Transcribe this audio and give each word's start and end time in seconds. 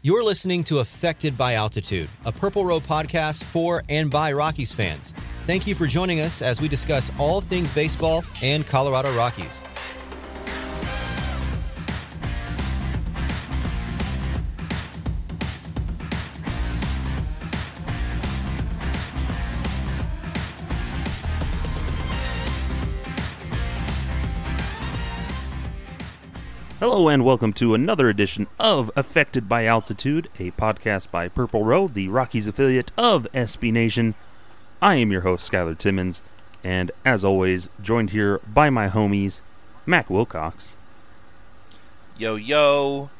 You're 0.00 0.22
listening 0.22 0.62
to 0.64 0.78
Affected 0.78 1.36
by 1.36 1.54
Altitude, 1.54 2.08
a 2.24 2.30
Purple 2.30 2.64
Row 2.64 2.78
podcast 2.78 3.42
for 3.42 3.82
and 3.88 4.08
by 4.08 4.30
Rockies 4.32 4.72
fans. 4.72 5.12
Thank 5.44 5.66
you 5.66 5.74
for 5.74 5.88
joining 5.88 6.20
us 6.20 6.40
as 6.40 6.60
we 6.60 6.68
discuss 6.68 7.10
all 7.18 7.40
things 7.40 7.68
baseball 7.74 8.22
and 8.40 8.64
Colorado 8.64 9.12
Rockies. 9.16 9.60
Hello 26.80 27.08
and 27.08 27.24
welcome 27.24 27.52
to 27.54 27.74
another 27.74 28.08
edition 28.08 28.46
of 28.60 28.90
Affected 28.94 29.48
by 29.48 29.64
Altitude, 29.66 30.28
a 30.38 30.52
podcast 30.52 31.10
by 31.10 31.26
Purple 31.28 31.64
Row, 31.64 31.88
the 31.88 32.08
Rockies 32.08 32.46
affiliate 32.46 32.92
of 32.96 33.26
SB 33.34 33.72
Nation. 33.72 34.14
I 34.80 34.94
am 34.96 35.10
your 35.10 35.22
host, 35.22 35.50
Skylar 35.50 35.76
Timmons, 35.76 36.22
and 36.62 36.92
as 37.04 37.24
always, 37.24 37.68
joined 37.82 38.10
here 38.10 38.40
by 38.46 38.70
my 38.70 38.88
homies, 38.88 39.40
Mac 39.86 40.08
Wilcox. 40.08 40.76
Yo, 42.16 42.36
yo. 42.36 43.10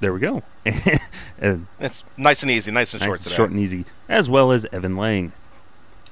There 0.00 0.12
we 0.12 0.18
go. 0.20 0.42
and 1.38 1.66
It's 1.78 2.02
nice 2.16 2.42
and 2.42 2.50
easy, 2.50 2.72
nice 2.72 2.94
and 2.94 3.00
nice, 3.00 3.08
short 3.08 3.20
today. 3.20 3.34
short 3.36 3.50
and 3.50 3.60
easy, 3.60 3.84
as 4.08 4.28
well 4.28 4.50
as 4.50 4.66
Evan 4.72 4.96
Lang. 4.96 5.32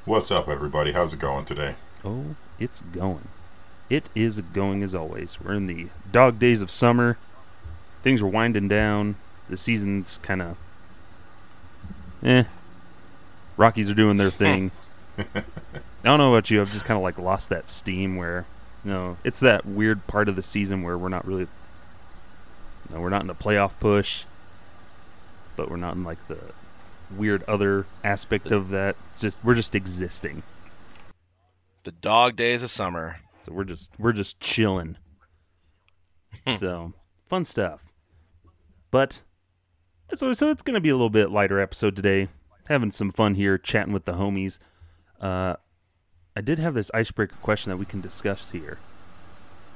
What's 0.05 0.31
up, 0.31 0.49
everybody? 0.49 0.93
How's 0.93 1.13
it 1.15 1.19
going 1.19 1.45
today? 1.47 1.75
Oh, 2.05 2.37
it's 2.61 2.81
going. 2.81 3.27
It 3.89 4.11
is 4.15 4.41
going 4.41 4.83
as 4.83 4.95
always. 4.95 5.41
We're 5.41 5.55
in 5.55 5.67
the 5.67 5.89
dog 6.11 6.39
days 6.39 6.61
of 6.61 6.71
summer. 6.71 7.19
Things 8.03 8.21
are 8.21 8.27
winding 8.27 8.69
down. 8.69 9.17
The 9.49 9.57
season's 9.57 10.19
kind 10.19 10.43
of. 10.43 10.57
Eh. 12.23 12.45
Rockies 13.57 13.91
are 13.91 13.95
doing 13.95 14.17
their 14.17 14.31
thing. 14.45 14.73
I 15.19 15.43
don't 16.03 16.19
know 16.19 16.35
about 16.35 16.51
you. 16.51 16.61
I've 16.61 16.73
just 16.73 16.85
kind 16.85 16.97
of 16.97 17.03
like 17.03 17.19
lost 17.19 17.49
that 17.51 17.69
steam 17.69 18.17
where, 18.17 18.45
you 18.85 18.91
know, 18.91 19.17
it's 19.25 19.41
that 19.41 19.65
weird 19.65 20.07
part 20.07 20.29
of 20.29 20.37
the 20.37 20.43
season 20.43 20.83
where 20.83 20.99
we're 20.99 21.09
not 21.09 21.27
really. 21.27 21.47
You 22.89 22.95
know, 22.95 23.01
we're 23.01 23.11
not 23.11 23.23
in 23.23 23.31
a 23.31 23.35
playoff 23.35 23.79
push, 23.81 24.25
but 25.57 25.69
we're 25.71 25.77
not 25.77 25.95
in 25.95 26.05
like 26.05 26.25
the 26.29 26.39
weird 27.17 27.43
other 27.45 27.87
aspect 28.05 28.51
of 28.51 28.69
that. 28.71 28.97
It's 29.13 29.23
just 29.23 29.45
we're 29.45 29.55
just 29.55 29.75
existing. 29.75 30.43
The 31.85 31.93
dog 31.93 32.37
days 32.37 32.63
of 32.63 32.71
summer. 32.71 33.17
So 33.47 33.53
we're 33.53 33.63
just 33.63 33.93
we're 33.97 34.13
just 34.13 34.41
chilling. 34.41 34.97
so 36.57 36.95
fun 37.29 37.45
stuff. 37.45 37.85
But 38.91 39.23
so 40.13 40.33
so 40.33 40.51
it's 40.51 40.63
gonna 40.63 40.81
be 40.81 40.89
a 40.89 40.97
little 40.97 41.11
bit 41.11 41.31
lighter 41.31 41.61
episode 41.61 41.95
today. 41.95 42.27
Having 42.67 42.91
some 42.91 43.13
fun 43.13 43.37
here, 43.37 43.57
chatting 43.57 43.93
with 43.93 44.05
the 44.05 44.15
homies. 44.15 44.59
Uh, 45.21 45.55
I 46.35 46.41
did 46.41 46.59
have 46.59 46.75
this 46.75 46.91
icebreaker 46.93 47.37
question 47.41 47.71
that 47.71 47.77
we 47.77 47.85
can 47.85 48.01
discuss 48.01 48.51
here. 48.51 48.79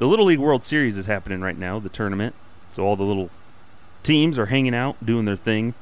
The 0.00 0.08
Little 0.08 0.26
League 0.26 0.40
World 0.40 0.64
Series 0.64 0.96
is 0.96 1.06
happening 1.06 1.40
right 1.40 1.56
now, 1.56 1.78
the 1.78 1.88
tournament. 1.88 2.34
So 2.72 2.84
all 2.84 2.96
the 2.96 3.04
little 3.04 3.30
teams 4.02 4.36
are 4.36 4.46
hanging 4.46 4.74
out, 4.74 4.96
doing 5.06 5.26
their 5.26 5.36
thing. 5.36 5.74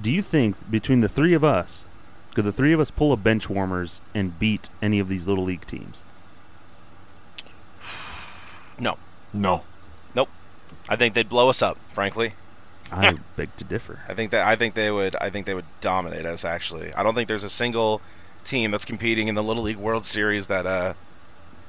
Do 0.00 0.12
you 0.12 0.22
think 0.22 0.70
between 0.70 1.00
the 1.00 1.08
three 1.08 1.34
of 1.34 1.42
us, 1.42 1.84
could 2.32 2.44
the 2.44 2.52
three 2.52 2.72
of 2.72 2.78
us 2.78 2.92
pull 2.92 3.12
a 3.12 3.16
bench 3.16 3.50
warmers 3.50 4.00
and 4.14 4.38
beat 4.38 4.68
any 4.80 5.00
of 5.00 5.08
these 5.08 5.26
little 5.26 5.42
league 5.42 5.66
teams? 5.66 6.04
No. 8.80 8.96
No. 9.32 9.62
Nope. 10.14 10.28
I 10.88 10.96
think 10.96 11.14
they'd 11.14 11.28
blow 11.28 11.48
us 11.50 11.62
up, 11.62 11.76
frankly. 11.92 12.32
I 12.90 13.14
beg 13.36 13.54
to 13.58 13.64
differ. 13.64 14.00
I 14.08 14.14
think 14.14 14.32
that 14.32 14.46
I 14.46 14.56
think 14.56 14.74
they 14.74 14.90
would 14.90 15.14
I 15.14 15.30
think 15.30 15.46
they 15.46 15.54
would 15.54 15.64
dominate 15.80 16.26
us 16.26 16.44
actually. 16.44 16.92
I 16.94 17.02
don't 17.04 17.14
think 17.14 17.28
there's 17.28 17.44
a 17.44 17.50
single 17.50 18.00
team 18.44 18.70
that's 18.72 18.84
competing 18.84 19.28
in 19.28 19.34
the 19.36 19.42
Little 19.42 19.62
League 19.64 19.76
World 19.76 20.04
Series 20.06 20.48
that 20.48 20.66
uh 20.66 20.94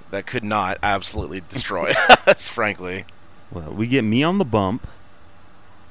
that 0.10 0.26
could 0.26 0.44
not 0.44 0.80
absolutely 0.82 1.42
destroy 1.50 1.94
us, 2.28 2.50
frankly. 2.50 3.06
Well, 3.52 3.72
we 3.72 3.86
get 3.88 4.04
me 4.04 4.24
on 4.24 4.40
the 4.40 4.46
bump. 4.46 4.88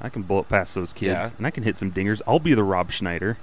I 0.01 0.09
can 0.09 0.23
bullet 0.23 0.49
past 0.49 0.73
those 0.75 0.93
kids, 0.93 1.11
Yeah. 1.11 1.29
and 1.37 1.45
I 1.47 1.51
can 1.51 1.63
hit 1.63 1.77
some 1.77 1.91
dingers. 1.91 2.21
I'll 2.27 2.39
be 2.39 2.53
the 2.55 2.63
Rob 2.63 2.91
Schneider 2.91 3.37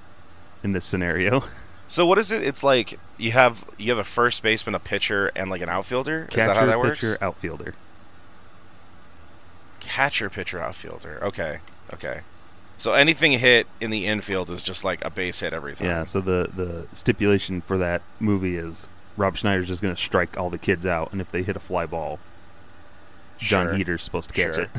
in 0.62 0.72
this 0.72 0.84
scenario. 0.84 1.44
So 1.88 2.04
what 2.06 2.18
is 2.18 2.30
it? 2.32 2.42
It's 2.42 2.62
like 2.62 2.98
you 3.16 3.32
have 3.32 3.64
you 3.78 3.90
have 3.90 3.98
a 3.98 4.04
first 4.04 4.42
baseman, 4.42 4.74
a 4.74 4.78
pitcher, 4.78 5.30
and 5.34 5.50
like 5.50 5.62
an 5.62 5.68
outfielder. 5.70 6.26
is 6.28 6.34
that 6.36 6.48
how 6.48 6.54
Catcher, 6.54 6.66
that 6.66 6.78
works? 6.78 7.00
pitcher, 7.00 7.18
outfielder. 7.20 7.74
Catcher, 9.80 10.30
pitcher, 10.30 10.60
outfielder. 10.60 11.18
Okay, 11.24 11.58
okay. 11.94 12.20
So 12.76 12.92
anything 12.92 13.32
hit 13.32 13.66
in 13.80 13.90
the 13.90 14.06
infield 14.06 14.50
is 14.50 14.62
just 14.62 14.84
like 14.84 15.04
a 15.04 15.10
base 15.10 15.40
hit 15.40 15.52
every 15.52 15.74
time. 15.74 15.86
Yeah. 15.86 16.04
So 16.04 16.20
the 16.20 16.48
the 16.54 16.86
stipulation 16.96 17.60
for 17.60 17.78
that 17.78 18.02
movie 18.20 18.56
is 18.56 18.88
Rob 19.16 19.36
Schneider's 19.36 19.68
just 19.68 19.82
going 19.82 19.94
to 19.94 20.00
strike 20.00 20.36
all 20.38 20.50
the 20.50 20.58
kids 20.58 20.86
out, 20.86 21.10
and 21.12 21.20
if 21.20 21.30
they 21.32 21.42
hit 21.42 21.56
a 21.56 21.60
fly 21.60 21.86
ball, 21.86 22.18
John 23.38 23.66
Sure. 23.68 23.74
Heder's 23.76 24.02
supposed 24.02 24.28
to 24.28 24.34
catch 24.34 24.54
Sure. 24.54 24.64
it. 24.64 24.70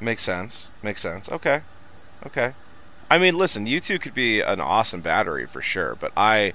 Makes 0.00 0.22
sense. 0.22 0.70
Makes 0.82 1.00
sense. 1.00 1.30
Okay. 1.30 1.60
Okay. 2.26 2.52
I 3.10 3.18
mean, 3.18 3.36
listen, 3.36 3.66
you 3.66 3.80
two 3.80 3.98
could 3.98 4.14
be 4.14 4.40
an 4.40 4.60
awesome 4.60 5.00
battery 5.00 5.46
for 5.46 5.62
sure, 5.62 5.94
but 5.94 6.12
I 6.16 6.54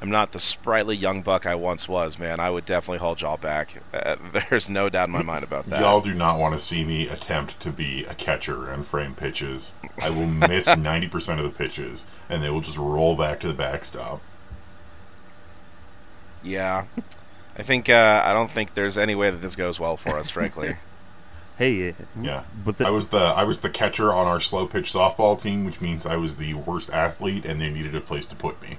am 0.00 0.10
not 0.10 0.32
the 0.32 0.40
sprightly 0.40 0.96
young 0.96 1.22
buck 1.22 1.44
I 1.44 1.56
once 1.56 1.88
was, 1.88 2.18
man. 2.18 2.40
I 2.40 2.48
would 2.48 2.64
definitely 2.64 2.98
hold 2.98 3.20
y'all 3.20 3.36
back. 3.36 3.82
Uh, 3.92 4.16
there's 4.48 4.70
no 4.70 4.88
doubt 4.88 5.08
in 5.08 5.12
my 5.12 5.22
mind 5.22 5.44
about 5.44 5.66
that. 5.66 5.80
Y'all 5.80 6.00
do 6.00 6.14
not 6.14 6.38
want 6.38 6.54
to 6.54 6.58
see 6.58 6.84
me 6.84 7.06
attempt 7.08 7.60
to 7.60 7.70
be 7.70 8.04
a 8.04 8.14
catcher 8.14 8.70
and 8.70 8.86
frame 8.86 9.14
pitches. 9.14 9.74
I 10.00 10.10
will 10.10 10.26
miss 10.26 10.68
90% 10.74 11.38
of 11.38 11.44
the 11.44 11.50
pitches, 11.50 12.06
and 12.28 12.42
they 12.42 12.50
will 12.50 12.62
just 12.62 12.78
roll 12.78 13.14
back 13.14 13.40
to 13.40 13.48
the 13.48 13.54
backstop. 13.54 14.22
Yeah. 16.42 16.86
I 17.58 17.62
think 17.62 17.90
uh, 17.90 18.22
I 18.24 18.32
don't 18.32 18.50
think 18.50 18.72
there's 18.72 18.96
any 18.96 19.14
way 19.14 19.30
that 19.30 19.42
this 19.42 19.56
goes 19.56 19.78
well 19.78 19.98
for 19.98 20.16
us, 20.16 20.30
frankly. 20.30 20.76
Hey, 21.60 21.94
Yeah. 22.18 22.44
but 22.64 22.78
the, 22.78 22.86
I 22.86 22.90
was 22.90 23.10
the 23.10 23.18
I 23.18 23.44
was 23.44 23.60
the 23.60 23.68
catcher 23.68 24.14
on 24.14 24.26
our 24.26 24.40
slow 24.40 24.64
pitch 24.66 24.86
softball 24.86 25.38
team, 25.40 25.66
which 25.66 25.82
means 25.82 26.06
I 26.06 26.16
was 26.16 26.38
the 26.38 26.54
worst 26.54 26.90
athlete, 26.90 27.44
and 27.44 27.60
they 27.60 27.68
needed 27.68 27.94
a 27.94 28.00
place 28.00 28.24
to 28.28 28.34
put 28.34 28.62
me. 28.62 28.78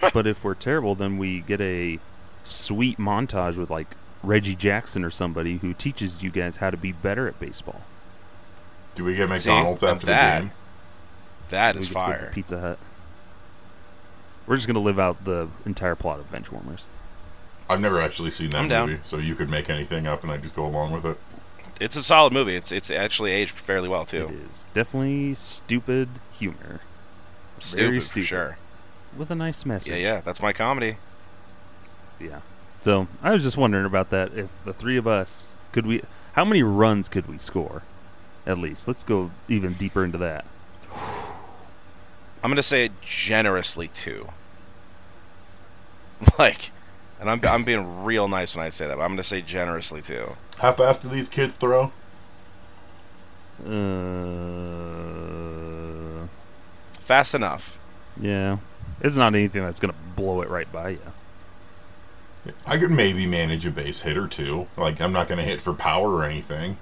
but 0.14 0.26
if 0.26 0.42
we're 0.42 0.54
terrible, 0.54 0.94
then 0.94 1.18
we 1.18 1.40
get 1.42 1.60
a 1.60 1.98
sweet 2.46 2.96
montage 2.96 3.56
with 3.58 3.68
like 3.68 3.88
Reggie 4.22 4.54
Jackson 4.56 5.04
or 5.04 5.10
somebody 5.10 5.58
who 5.58 5.74
teaches 5.74 6.22
you 6.22 6.30
guys 6.30 6.56
how 6.56 6.70
to 6.70 6.76
be 6.78 6.92
better 6.92 7.28
at 7.28 7.38
baseball. 7.38 7.82
Do 8.94 9.04
we 9.04 9.14
get 9.14 9.28
McDonald's 9.28 9.82
and 9.82 9.92
after 9.92 10.06
that- 10.06 10.34
the 10.38 10.40
game? 10.46 10.52
That 11.50 11.74
We 11.74 11.80
is 11.82 11.88
get 11.88 11.92
to 11.92 11.94
go 12.06 12.12
to 12.12 12.18
fire. 12.18 12.30
Pizza 12.32 12.60
Hut. 12.60 12.78
We're 14.46 14.56
just 14.56 14.66
gonna 14.66 14.80
live 14.80 14.98
out 14.98 15.22
the 15.26 15.48
entire 15.66 15.96
plot 15.96 16.18
of 16.18 16.32
Benchwarmers. 16.32 16.84
I've 17.68 17.80
never 17.80 18.00
actually 18.00 18.30
seen 18.30 18.50
that 18.50 18.62
I'm 18.62 18.68
down. 18.68 18.88
movie, 18.88 19.00
so 19.02 19.18
you 19.18 19.34
could 19.34 19.50
make 19.50 19.68
anything 19.70 20.06
up 20.06 20.22
and 20.22 20.30
I 20.32 20.36
just 20.36 20.54
go 20.54 20.66
along 20.66 20.92
with 20.92 21.04
it. 21.04 21.18
It's 21.80 21.96
a 21.96 22.02
solid 22.02 22.32
movie. 22.32 22.54
It's 22.54 22.72
it's 22.72 22.90
actually 22.90 23.32
aged 23.32 23.52
fairly 23.52 23.88
well 23.88 24.04
too. 24.06 24.28
is 24.50 24.64
definitely 24.72 25.34
stupid 25.34 26.08
humor 26.38 26.80
Stupid, 27.60 27.82
very 27.84 28.00
for 28.00 28.06
stupid. 28.06 28.26
sure. 28.26 28.58
with 29.16 29.30
a 29.30 29.34
nice 29.34 29.66
message. 29.66 29.92
Yeah, 29.92 29.98
yeah, 30.14 30.20
that's 30.20 30.40
my 30.40 30.52
comedy. 30.52 30.96
Yeah. 32.20 32.40
So 32.82 33.08
I 33.22 33.32
was 33.32 33.42
just 33.42 33.56
wondering 33.56 33.84
about 33.84 34.10
that. 34.10 34.32
If 34.34 34.48
the 34.64 34.72
three 34.72 34.96
of 34.96 35.06
us 35.06 35.52
could 35.72 35.86
we, 35.86 36.02
how 36.34 36.44
many 36.44 36.62
runs 36.62 37.08
could 37.08 37.26
we 37.28 37.36
score? 37.36 37.82
At 38.46 38.58
least 38.58 38.86
let's 38.88 39.02
go 39.04 39.30
even 39.48 39.72
deeper 39.74 40.04
into 40.04 40.18
that. 40.18 40.44
I'm 40.94 42.50
gonna 42.50 42.62
say 42.62 42.90
generously 43.02 43.88
two. 43.88 44.28
Like, 46.38 46.70
and 47.20 47.30
I'm 47.30 47.40
I'm 47.44 47.64
being 47.64 48.04
real 48.04 48.28
nice 48.28 48.54
when 48.56 48.64
I 48.64 48.68
say 48.70 48.86
that. 48.86 48.96
But 48.96 49.02
I'm 49.02 49.10
gonna 49.10 49.22
say 49.22 49.42
generously 49.42 50.02
too. 50.02 50.36
How 50.58 50.72
fast 50.72 51.02
do 51.02 51.08
these 51.08 51.28
kids 51.28 51.56
throw? 51.56 51.92
Uh, 54.96 56.26
Fast 57.00 57.34
enough. 57.34 57.78
yeah. 58.20 58.58
It's 59.00 59.16
not 59.16 59.34
anything 59.34 59.62
that's 59.62 59.78
gonna 59.80 59.94
blow 60.16 60.40
it 60.42 60.48
right 60.48 60.70
by 60.72 60.90
you. 60.90 61.00
I 62.66 62.78
could 62.78 62.90
maybe 62.92 63.26
manage 63.26 63.66
a 63.66 63.70
base 63.70 64.02
hit 64.02 64.16
or 64.16 64.26
two. 64.28 64.68
Like 64.76 65.00
I'm 65.00 65.12
not 65.12 65.26
going 65.28 65.38
to 65.38 65.44
hit 65.44 65.60
for 65.60 65.74
power 65.74 66.08
or 66.14 66.24
anything. 66.24 66.78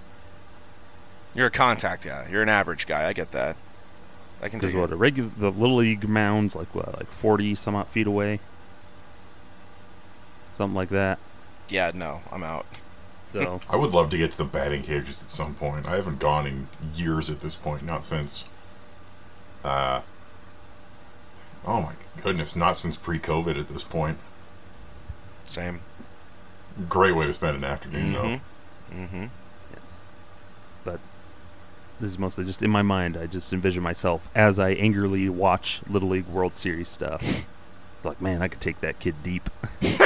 You're 1.34 1.46
a 1.46 1.50
contact 1.50 2.04
guy. 2.04 2.28
You're 2.30 2.42
an 2.42 2.50
average 2.50 2.86
guy. 2.86 3.08
I 3.08 3.14
get 3.14 3.32
that. 3.32 3.56
I 4.42 4.50
can 4.50 4.58
Because 4.60 4.74
what 4.74 4.92
a 4.92 4.96
regular 4.96 5.30
the 5.38 5.50
little 5.50 5.76
league 5.76 6.06
mounds 6.06 6.54
like 6.54 6.74
what 6.74 6.94
like 6.98 7.06
forty 7.08 7.54
some 7.54 7.74
odd 7.74 7.88
feet 7.88 8.06
away, 8.06 8.40
something 10.56 10.74
like 10.74 10.90
that. 10.90 11.18
Yeah, 11.68 11.90
no, 11.94 12.20
I'm 12.30 12.42
out. 12.42 12.66
So 13.26 13.60
I 13.70 13.76
would 13.76 13.90
love 13.90 14.10
to 14.10 14.18
get 14.18 14.30
to 14.32 14.38
the 14.38 14.44
batting 14.44 14.82
cages 14.82 15.22
at 15.22 15.30
some 15.30 15.54
point. 15.54 15.88
I 15.88 15.96
haven't 15.96 16.20
gone 16.20 16.46
in 16.46 16.68
years 16.94 17.30
at 17.30 17.40
this 17.40 17.56
point, 17.56 17.84
not 17.84 18.04
since 18.04 18.48
uh 19.64 20.02
Oh 21.66 21.80
my 21.80 21.94
goodness, 22.22 22.54
not 22.54 22.76
since 22.76 22.96
pre-COVID 22.96 23.58
at 23.58 23.68
this 23.68 23.82
point. 23.82 24.18
Same. 25.46 25.80
Great 26.88 27.16
way 27.16 27.26
to 27.26 27.32
spend 27.32 27.56
an 27.56 27.64
afternoon 27.64 28.12
though. 28.12 28.40
Mm-hmm. 28.92 29.22
Yes. 29.72 29.80
But 30.84 31.00
this 32.00 32.10
is 32.10 32.18
mostly 32.18 32.44
just 32.44 32.62
in 32.62 32.70
my 32.70 32.82
mind. 32.82 33.16
I 33.16 33.26
just 33.26 33.52
envision 33.52 33.82
myself 33.82 34.28
as 34.34 34.58
I 34.58 34.70
angrily 34.70 35.28
watch 35.28 35.80
Little 35.88 36.10
League 36.10 36.26
World 36.26 36.56
Series 36.56 36.88
stuff. 36.88 37.46
like, 38.04 38.20
man, 38.20 38.42
I 38.42 38.48
could 38.48 38.60
take 38.60 38.80
that 38.80 38.98
kid 39.00 39.14
deep. 39.22 39.48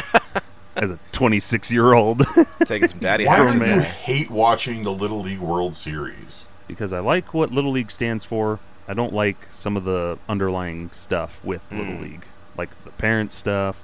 as 0.79 0.91
a 0.91 0.99
26 1.13 1.71
year 1.71 1.93
old. 1.95 2.23
Taking 2.67 2.89
some 2.89 2.99
daddy 3.01 3.27
Why 3.27 3.37
do 3.37 3.63
in 3.65 3.69
you 3.75 3.81
hate 3.81 4.31
watching 4.31 4.83
the 4.83 4.91
Little 4.93 5.21
League 5.21 5.41
World 5.41 5.75
Series? 5.75 6.49
because 6.67 6.93
I 6.93 6.99
like 7.01 7.33
what 7.33 7.51
Little 7.51 7.71
League 7.71 7.91
stands 7.91 8.25
for. 8.27 8.59
I 8.87 8.93
don't 8.95 9.13
like 9.15 9.37
some 9.53 9.75
of 9.77 9.85
the 9.85 10.19
underlying 10.29 10.91
stuff 10.91 11.43
with 11.43 11.65
Little 11.73 11.95
Mm. 11.95 12.03
League, 12.03 12.25
like 12.59 12.69
the 12.85 12.91
parent 12.91 13.33
stuff 13.33 13.81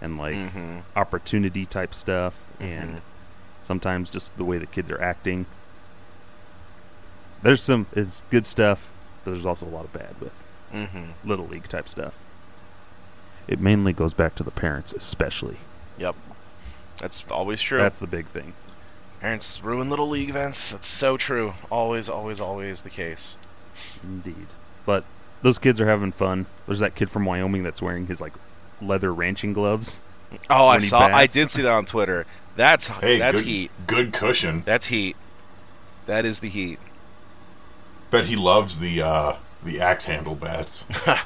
and 0.00 0.16
like 0.18 0.36
Mhm. 0.36 0.82
opportunity 0.94 1.66
type 1.66 1.92
stuff, 1.94 2.34
and 2.60 2.96
Mhm. 2.96 3.00
sometimes 3.64 4.08
just 4.08 4.36
the 4.36 4.44
way 4.44 4.56
the 4.58 4.66
kids 4.66 4.88
are 4.88 5.00
acting. 5.02 5.46
There's 7.42 7.62
some 7.62 7.86
it's 7.92 8.22
good 8.30 8.46
stuff, 8.46 8.90
but 9.24 9.32
there's 9.32 9.46
also 9.46 9.66
a 9.66 9.68
lot 9.74 9.84
of 9.84 9.92
bad 9.92 10.14
with 10.20 10.32
Mhm. 10.72 11.14
Little 11.24 11.46
League 11.46 11.68
type 11.68 11.88
stuff. 11.88 12.14
It 13.48 13.60
mainly 13.60 13.92
goes 13.92 14.12
back 14.12 14.34
to 14.36 14.42
the 14.44 14.50
parents, 14.52 14.92
especially. 14.92 15.56
Yep. 15.98 16.14
That's 17.00 17.24
always 17.30 17.60
true. 17.62 17.78
That's 17.78 17.98
the 17.98 18.06
big 18.06 18.26
thing. 18.26 18.52
Parents 19.20 19.62
ruin 19.62 19.90
little 19.90 20.08
league 20.08 20.28
events. 20.30 20.72
That's 20.72 20.86
so 20.86 21.16
true. 21.16 21.52
Always, 21.70 22.08
always, 22.08 22.40
always 22.40 22.82
the 22.82 22.90
case. 22.90 23.36
Indeed. 24.02 24.46
But 24.86 25.04
those 25.42 25.58
kids 25.58 25.80
are 25.80 25.86
having 25.88 26.12
fun. 26.12 26.46
There's 26.66 26.80
that 26.80 26.94
kid 26.94 27.10
from 27.10 27.24
Wyoming 27.24 27.62
that's 27.62 27.82
wearing 27.82 28.06
his 28.06 28.20
like 28.20 28.32
leather 28.80 29.12
ranching 29.12 29.52
gloves. 29.52 30.00
Oh, 30.50 30.66
I 30.66 30.74
When 30.74 30.82
he 30.82 30.88
saw. 30.88 30.98
I 31.06 31.26
did 31.26 31.50
see 31.50 31.62
that 31.62 31.72
on 31.72 31.86
Twitter. 31.86 32.26
That's 32.54 32.86
Hey, 32.88 33.18
that's 33.18 33.36
good, 33.36 33.44
heat. 33.44 33.70
good 33.86 34.12
cushion. 34.12 34.62
That's 34.64 34.86
heat. 34.86 35.16
That 36.06 36.24
is 36.24 36.40
the 36.40 36.48
heat. 36.48 36.78
Bet 38.10 38.24
he 38.24 38.36
loves 38.36 38.78
the 38.78 39.02
uh, 39.02 39.32
the 39.64 39.80
axe 39.80 40.04
handle 40.04 40.34
bats. 40.34 40.84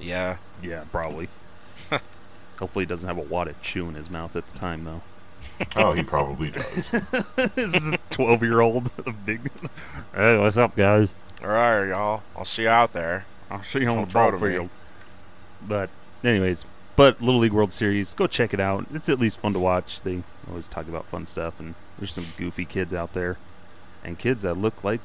Yeah. 0.00 0.36
Yeah, 0.62 0.84
probably. 0.90 1.28
Hopefully, 2.58 2.84
he 2.84 2.86
doesn't 2.86 3.06
have 3.06 3.16
a 3.16 3.22
wad 3.22 3.48
of 3.48 3.60
chew 3.62 3.88
in 3.88 3.94
his 3.94 4.10
mouth 4.10 4.36
at 4.36 4.46
the 4.50 4.58
time, 4.58 4.84
though. 4.84 5.02
Oh, 5.76 5.92
he 5.92 6.02
probably 6.02 6.50
does. 6.50 6.90
this 7.36 7.74
is 7.74 7.92
a 7.92 7.98
12 8.10 8.42
year 8.42 8.60
old. 8.60 8.90
Big. 9.24 9.50
Hey, 10.14 10.38
what's 10.38 10.56
up, 10.56 10.74
guys? 10.76 11.10
All 11.42 11.48
right, 11.48 11.88
y'all. 11.88 12.22
I'll 12.36 12.44
see 12.44 12.62
you 12.62 12.68
out 12.68 12.92
there. 12.92 13.24
I'll 13.50 13.62
see 13.62 13.80
you 13.80 13.88
on 13.88 13.96
Don't 13.96 14.04
the 14.06 14.10
throw 14.10 14.30
ball 14.30 14.38
to 14.40 14.44
me. 14.46 14.52
field. 14.52 14.70
But, 15.66 15.90
anyways, 16.24 16.64
but 16.96 17.20
Little 17.20 17.40
League 17.40 17.52
World 17.52 17.72
Series, 17.72 18.14
go 18.14 18.26
check 18.26 18.52
it 18.54 18.60
out. 18.60 18.86
It's 18.92 19.08
at 19.08 19.18
least 19.18 19.40
fun 19.40 19.52
to 19.52 19.58
watch. 19.58 20.00
They 20.02 20.22
always 20.48 20.68
talk 20.68 20.88
about 20.88 21.04
fun 21.06 21.26
stuff, 21.26 21.58
and 21.60 21.74
there's 21.98 22.12
some 22.12 22.26
goofy 22.36 22.64
kids 22.64 22.92
out 22.92 23.14
there, 23.14 23.36
and 24.04 24.18
kids 24.18 24.42
that 24.42 24.54
look 24.54 24.82
like 24.84 25.00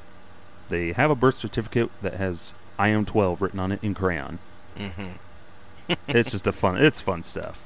they 0.70 0.94
have 0.94 1.12
a 1.12 1.16
birth 1.16 1.38
certificate 1.38 1.90
that 2.02 2.14
has 2.16 2.54
I 2.78 2.90
am 2.90 3.06
12 3.06 3.42
written 3.42 3.60
on 3.60 3.72
it 3.72 3.84
in 3.84 3.94
crayon. 3.94 4.40
Mm-hmm. 4.78 5.94
it's 6.08 6.32
just 6.32 6.48
a 6.48 6.52
fun. 6.52 6.78
It's 6.78 7.02
fun 7.02 7.24
stuff. 7.24 7.62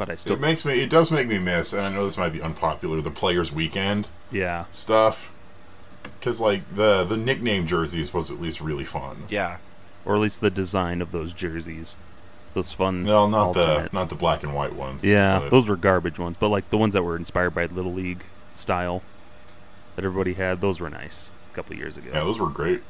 But 0.00 0.08
I 0.08 0.16
still, 0.16 0.32
it 0.32 0.40
makes 0.40 0.64
me. 0.64 0.80
It 0.80 0.88
does 0.88 1.12
make 1.12 1.28
me 1.28 1.38
miss, 1.38 1.74
and 1.74 1.82
I 1.82 1.90
know 1.90 2.06
this 2.06 2.16
might 2.16 2.32
be 2.32 2.40
unpopular. 2.40 3.02
The 3.02 3.10
Players 3.10 3.52
Weekend 3.52 4.08
yeah, 4.32 4.64
stuff, 4.70 5.30
because 6.18 6.40
like 6.40 6.66
the 6.68 7.04
the 7.04 7.18
nickname 7.18 7.66
jerseys 7.66 8.14
was 8.14 8.30
at 8.30 8.40
least 8.40 8.62
really 8.62 8.84
fun. 8.84 9.24
Yeah. 9.28 9.58
or 10.06 10.14
at 10.14 10.22
least 10.22 10.40
the 10.40 10.48
design 10.48 11.02
of 11.02 11.12
those 11.12 11.34
jerseys, 11.34 11.98
those 12.54 12.72
fun. 12.72 13.02
No, 13.04 13.28
not 13.28 13.52
the 13.52 13.90
not 13.92 14.08
the 14.08 14.14
black 14.14 14.42
and 14.42 14.54
white 14.54 14.74
ones. 14.74 15.06
Yeah, 15.06 15.40
but- 15.40 15.50
those 15.50 15.68
were 15.68 15.76
garbage 15.76 16.18
ones, 16.18 16.38
but 16.40 16.48
like 16.48 16.70
the 16.70 16.78
ones 16.78 16.94
that 16.94 17.02
were 17.02 17.14
inspired 17.16 17.50
by 17.50 17.66
Little 17.66 17.92
League 17.92 18.24
style 18.54 19.02
that 19.96 20.04
everybody 20.06 20.32
had, 20.32 20.62
those 20.62 20.80
were 20.80 20.88
nice 20.88 21.30
a 21.52 21.54
couple 21.54 21.76
years 21.76 21.98
ago. 21.98 22.08
yeah, 22.10 22.20
those 22.20 22.40
were 22.40 22.48
great. 22.48 22.80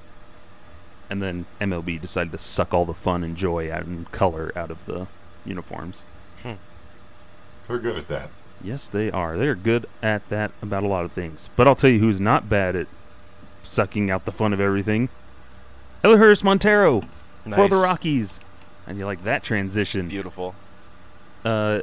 And 1.10 1.20
then 1.20 1.46
MLB 1.60 2.00
decided 2.00 2.30
to 2.30 2.38
suck 2.38 2.72
all 2.72 2.84
the 2.84 2.94
fun 2.94 3.24
and 3.24 3.36
joy 3.36 3.68
out 3.68 3.84
and 3.86 4.08
color 4.12 4.52
out 4.54 4.70
of 4.70 4.86
the 4.86 5.08
uniforms. 5.44 6.02
Hmm. 6.44 6.52
They're 7.68 7.78
good 7.78 7.96
at 7.96 8.08
that. 8.08 8.30
Yes, 8.62 8.88
they 8.88 9.10
are. 9.10 9.38
They're 9.38 9.54
good 9.54 9.86
at 10.02 10.28
that 10.28 10.52
about 10.60 10.82
a 10.82 10.88
lot 10.88 11.04
of 11.04 11.12
things. 11.12 11.48
But 11.56 11.66
I'll 11.66 11.76
tell 11.76 11.90
you 11.90 12.00
who's 12.00 12.20
not 12.20 12.48
bad 12.48 12.76
at 12.76 12.86
sucking 13.64 14.10
out 14.10 14.24
the 14.24 14.32
fun 14.32 14.52
of 14.52 14.60
everything. 14.60 15.08
Elehuris 16.02 16.42
Montero 16.42 17.02
for 17.44 17.68
the 17.68 17.76
Rockies. 17.76 18.40
And 18.86 18.98
you 18.98 19.06
like 19.06 19.22
that 19.24 19.42
transition. 19.42 20.08
Beautiful. 20.08 20.54
Uh, 21.44 21.80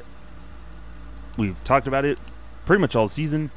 we've 1.38 1.62
talked 1.64 1.88
about 1.88 2.06
it 2.06 2.20
pretty 2.66 2.82
much 2.82 2.96
all 2.96 3.08
season, 3.08 3.50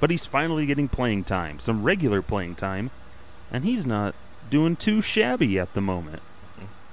but 0.00 0.10
he's 0.10 0.26
finally 0.26 0.66
getting 0.66 0.88
playing 0.88 1.24
time, 1.24 1.58
some 1.58 1.82
regular 1.82 2.22
playing 2.22 2.54
time, 2.54 2.90
and 3.52 3.64
he's 3.64 3.84
not 3.84 4.14
doing 4.48 4.76
too 4.76 5.02
shabby 5.02 5.58
at 5.58 5.74
the 5.74 5.80
moment. 5.80 6.22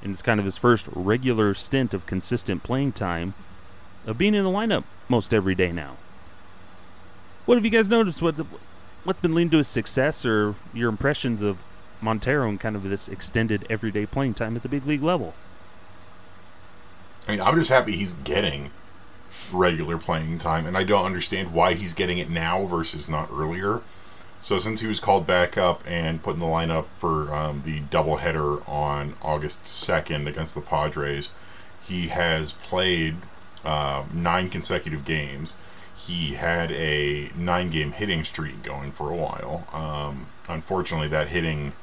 And 0.03 0.11
it's 0.11 0.21
kind 0.21 0.39
of 0.39 0.45
his 0.45 0.57
first 0.57 0.87
regular 0.93 1.53
stint 1.53 1.93
of 1.93 2.05
consistent 2.05 2.63
playing 2.63 2.91
time, 2.91 3.33
of 4.07 4.17
being 4.17 4.33
in 4.33 4.43
the 4.43 4.49
lineup 4.49 4.85
most 5.07 5.33
every 5.33 5.53
day 5.53 5.71
now. 5.71 5.97
What 7.45 7.55
have 7.55 7.65
you 7.65 7.71
guys 7.71 7.89
noticed? 7.89 8.21
What 8.21 8.35
what's 9.03 9.19
been 9.19 9.35
leading 9.35 9.51
to 9.51 9.57
his 9.57 9.67
success, 9.67 10.25
or 10.25 10.55
your 10.73 10.89
impressions 10.89 11.41
of 11.41 11.59
Montero 12.01 12.49
and 12.49 12.59
kind 12.59 12.75
of 12.75 12.83
this 12.83 13.07
extended 13.07 13.67
everyday 13.69 14.05
playing 14.05 14.33
time 14.33 14.55
at 14.55 14.63
the 14.63 14.69
big 14.69 14.87
league 14.87 15.03
level? 15.03 15.33
I 17.27 17.31
mean, 17.31 17.41
I'm 17.41 17.55
just 17.55 17.69
happy 17.69 17.91
he's 17.91 18.13
getting 18.13 18.71
regular 19.51 19.97
playing 19.97 20.37
time, 20.39 20.65
and 20.65 20.77
I 20.77 20.83
don't 20.83 21.05
understand 21.05 21.53
why 21.53 21.73
he's 21.73 21.93
getting 21.93 22.17
it 22.17 22.29
now 22.29 22.65
versus 22.65 23.09
not 23.09 23.29
earlier. 23.31 23.81
So 24.39 24.57
since 24.57 24.81
he 24.81 24.87
was 24.87 24.99
called 24.99 25.25
back 25.25 25.57
up 25.57 25.83
and 25.87 26.21
put 26.21 26.35
in 26.35 26.39
the 26.39 26.45
lineup 26.45 26.85
for 26.99 27.33
um, 27.33 27.63
the 27.65 27.81
doubleheader 27.81 28.67
on 28.69 29.15
August 29.21 29.63
2nd 29.63 30.27
against 30.27 30.53
the 30.53 30.61
Padres, 30.61 31.31
he 31.83 32.07
has 32.07 32.51
played 32.51 33.15
uh, 33.67 34.05
nine 34.13 34.49
consecutive 34.49 35.03
games. 35.03 35.57
He 35.93 36.35
had 36.35 36.71
a 36.71 37.29
nine-game 37.35 37.91
hitting 37.91 38.23
streak 38.23 38.63
going 38.63 38.91
for 38.91 39.11
a 39.11 39.15
while. 39.15 39.67
Um, 39.73 40.27
unfortunately, 40.47 41.09
that 41.09 41.27
hitting 41.27 41.73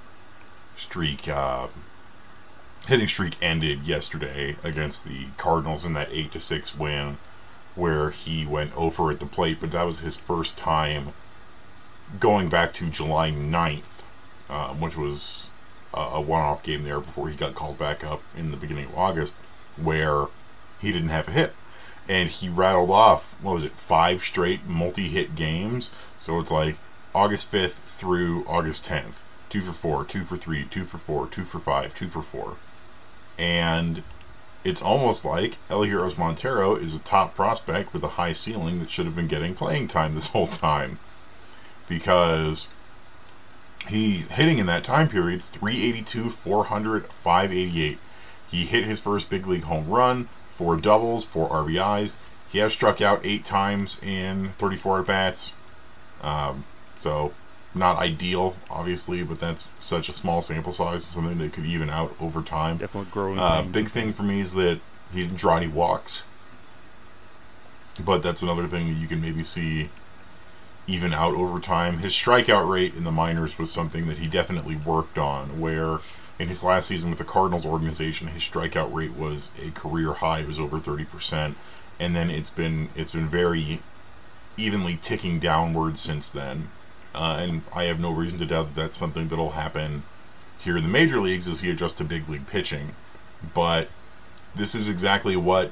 streak 0.76 1.29
uh, 1.29 1.67
hitting 2.88 3.07
streak 3.07 3.35
ended 3.43 3.81
yesterday 3.87 4.57
against 4.64 5.05
the 5.05 5.26
Cardinals 5.37 5.85
in 5.85 5.93
that 5.93 6.09
eight 6.11 6.33
to 6.33 6.41
six 6.41 6.75
win. 6.76 7.19
where 7.75 8.11
he 8.11 8.47
went 8.47 8.75
over 8.76 9.11
at 9.11 9.19
the 9.21 9.26
plate, 9.26 9.59
but 9.61 9.73
that 9.73 9.85
was 9.85 10.00
his 10.00 10.17
first 10.17 10.57
time 10.57 11.09
going 12.21 12.49
back 12.49 12.73
to 12.73 12.88
July 12.88 13.31
9th, 13.33 14.05
um, 14.49 14.81
which 14.81 14.97
was 14.97 15.50
a 15.93 16.21
one 16.21 16.41
off 16.41 16.62
game 16.62 16.83
there 16.83 17.00
before 17.00 17.29
he 17.29 17.37
got 17.37 17.55
called 17.55 17.79
back 17.79 18.05
up 18.05 18.23
in 18.37 18.50
the 18.53 18.57
beginning 18.57 18.87
of 18.87 18.97
August, 18.97 19.37
where 19.76 20.26
he 20.81 20.93
didn't 20.93 21.09
have 21.11 21.29
a 21.29 21.33
hit. 21.33 21.53
And 22.08 22.28
he 22.28 22.49
rattled 22.49 22.90
off, 22.90 23.40
what 23.42 23.54
was 23.54 23.64
it, 23.64 23.73
five 23.73 24.20
straight 24.20 24.66
multi 24.66 25.08
hit 25.08 25.34
games. 25.34 25.94
So 26.18 26.38
it's 26.38 26.50
like 26.50 26.76
August 27.14 27.50
5th 27.52 27.99
through 27.99 28.44
August 28.46 28.87
10th. 28.87 29.23
Two 29.49 29.61
for 29.61 29.73
four, 29.73 30.04
two 30.04 30.23
for 30.23 30.37
three, 30.37 30.64
two 30.64 30.84
for 30.84 30.99
four, 30.99 31.26
two 31.26 31.44
for 31.44 31.61
five, 31.61 31.94
two 31.94 32.08
for 32.08 32.23
four. 32.23 32.56
And 33.38 34.02
it's 34.64 34.82
almost 34.82 35.25
like 35.25 35.58
Elehuris 35.68 36.18
Montero 36.18 36.75
is 36.75 36.94
a 36.94 36.99
top 36.99 37.34
prospect 37.34 37.92
with 37.92 38.02
a 38.02 38.08
high 38.08 38.32
ceiling 38.32 38.80
that 38.80 38.90
should 38.90 39.06
have 39.06 39.14
been 39.14 39.28
getting 39.28 39.54
playing 39.54 39.87
time 39.87 40.14
this 40.14 40.28
whole 40.28 40.46
time. 40.46 40.99
Because 41.87 42.68
he 43.88 44.25
hitting 44.30 44.58
in 44.58 44.66
that 44.66 44.84
time 44.84 45.08
period 45.08 45.42
382, 45.42 46.30
400, 46.30 47.06
588. 47.06 47.99
He 48.50 48.64
hit 48.64 48.84
his 48.84 49.00
first 49.00 49.28
big 49.28 49.46
league 49.46 49.64
home 49.64 49.88
run, 49.88 50.28
four 50.54 50.76
doubles, 50.76 51.25
four 51.25 51.49
RBIs. 51.49 52.16
He 52.49 52.58
has 52.58 52.73
struck 52.73 53.00
out 53.00 53.20
eight 53.25 53.44
times 53.44 54.00
in 54.02 54.49
34 54.50 55.00
at 55.00 55.06
bats. 55.06 55.54
Um, 56.23 56.64
so 56.96 57.32
not 57.75 57.99
ideal, 57.99 58.54
obviously, 58.70 59.25
but 59.25 59.40
that's 59.40 59.70
such 59.78 60.08
a 60.08 60.12
small 60.12 60.40
sample 60.40 60.70
size, 60.70 61.04
something 61.04 61.38
that 61.38 61.52
could 61.52 61.66
even 61.66 61.90
out 61.90 62.14
over 62.20 62.40
time. 62.40 62.76
Definitely 62.76 63.11
growing. 63.11 63.38
Uh, 63.38 63.62
big 63.62 63.88
thing 63.88 64.12
for 64.12 64.23
me 64.23 64.40
is 64.40 64.54
that 64.54 64.78
he 65.12 65.23
didn't 65.23 65.37
draw 65.37 65.56
any 65.56 65.66
walks, 65.66 66.25
but 68.02 68.23
that's 68.23 68.42
another 68.42 68.64
thing 68.64 68.87
that 68.87 68.94
you 68.94 69.08
can 69.08 69.20
maybe 69.20 69.42
see 69.42 69.88
even 70.87 71.12
out 71.12 71.34
over 71.34 71.58
time. 71.58 71.99
His 71.99 72.12
strikeout 72.12 72.68
rate 72.70 72.94
in 72.94 73.02
the 73.02 73.11
minors 73.11 73.58
was 73.58 73.73
something 73.73 74.06
that 74.06 74.18
he 74.18 74.28
definitely 74.28 74.76
worked 74.76 75.18
on, 75.18 75.61
where 75.61 75.99
in 76.38 76.49
his 76.49 76.64
last 76.64 76.88
season 76.88 77.11
with 77.11 77.19
the 77.19 77.25
Cardinals 77.25 77.67
organization, 77.67 78.29
his 78.29 78.43
strikeout 78.43 78.93
rate 78.93 79.14
was 79.14 79.53
a 79.67 79.71
career 79.71 80.14
high. 80.14 80.41
It 80.41 80.47
was 80.47 80.59
over 80.59 80.79
30%. 80.79 81.55
And 82.00 82.17
then 82.17 82.29
it's 82.29 82.50
been 82.50 82.88
it's 82.97 83.12
been 83.12 83.29
very 83.29 83.81
evenly 84.57 84.99
ticking 85.00 85.38
downward 85.38 85.97
since 85.97 86.31
then. 86.31 86.69
Uh, 87.14 87.38
and 87.41 87.62
I 87.75 87.85
have 87.85 88.00
no 88.00 88.11
reason 88.11 88.38
to 88.41 88.47
doubt 88.47 88.67
that 88.67 88.75
that's 88.75 88.97
something 88.97 89.29
that'll 89.29 89.50
happen 89.50 90.03
here 90.59 90.76
in 90.76 90.83
the 90.83 90.88
major 90.88 91.21
leagues 91.21 91.47
as 91.47 91.61
he 91.61 91.71
adjusts 91.71 91.95
to 91.95 92.05
big 92.05 92.29
league 92.29 92.49
pitching. 92.49 92.95
But 93.55 93.88
this 94.57 94.75
is 94.75 94.88
exactly 94.88 95.37
what 95.37 95.71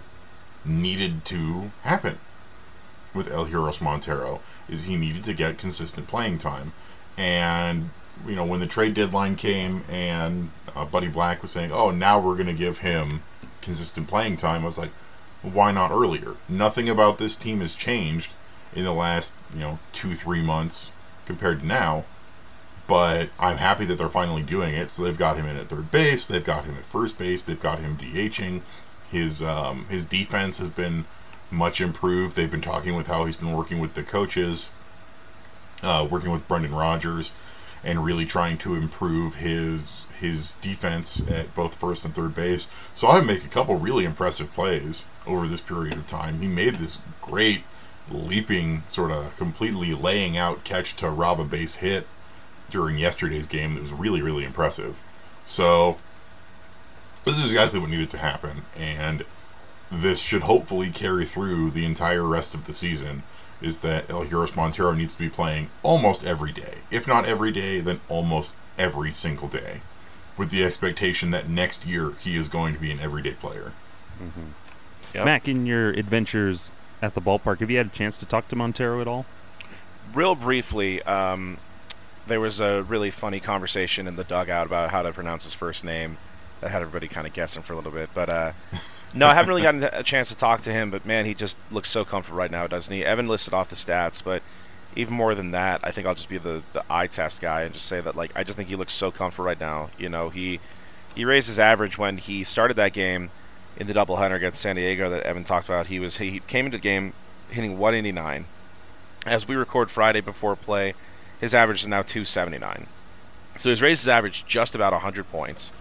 needed 0.65 1.25
to 1.25 1.73
happen 1.83 2.19
with 3.15 3.31
El 3.31 3.47
Elehuris 3.47 3.81
Montero 3.81 4.41
is 4.69 4.85
he 4.85 4.97
needed 4.97 5.25
to 5.25 5.35
get 5.35 5.59
consistent 5.59 6.07
playing 6.07 6.39
time. 6.39 6.73
And 7.19 7.91
you 8.27 8.37
know 8.37 8.45
when 8.45 8.61
the 8.61 8.67
trade 8.67 8.95
deadline 8.95 9.37
came 9.37 9.83
and 9.91 10.51
uh, 10.75 10.85
Buddy 10.85 11.09
Black 11.09 11.43
was 11.43 11.51
saying, 11.51 11.71
"Oh, 11.73 11.91
now 11.91 12.19
we're 12.19 12.35
going 12.35 12.47
to 12.47 12.55
give 12.55 12.79
him 12.79 13.23
consistent 13.61 14.09
playing 14.09 14.37
time," 14.37 14.63
I 14.63 14.67
was 14.67 14.79
like, 14.79 14.91
"Why 15.43 15.73
not 15.73 15.91
earlier?" 15.91 16.37
Nothing 16.49 16.89
about 16.89 17.19
this 17.19 17.37
team 17.37 17.61
has 17.61 17.75
changed 17.75 18.35
in 18.75 18.85
the 18.85 18.93
last 18.93 19.37
you 19.53 19.61
know 19.61 19.79
two 19.93 20.13
three 20.13 20.43
months 20.43 20.97
compared 21.27 21.61
to 21.61 21.67
now. 21.67 22.05
But 22.89 23.31
I'm 23.39 23.59
happy 23.59 23.85
that 23.87 23.97
they're 23.97 24.09
finally 24.09 24.43
doing 24.43 24.75
it. 24.75 24.91
So 24.91 25.05
they've 25.05 25.17
got 25.19 25.37
him 25.37 25.47
in 25.47 25.57
at 25.57 25.69
third 25.69 25.91
base, 25.91 26.27
they've 26.27 26.45
got 26.45 26.65
him 26.65 26.77
at 26.77 26.85
first 26.85 27.19
base, 27.19 27.43
they've 27.43 27.59
got 27.59 27.79
him 27.79 27.97
DHing. 27.97 28.63
His 29.11 29.43
um, 29.43 29.87
his 29.89 30.05
defense 30.05 30.59
has 30.59 30.71
been 30.71 31.05
much 31.51 31.81
improved. 31.81 32.35
They've 32.35 32.51
been 32.51 32.61
talking 32.61 32.97
with 32.97 33.07
how 33.07 33.25
he's 33.25 33.37
been 33.37 33.53
working 33.53 33.79
with 33.79 33.95
the 33.95 34.03
coaches, 34.03 34.71
uh, 35.83 36.07
working 36.11 36.31
with 36.31 36.49
Brendan 36.49 36.75
Rodgers, 36.75 37.35
and 37.85 38.05
really 38.05 38.25
trying 38.25 38.57
to 38.59 38.75
improve 38.75 39.37
his 39.37 40.09
his 40.19 40.55
defense 40.55 41.29
at 41.31 41.55
both 41.55 41.75
first 41.75 42.05
and 42.05 42.15
third 42.15 42.35
base. 42.35 42.71
Saw 42.95 43.19
him 43.19 43.27
make 43.27 43.45
a 43.45 43.49
couple 43.49 43.77
really 43.77 44.05
impressive 44.05 44.53
plays 44.53 45.07
over 45.27 45.47
this 45.47 45.61
period 45.61 45.95
of 45.95 46.07
time. 46.07 46.41
He 46.41 46.49
made 46.49 46.77
this 46.77 46.99
great 47.21 47.65
leaping, 48.11 48.83
sort 48.87 49.11
of 49.11 49.37
completely 49.37 49.95
laying 49.95 50.37
out 50.37 50.65
catch 50.65 50.95
to 50.97 51.11
rob 51.11 51.41
a 51.41 51.45
base 51.45 51.77
hit 51.77 52.07
during 52.71 52.99
yesterday's 52.99 53.47
game 53.47 53.75
that 53.75 53.83
was 53.83 53.93
really 53.93 54.23
really 54.23 54.45
impressive. 54.45 55.03
So 55.45 55.99
this 57.25 57.39
is 57.39 57.53
exactly 57.53 57.79
what 57.81 57.91
needed 57.91 58.11
to 58.11 58.19
happen, 58.19 58.63
and 58.77 59.25
this 59.91 60.23
should 60.23 60.43
hopefully 60.43 60.91
carry 60.91 61.25
through 61.25 61.71
the 61.71 61.85
entire 61.85 62.25
rest 62.25 62.55
of 62.55 62.65
the 62.65 62.73
season 62.73 63.23
is 63.65 63.81
that 63.81 64.09
Elehuris 64.09 64.57
Montero 64.57 64.93
needs 64.93 65.15
to 65.15 65.19
be 65.19 65.29
playing 65.29 65.71
almost 65.83 66.25
every 66.25 66.53
day. 66.53 66.79
If 66.91 67.07
not 67.07 67.27
every 67.27 67.51
day, 67.51 67.81
then 67.81 68.01
almost 68.09 68.55
every 68.79 69.11
single 69.11 69.49
day. 69.49 69.81
With 70.37 70.51
the 70.51 70.65
expectation 70.65 71.31
that 71.31 71.49
next 71.49 71.87
year 71.87 72.13
he 72.21 72.37
is 72.37 72.49
going 72.49 72.75
to 72.75 72.81
be 72.81 72.91
an 72.91 73.01
everyday 73.01 73.33
player. 73.33 73.73
Mm-hmm. 74.23 74.51
Yep. 75.15 75.25
Mac, 75.25 75.49
in 75.49 75.67
your 75.67 75.91
adventures 75.91 76.71
at 77.03 77.15
the 77.15 77.21
ballpark, 77.21 77.61
have 77.61 77.71
you 77.71 77.77
had 77.77 77.87
a 77.87 77.91
chance 77.91 78.17
to 78.19 78.27
talk 78.27 78.49
to 78.49 78.57
Montero 78.57 79.01
at 79.01 79.09
all? 79.09 79.27
Real 80.15 80.35
briefly, 80.35 81.03
um, 81.03 81.59
there 82.27 82.41
was 82.41 82.61
a 82.61 82.83
really 82.83 83.11
funny 83.11 83.41
conversation 83.41 84.07
in 84.07 84.17
the 84.17 84.25
dugout 84.25 84.67
about 84.67 84.91
how 84.91 85.03
to 85.03 85.13
pronounce 85.13 85.45
his 85.45 85.55
first 85.55 85.85
name 85.85 86.17
that 86.61 86.71
had 86.71 86.81
everybody 86.81 87.09
kind 87.09 87.27
of 87.27 87.33
guessing 87.33 87.63
for 87.63 87.73
a 87.73 87.77
little 87.77 87.91
bit. 87.91 88.09
But 88.15 88.29
uh, 88.29 88.53
no, 89.15 89.27
I 89.27 89.35
haven't 89.35 89.49
really 89.49 89.63
gotten 89.63 89.85
a 89.85 90.03
chance 90.03 90.29
to 90.29 90.37
talk 90.37 90.63
to 90.63 90.73
him. 90.73 90.91
But 90.91 91.05
man, 91.07 91.27
he 91.27 91.35
just 91.35 91.57
looks 91.71 91.91
so 91.91 92.05
comfortable 92.05 92.39
right 92.39 92.51
now, 92.51 92.67
doesn't 92.67 92.93
he? 92.93 93.05
Evan 93.05 93.29
listed 93.29 93.55
off 93.55 93.71
the 93.71 93.77
stats, 93.77 94.23
but 94.23 94.43
even 94.97 95.15
more 95.15 95.35
than 95.35 95.51
that, 95.51 95.81
I 95.83 95.91
think 95.91 96.07
I'll 96.07 96.15
just 96.15 96.29
be 96.29 96.39
the 96.39 96.63
the 96.73 96.85
eye 96.91 97.07
test 97.07 97.41
guy 97.41 97.63
and 97.63 97.75
just 97.75 97.87
say 97.87 98.01
that 98.01 98.17
like 98.17 98.33
I 98.37 98.45
just 98.45 98.57
think 98.57 98.69
he 98.69 98.77
looks 98.77 98.95
so 98.95 99.11
comfortable 99.11 99.47
right 99.47 99.61
now. 99.61 99.91
You 99.99 100.09
know, 100.09 100.29
he 100.29 100.61
he 101.15 101.25
raised 101.25 101.49
his 101.49 101.59
average 101.59 101.99
when 101.99 102.17
he 102.17 102.45
started 102.45 102.75
that 102.75 102.93
game 102.93 103.31
in 103.77 103.87
the 103.87 103.95
doubleheader 103.95 104.37
against 104.37 104.61
San 104.61 104.77
Diego 104.77 105.11
that 105.11 105.23
Evan 105.23 105.45
talked 105.45 105.69
about. 105.69 105.87
He 105.87 105.99
was 105.99 106.17
he 106.17 106.41
came 106.41 106.67
into 106.67 106.79
the 106.79 106.83
game 106.83 107.13
hitting 107.51 107.79
189. 107.79 108.45
As 109.25 109.47
we 109.47 109.55
record 109.55 109.91
Friday 109.91 110.21
before 110.21 110.57
play, 110.57 110.95
his 111.41 111.55
average 111.55 111.83
is 111.83 111.89
now 111.89 112.03
279. 112.03 112.87
So 113.59 113.69
he's 113.69 113.83
raised 113.83 114.03
his 114.03 114.09
average 114.09 114.45
just 114.47 114.75
about 114.75 114.93
100 114.93 115.31
points. 115.31 115.73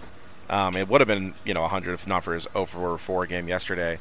Um, 0.52 0.76
it 0.76 0.88
would 0.88 1.00
have 1.02 1.08
been, 1.08 1.34
you 1.46 1.54
know, 1.54 1.62
100 1.62 1.94
if 1.94 2.06
not 2.06 2.26
for 2.26 2.34
his 2.34 2.48
0 2.52 2.66
for 2.66 2.98
4 2.98 3.26
game 3.26 3.48
yesterday. 3.48 3.98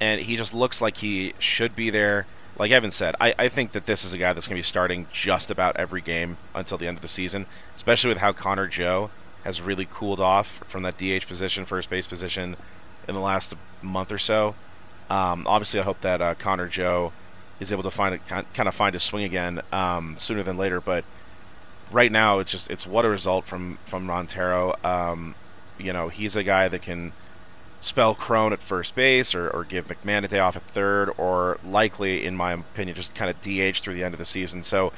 And 0.00 0.20
he 0.20 0.36
just 0.36 0.54
looks 0.54 0.80
like 0.80 0.96
he 0.96 1.34
should 1.40 1.76
be 1.76 1.90
there. 1.90 2.24
Like 2.56 2.70
Evan 2.70 2.92
said, 2.92 3.16
I, 3.20 3.34
I 3.38 3.48
think 3.48 3.72
that 3.72 3.84
this 3.84 4.04
is 4.04 4.12
a 4.12 4.18
guy 4.18 4.32
that's 4.32 4.46
going 4.46 4.56
to 4.56 4.58
be 4.60 4.64
starting 4.64 5.06
just 5.12 5.50
about 5.50 5.76
every 5.76 6.00
game 6.00 6.36
until 6.54 6.78
the 6.78 6.86
end 6.86 6.98
of 6.98 7.02
the 7.02 7.08
season, 7.08 7.46
especially 7.76 8.10
with 8.10 8.18
how 8.18 8.32
Connor 8.32 8.68
Joe 8.68 9.10
has 9.44 9.60
really 9.60 9.88
cooled 9.90 10.20
off 10.20 10.46
from 10.68 10.82
that 10.84 10.98
DH 10.98 11.26
position, 11.26 11.64
first 11.64 11.90
base 11.90 12.06
position, 12.06 12.56
in 13.08 13.14
the 13.14 13.20
last 13.20 13.54
month 13.82 14.12
or 14.12 14.18
so. 14.18 14.54
Um, 15.10 15.46
obviously, 15.46 15.80
I 15.80 15.82
hope 15.82 16.00
that 16.02 16.22
uh, 16.22 16.34
Connor 16.34 16.68
Joe 16.68 17.12
is 17.58 17.72
able 17.72 17.82
to 17.84 17.90
find 17.90 18.14
a, 18.14 18.18
kind 18.18 18.68
of 18.68 18.74
find 18.74 18.94
his 18.94 19.02
swing 19.02 19.24
again 19.24 19.60
um, 19.72 20.16
sooner 20.18 20.42
than 20.42 20.56
later. 20.56 20.80
But 20.80 21.04
right 21.90 22.10
now, 22.10 22.38
it's 22.38 22.50
just 22.50 22.70
it's 22.70 22.86
what 22.86 23.04
a 23.04 23.08
result 23.08 23.44
from 23.44 23.78
from 23.86 24.06
Montero. 24.06 24.74
Um, 24.84 25.34
you 25.82 25.92
know, 25.92 26.08
he's 26.08 26.36
a 26.36 26.42
guy 26.42 26.68
that 26.68 26.82
can 26.82 27.12
spell 27.82 28.14
Cron 28.14 28.52
at 28.52 28.60
first 28.60 28.94
base 28.94 29.34
or, 29.34 29.50
or 29.50 29.64
give 29.64 29.88
McMahon 29.88 30.24
a 30.24 30.28
day 30.28 30.38
off 30.38 30.56
at 30.56 30.62
third, 30.62 31.10
or 31.18 31.58
likely, 31.66 32.24
in 32.24 32.36
my 32.36 32.52
opinion, 32.52 32.96
just 32.96 33.14
kind 33.14 33.30
of 33.30 33.36
DH 33.42 33.80
through 33.80 33.94
the 33.94 34.04
end 34.04 34.14
of 34.14 34.18
the 34.18 34.24
season. 34.24 34.62
So 34.62 34.92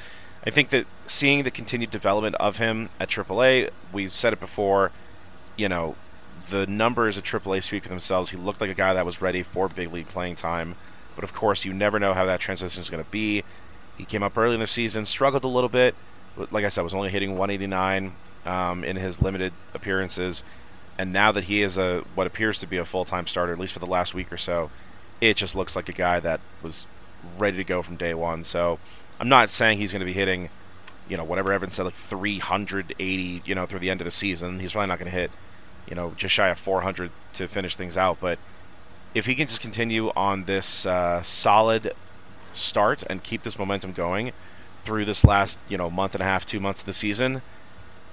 I 0.45 0.51
think 0.51 0.69
that 0.69 0.85
seeing 1.07 1.43
the 1.43 1.51
continued 1.51 1.91
development 1.91 2.35
of 2.35 2.57
him 2.57 2.89
at 2.99 3.09
AAA, 3.09 3.71
we've 3.91 4.11
said 4.11 4.33
it 4.33 4.39
before, 4.39 4.91
you 5.57 5.67
know, 5.67 5.95
the 6.49 6.67
numbers 6.67 7.17
at 7.17 7.23
AAA 7.23 7.63
speak 7.63 7.83
for 7.83 7.89
themselves. 7.89 8.29
He 8.29 8.37
looked 8.37 8.61
like 8.61 8.69
a 8.69 8.75
guy 8.75 8.93
that 8.93 9.05
was 9.05 9.21
ready 9.21 9.41
for 9.41 9.67
big 9.67 9.91
league 9.91 10.07
playing 10.07 10.35
time. 10.35 10.75
But 11.15 11.23
of 11.23 11.33
course, 11.33 11.65
you 11.65 11.73
never 11.73 11.97
know 11.97 12.13
how 12.13 12.25
that 12.25 12.39
transition 12.39 12.81
is 12.81 12.89
going 12.89 13.03
to 13.03 13.09
be. 13.09 13.43
He 13.97 14.05
came 14.05 14.21
up 14.21 14.37
early 14.37 14.53
in 14.53 14.59
the 14.59 14.67
season, 14.67 15.05
struggled 15.05 15.43
a 15.43 15.47
little 15.47 15.69
bit. 15.69 15.95
Like 16.51 16.65
I 16.65 16.69
said, 16.69 16.83
was 16.83 16.93
only 16.93 17.09
hitting 17.09 17.31
189 17.31 18.11
um, 18.45 18.83
in 18.83 18.95
his 18.97 19.21
limited 19.21 19.53
appearances 19.73 20.43
and 20.97 21.11
now 21.11 21.31
that 21.31 21.43
he 21.43 21.61
is 21.61 21.77
a 21.77 22.01
what 22.15 22.27
appears 22.27 22.59
to 22.59 22.67
be 22.67 22.77
a 22.77 22.85
full-time 22.85 23.27
starter, 23.27 23.53
at 23.53 23.59
least 23.59 23.73
for 23.73 23.79
the 23.79 23.87
last 23.87 24.13
week 24.13 24.31
or 24.31 24.37
so, 24.37 24.69
it 25.21 25.35
just 25.37 25.55
looks 25.55 25.75
like 25.75 25.89
a 25.89 25.93
guy 25.93 26.19
that 26.19 26.39
was 26.61 26.85
ready 27.37 27.57
to 27.57 27.63
go 27.63 27.81
from 27.81 27.97
day 27.97 28.13
one. 28.13 28.43
So 28.43 28.79
I'm 29.19 29.29
not 29.29 29.49
saying 29.49 29.77
he's 29.77 29.91
going 29.91 30.01
to 30.01 30.05
be 30.05 30.13
hitting, 30.13 30.49
you 31.09 31.17
know, 31.17 31.23
whatever 31.23 31.51
Evan 31.51 31.71
said, 31.71 31.83
like 31.83 31.93
380, 31.93 33.41
you 33.45 33.55
know, 33.55 33.65
through 33.65 33.79
the 33.79 33.89
end 33.89 34.01
of 34.01 34.05
the 34.05 34.11
season. 34.11 34.59
He's 34.59 34.73
probably 34.73 34.87
not 34.87 34.99
going 34.99 35.11
to 35.11 35.17
hit, 35.17 35.31
you 35.87 35.95
know, 35.95 36.13
just 36.15 36.33
shy 36.33 36.49
of 36.49 36.59
400 36.59 37.11
to 37.33 37.47
finish 37.47 37.75
things 37.75 37.97
out. 37.97 38.19
But 38.19 38.39
if 39.13 39.25
he 39.25 39.35
can 39.35 39.47
just 39.47 39.61
continue 39.61 40.11
on 40.15 40.43
this 40.43 40.85
uh, 40.85 41.21
solid 41.23 41.93
start 42.53 43.03
and 43.09 43.21
keep 43.23 43.43
this 43.43 43.59
momentum 43.59 43.93
going 43.93 44.31
through 44.79 45.05
this 45.05 45.23
last, 45.23 45.57
you 45.67 45.77
know, 45.77 45.89
month 45.89 46.15
and 46.15 46.21
a 46.21 46.25
half, 46.25 46.45
two 46.45 46.59
months 46.59 46.81
of 46.81 46.85
the 46.85 46.93
season, 46.93 47.41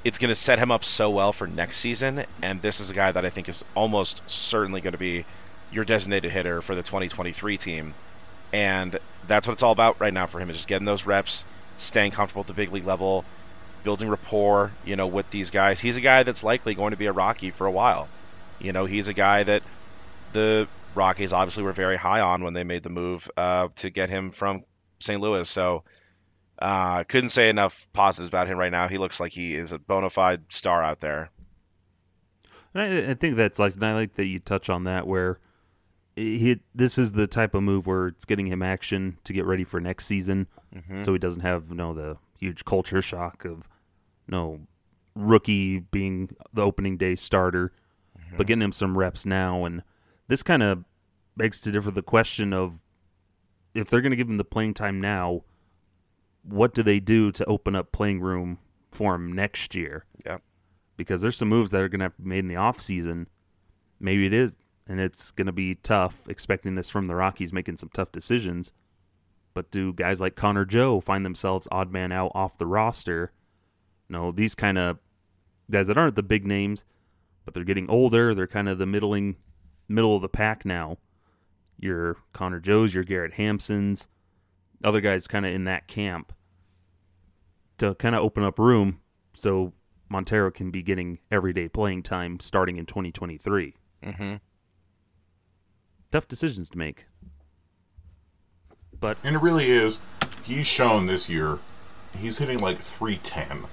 it's 0.05 0.19
going 0.19 0.31
to 0.31 0.35
set 0.35 0.59
him 0.59 0.71
up 0.71 0.85
so 0.85 1.11
well 1.11 1.33
for 1.33 1.47
next 1.47 1.79
season. 1.79 2.25
And 2.43 2.61
this 2.63 2.81
is 2.81 2.91
a 2.91 2.95
guy 2.95 3.13
that 3.13 3.25
I 3.25 3.31
think 3.31 3.49
is 3.49 3.63
almost 3.75 4.23
certainly 4.29 4.81
going 4.81 4.93
to 4.93 4.99
be 4.99 5.27
your 5.71 5.85
designated 5.85 6.33
hitter 6.33 6.63
for 6.63 6.75
the 6.75 6.83
2023 6.83 7.59
team. 7.59 7.97
and 8.53 8.99
that's 9.23 9.47
what 9.47 9.55
it's 9.55 9.63
all 9.63 9.73
about 9.73 10.01
right 10.01 10.15
now 10.15 10.27
for 10.27 10.41
him 10.41 10.51
is 10.51 10.57
just 10.57 10.69
getting 10.69 10.87
those 10.87 11.07
reps, 11.07 11.47
staying 11.77 12.13
comfortable 12.13 12.43
at 12.43 12.47
the 12.49 12.55
big 12.55 12.73
league 12.73 12.85
level, 12.85 13.29
building 13.83 14.09
rapport, 14.09 14.79
you 14.83 14.97
know, 14.97 15.09
with 15.09 15.31
these 15.31 15.51
guys. 15.51 15.81
He's 15.81 15.97
a 15.97 16.01
guy 16.03 16.25
that's 16.25 16.43
likely 16.45 16.75
going 16.75 16.93
to 16.93 16.97
be 16.97 17.07
a 17.07 17.13
Rocky 17.13 17.51
for 17.53 17.67
a 17.67 17.73
while. 17.73 18.13
You 18.59 18.73
know, 18.73 18.85
he's 18.87 19.09
a 19.09 19.15
guy 19.15 19.45
that 19.45 19.65
the 20.31 20.69
Rockies 20.95 21.33
obviously 21.33 21.63
were 21.65 21.73
very 21.73 21.97
high 21.97 22.21
on 22.21 22.45
when 22.45 22.55
they 22.55 22.65
made 22.65 22.83
the 22.83 22.91
move 22.91 23.31
uh, 23.37 23.69
to 23.77 23.91
get 23.91 24.11
him 24.11 24.33
from 24.33 24.65
St. 25.01 25.21
Louis. 25.21 25.49
So 25.49 25.85
uh, 26.63 27.05
couldn't 27.05 27.31
say 27.31 27.49
enough 27.49 27.87
positives 27.93 28.29
about 28.29 28.47
him 28.49 28.57
right 28.59 28.71
now. 28.73 28.89
He 28.89 28.99
looks 28.99 29.19
like 29.21 29.33
he 29.33 29.55
is 29.55 29.73
a 29.73 29.79
bona 29.79 30.11
fide 30.11 30.43
star 30.51 30.83
out 30.83 31.01
there. 31.01 31.31
And 32.75 32.83
I, 33.09 33.11
I 33.11 33.15
think 33.15 33.37
that's 33.37 33.59
like, 33.59 33.75
and 33.75 33.85
I 33.85 33.95
like 33.95 34.15
that 34.15 34.27
you 34.27 34.39
touch 34.39 34.71
on 34.71 34.85
that 34.85 35.07
where 35.07 35.39
he 36.17 36.61
this 36.75 36.99
is 36.99 37.13
the 37.13 37.27
type 37.27 37.55
of 37.55 37.63
move 37.63 37.87
where 37.87 38.09
it's 38.09 38.25
getting 38.25 38.47
him 38.47 38.63
action 38.63 39.19
to 39.25 39.33
get 39.33 39.45
ready 39.47 39.65
for 39.65 39.81
next 39.81 40.07
season, 40.07 40.47
Mm-hmm. 40.75 41.03
so 41.03 41.13
he 41.13 41.19
doesn't 41.19 41.43
have 41.43 41.69
you 41.69 41.75
know 41.75 41.93
the 41.93 42.17
huge 42.39 42.65
culture 42.65 43.03
shock 43.03 43.45
of 43.45 43.69
you 44.27 44.31
know 44.33 44.61
rookie 45.15 45.81
being 45.81 46.35
the 46.55 46.63
opening 46.63 46.97
day 46.97 47.15
starter, 47.15 47.73
but 48.39 48.47
getting 48.47 48.63
him 48.63 48.73
some 48.73 48.97
reps 48.97 49.27
now, 49.27 49.67
and 49.67 49.83
this 50.29 50.43
kind 50.43 50.63
of 50.63 50.85
begs 51.37 51.61
to 51.63 51.71
differ 51.73 51.91
the 51.91 52.03
question 52.03 52.55
of 52.55 52.79
if 53.75 53.89
they're 53.91 54.01
going 54.01 54.11
to 54.13 54.17
give 54.17 54.29
him 54.31 54.39
the 54.39 54.45
playing 54.45 54.73
time 54.75 54.99
now, 55.01 55.43
what 56.43 56.75
do 56.75 56.83
they 56.83 57.01
do 57.01 57.31
to 57.33 57.45
open 57.47 57.75
up 57.77 57.93
playing 57.93 58.21
room 58.21 58.59
for 58.91 59.15
him 59.15 59.33
next 59.33 59.75
year? 59.75 60.05
Yeah. 60.27 60.39
because 60.97 61.21
there's 61.21 61.37
some 61.37 61.49
moves 61.49 61.71
that 61.71 61.81
are 61.81 61.89
going 61.89 62.01
to 62.01 62.05
have 62.05 62.17
to 62.17 62.23
be 62.23 62.29
made 62.29 62.41
in 62.41 62.49
the 62.49 62.57
off 62.57 62.81
season. 62.81 63.29
Maybe 63.99 64.27
it 64.27 64.33
is, 64.33 64.55
and 64.87 65.01
it's 65.01 65.31
going 65.31 65.47
to 65.47 65.53
be 65.53 65.77
tough 65.77 66.29
expecting 66.29 66.75
this 66.75 66.89
from 66.89 67.07
the 67.07 67.15
Rockies 67.15 67.53
making 67.53 67.77
some 67.77 67.91
tough 67.93 68.13
decisions. 68.13 68.71
But 69.55 69.71
do 69.71 69.93
guys 69.93 70.21
like 70.21 70.35
Connor 70.37 70.65
Joe 70.65 71.01
find 71.01 71.25
themselves 71.25 71.69
odd 71.71 71.91
man 71.91 72.13
out 72.13 72.33
off 72.35 72.59
the 72.59 72.67
roster? 72.67 73.33
No, 74.09 74.31
these 74.33 74.55
kind 74.55 74.79
of 74.79 74.99
guys 75.71 75.87
that 75.87 75.99
aren't 75.99 76.17
the 76.17 76.23
big 76.23 76.47
names, 76.47 76.85
but 77.45 77.55
they're 77.55 77.65
getting 77.65 77.89
older. 77.91 78.35
They're 78.35 78.47
kind 78.47 78.69
of 78.69 78.79
the 78.79 78.87
middling, 78.87 79.37
middle 79.89 80.17
of 80.17 80.23
the 80.23 80.29
pack 80.29 80.65
now. 80.65 80.99
Your 81.79 82.17
Connor 82.33 82.61
Joes, 82.61 82.95
your 82.95 83.05
Garrett 83.05 83.35
Hampsons, 83.35 84.07
other 84.85 85.01
guys 85.01 85.27
kind 85.27 85.47
of 85.47 85.55
in 85.55 85.65
that 85.65 85.89
camp 85.89 86.33
to 87.79 87.95
kind 87.95 88.15
of 88.15 88.23
open 88.23 88.43
up 88.43 88.59
room 88.59 89.01
so 89.35 89.73
Montero 90.09 90.51
can 90.51 90.71
be 90.71 90.83
getting 90.83 91.19
everyday 91.31 91.69
playing 91.69 92.03
time 92.03 92.41
starting 92.41 92.77
in 92.77 92.87
2023. 92.87 93.75
Mm-hmm. 94.05 94.35
Tough 96.11 96.29
decisions 96.29 96.69
to 96.71 96.79
make. 96.79 97.07
But 99.01 99.19
And 99.25 99.37
it 99.37 99.41
really 99.41 99.65
is. 99.65 100.03
He's 100.45 100.67
shown 100.67 101.07
this 101.07 101.29
year 101.29 101.59
he's 102.19 102.39
hitting 102.39 102.59
like 102.59 102.79
310 102.79 103.69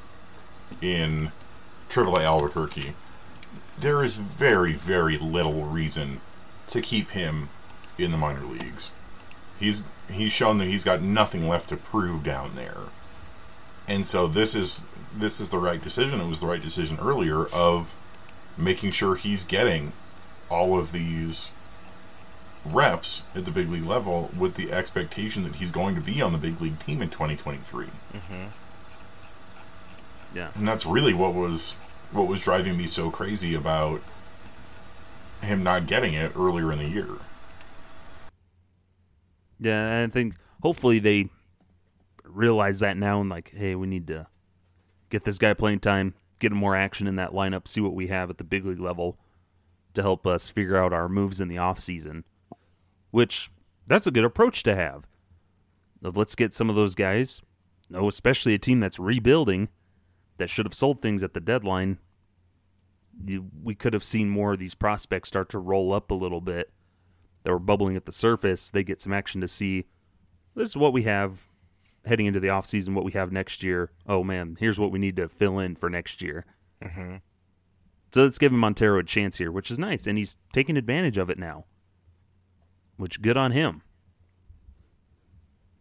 in 0.82 1.32
AAA 1.90 2.24
Albuquerque. 2.24 2.94
There 3.80 4.04
is 4.04 4.18
very, 4.18 4.74
very 4.74 5.18
little 5.18 5.66
reason 5.66 6.22
to 6.68 6.82
keep 6.82 7.12
him 7.12 7.50
in 7.98 8.12
the 8.12 8.18
minor 8.18 8.46
leagues. 8.46 8.94
He's 9.60 9.88
he's 10.10 10.32
shown 10.32 10.58
that 10.60 10.66
he's 10.66 10.84
got 10.84 11.02
nothing 11.02 11.48
left 11.48 11.70
to 11.70 11.78
prove 11.78 12.24
down 12.24 12.56
there. 12.56 12.78
And 13.88 14.06
so 14.06 14.28
this 14.28 14.56
is 14.56 14.88
this 15.16 15.40
is 15.40 15.50
the 15.50 15.58
right 15.58 15.82
decision. 15.82 16.22
It 16.22 16.28
was 16.28 16.42
the 16.42 16.48
right 16.48 16.62
decision 16.62 16.98
earlier 17.02 17.46
of 17.48 17.96
making 18.58 18.92
sure 18.92 19.16
he's 19.16 19.44
getting 19.44 19.94
all 20.50 20.78
of 20.78 20.92
these 20.92 21.54
reps 22.66 23.24
at 23.36 23.46
the 23.46 23.52
big 23.52 23.70
league 23.70 23.86
level 23.86 24.30
with 24.38 24.56
the 24.56 24.72
expectation 24.72 25.44
that 25.44 25.56
he's 25.56 25.72
going 25.72 25.96
to 25.96 26.02
be 26.02 26.22
on 26.22 26.34
the 26.34 26.38
big 26.38 26.60
league 26.60 26.78
team 26.80 27.02
in 27.02 27.10
2023. 27.10 27.86
Mm-hmm. 27.86 28.34
yeah, 30.36 30.50
And 30.56 30.68
that's 30.68 30.86
really 30.86 31.14
what 31.14 31.34
was 31.34 31.78
what 32.12 32.28
was 32.28 32.42
driving 32.42 32.78
me 32.78 32.88
so 32.88 33.10
crazy 33.12 33.54
about 33.54 34.02
him 35.42 35.64
not 35.64 35.86
getting 35.86 36.14
it 36.14 36.34
earlier 36.36 36.72
in 36.72 36.80
the 36.80 36.88
year. 36.88 37.08
Yeah, 39.60 40.04
I 40.04 40.08
think 40.08 40.36
hopefully 40.62 41.00
they 41.00 41.30
realize 42.24 42.80
that 42.80 42.98
now 42.98 43.22
and 43.22 43.30
like, 43.30 43.52
hey, 43.56 43.76
we 43.76 43.88
need 43.88 44.08
to 44.08 44.28
get 45.10 45.24
this 45.24 45.38
guy 45.38 45.54
playing 45.54 45.80
time, 45.80 46.14
get 46.40 46.52
him 46.52 46.58
more 46.58 46.76
action 46.76 47.08
in 47.08 47.16
that 47.18 47.32
lineup, 47.32 47.68
see 47.68 47.82
what 47.82 47.96
we 47.96 48.08
have 48.08 48.30
at 48.30 48.38
the 48.38 48.44
big 48.44 48.66
league 48.66 48.80
level 48.80 49.18
to 49.94 50.02
help 50.02 50.26
us 50.26 50.50
figure 50.50 50.78
out 50.78 50.94
our 50.94 51.10
moves 51.10 51.42
in 51.42 51.48
the 51.48 51.58
off 51.58 51.80
season. 51.80 52.24
Which 53.12 53.52
that's 53.88 54.08
a 54.08 54.12
good 54.12 54.24
approach 54.24 54.64
to 54.64 54.76
have. 54.76 55.06
Let's 56.02 56.36
get 56.36 56.54
some 56.54 56.70
of 56.70 56.76
those 56.76 56.96
guys, 56.96 57.42
no, 57.90 58.08
especially 58.08 58.54
a 58.54 58.60
team 58.60 58.80
that's 58.80 59.00
rebuilding 59.00 59.70
that 60.38 60.50
should 60.50 60.66
have 60.66 60.76
sold 60.76 61.02
things 61.02 61.24
at 61.24 61.34
the 61.34 61.42
deadline. 61.42 61.98
We 63.62 63.76
could 63.76 63.94
have 63.94 64.04
seen 64.04 64.30
more 64.30 64.54
of 64.54 64.60
these 64.60 64.76
prospects 64.76 65.28
start 65.28 65.50
to 65.50 65.60
roll 65.60 65.92
up 65.92 66.12
a 66.12 66.16
little 66.16 66.40
bit 66.40 66.72
that 67.44 67.52
were 67.52 67.60
bubbling 67.60 67.96
at 67.96 68.06
the 68.06 68.12
surface. 68.12 68.70
They 68.70 68.84
get 68.84 69.02
some 69.02 69.14
action 69.14 69.42
to 69.42 69.48
see 69.48 69.86
this 70.56 70.70
is 70.70 70.78
what 70.78 70.94
we 70.94 71.04
have 71.04 71.48
heading 72.06 72.26
into 72.26 72.40
the 72.40 72.48
offseason, 72.48 72.94
what 72.94 73.06
we 73.06 73.12
have 73.12 73.32
next 73.32 73.64
year. 73.64 73.92
Oh 74.08 74.24
man, 74.24 74.58
here's 74.60 74.80
what 74.80 74.92
we 74.92 75.00
need 75.00 75.16
to 75.18 75.30
fill 75.30 75.60
in 75.60 75.76
for 75.76 75.90
next 75.90 76.22
year. 76.22 76.46
Mm-hmm. 76.84 77.18
So 78.12 78.24
let's 78.24 78.38
give 78.38 78.52
Montero 78.52 79.00
a 79.00 79.04
chance 79.04 79.38
here, 79.38 79.52
which 79.52 79.70
is 79.70 79.78
nice, 79.78 80.08
and 80.08 80.18
he's 80.18 80.36
taking 80.52 80.78
advantage 80.78 81.18
of 81.18 81.30
it 81.30 81.38
now. 81.38 81.66
Which 82.98 83.22
good 83.22 83.38
on 83.38 83.52
him, 83.52 83.82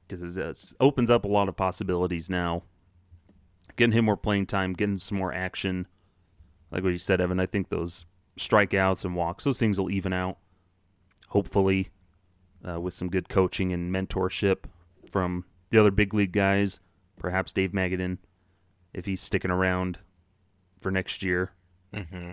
because 0.07 0.37
it 0.37 0.73
opens 0.79 1.11
up 1.11 1.25
a 1.25 1.29
lot 1.29 1.49
of 1.49 1.57
possibilities 1.57 2.31
now. 2.31 2.63
Getting 3.77 3.93
him 3.93 4.05
more 4.05 4.17
playing 4.17 4.47
time, 4.47 4.73
getting 4.73 4.99
some 4.99 5.19
more 5.19 5.33
action. 5.33 5.89
Like 6.71 6.85
what 6.85 6.93
you 6.93 6.99
said, 6.99 7.21
Evan, 7.21 7.41
I 7.41 7.47
think 7.47 7.71
those 7.71 8.07
strikeouts 8.39 9.05
and 9.05 9.17
walks, 9.17 9.45
those 9.45 9.59
things 9.59 9.79
will 9.79 9.91
even 9.91 10.13
out. 10.13 10.39
Hopefully, 11.29 11.91
uh, 12.67 12.81
with 12.81 12.95
some 12.95 13.09
good 13.09 13.29
coaching 13.29 13.73
and 13.73 13.95
mentorship 13.95 14.65
from 15.11 15.45
the 15.71 15.79
other 15.79 15.91
big 15.91 16.15
league 16.15 16.33
guys, 16.33 16.81
perhaps 17.19 17.53
Dave 17.53 17.73
Magadan, 17.73 18.19
if 18.95 19.05
he's 19.07 19.21
sticking 19.21 19.51
around 19.51 19.99
for 20.81 20.91
next 20.91 21.23
year. 21.23 21.53
Mm-hmm. 21.93 22.33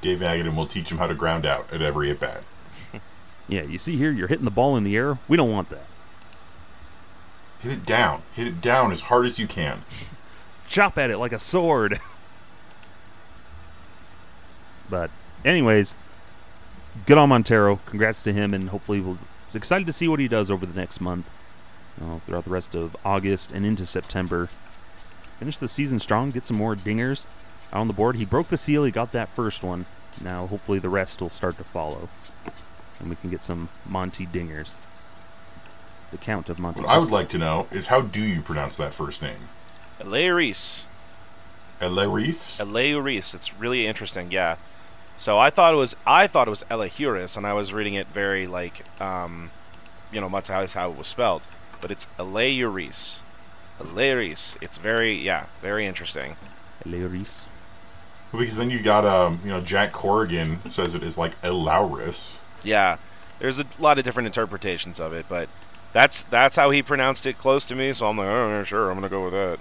Dave 0.00 0.18
Magadan 0.18 0.56
will 0.56 0.66
teach 0.66 0.90
him 0.90 0.98
how 0.98 1.06
to 1.06 1.14
ground 1.14 1.46
out 1.46 1.72
at 1.72 1.82
every 1.82 2.10
at 2.10 2.20
bat. 2.20 2.42
Yeah, 3.48 3.66
you 3.66 3.76
see 3.78 3.96
here, 3.96 4.12
you're 4.12 4.28
hitting 4.28 4.44
the 4.44 4.52
ball 4.52 4.76
in 4.76 4.84
the 4.84 4.96
air. 4.96 5.18
We 5.26 5.36
don't 5.36 5.50
want 5.50 5.68
that. 5.70 5.84
Hit 7.60 7.72
it 7.72 7.84
down. 7.84 8.22
Hit 8.32 8.46
it 8.46 8.60
down 8.60 8.92
as 8.92 9.02
hard 9.02 9.26
as 9.26 9.38
you 9.38 9.48
can. 9.48 9.82
Chop 10.68 10.96
at 10.96 11.10
it 11.10 11.18
like 11.18 11.32
a 11.32 11.40
sword. 11.40 12.00
but, 14.90 15.10
anyways, 15.44 15.96
good 17.06 17.18
on 17.18 17.28
Montero. 17.28 17.76
Congrats 17.86 18.22
to 18.24 18.32
him, 18.32 18.54
and 18.54 18.68
hopefully 18.68 19.00
we'll 19.00 19.18
excited 19.54 19.86
to 19.86 19.92
see 19.92 20.08
what 20.08 20.20
he 20.20 20.28
does 20.28 20.50
over 20.50 20.64
the 20.64 20.78
next 20.78 21.00
month, 21.00 21.28
uh, 22.00 22.18
throughout 22.20 22.44
the 22.44 22.50
rest 22.50 22.74
of 22.74 22.96
August 23.04 23.52
and 23.52 23.66
into 23.66 23.84
September. 23.84 24.48
Finish 25.38 25.58
the 25.58 25.68
season 25.68 25.98
strong, 25.98 26.30
get 26.30 26.46
some 26.46 26.56
more 26.56 26.74
dingers 26.74 27.26
out 27.72 27.80
on 27.80 27.88
the 27.88 27.92
board. 27.92 28.16
He 28.16 28.24
broke 28.24 28.48
the 28.48 28.56
seal. 28.56 28.84
He 28.84 28.90
got 28.90 29.12
that 29.12 29.28
first 29.28 29.62
one. 29.62 29.86
Now, 30.22 30.46
hopefully, 30.46 30.78
the 30.78 30.88
rest 30.88 31.20
will 31.20 31.30
start 31.30 31.56
to 31.58 31.64
follow, 31.64 32.08
and 33.00 33.10
we 33.10 33.16
can 33.16 33.30
get 33.30 33.42
some 33.42 33.68
Monty 33.88 34.26
dingers. 34.26 34.74
The 36.10 36.18
count 36.18 36.48
of 36.48 36.58
Monty. 36.58 36.82
What 36.82 36.90
I 36.90 36.98
would 36.98 37.10
like 37.10 37.28
to 37.30 37.38
know 37.38 37.66
is 37.70 37.86
how 37.86 38.02
do 38.02 38.20
you 38.20 38.42
pronounce 38.42 38.76
that 38.76 38.92
first 38.92 39.22
name? 39.22 39.48
Reese. 40.04 40.86
Eleris? 41.80 42.60
Reese. 43.02 43.34
It's 43.34 43.54
really 43.58 43.86
interesting. 43.86 44.30
Yeah. 44.30 44.56
So 45.22 45.38
I 45.38 45.50
thought 45.50 45.72
it 45.72 45.76
was 45.76 45.94
I 46.04 46.26
thought 46.26 46.48
it 46.48 46.50
was 46.50 46.64
Elahuris, 46.64 47.36
and 47.36 47.46
I 47.46 47.52
was 47.52 47.72
reading 47.72 47.94
it 47.94 48.08
very 48.08 48.48
like 48.48 48.82
um, 49.00 49.50
you 50.10 50.20
know, 50.20 50.28
much 50.28 50.48
how 50.48 50.66
how 50.66 50.90
it 50.90 50.98
was 50.98 51.06
spelled, 51.06 51.46
but 51.80 51.92
it's 51.92 52.08
Elahuris. 52.18 53.20
Elahuris. 53.78 54.60
It's 54.60 54.78
very 54.78 55.14
yeah, 55.14 55.46
very 55.60 55.86
interesting. 55.86 56.34
Eleuris. 56.84 57.46
Because 58.32 58.56
then 58.56 58.70
you 58.70 58.82
got 58.82 59.04
um, 59.04 59.38
you 59.44 59.50
know, 59.50 59.60
Jack 59.60 59.92
Corrigan 59.92 60.58
says 60.66 60.96
it 60.96 61.04
is 61.04 61.16
like 61.16 61.40
Elauris. 61.42 62.40
Yeah, 62.64 62.96
there's 63.38 63.60
a 63.60 63.66
lot 63.78 63.98
of 63.98 64.04
different 64.04 64.26
interpretations 64.26 64.98
of 64.98 65.12
it, 65.12 65.26
but 65.28 65.48
that's 65.92 66.24
that's 66.24 66.56
how 66.56 66.70
he 66.70 66.82
pronounced 66.82 67.26
it 67.26 67.38
close 67.38 67.66
to 67.66 67.76
me. 67.76 67.92
So 67.92 68.08
I'm 68.08 68.18
like, 68.18 68.26
oh, 68.26 68.64
sure, 68.64 68.90
I'm 68.90 68.96
gonna 68.96 69.08
go 69.08 69.22
with 69.22 69.34
that. 69.34 69.60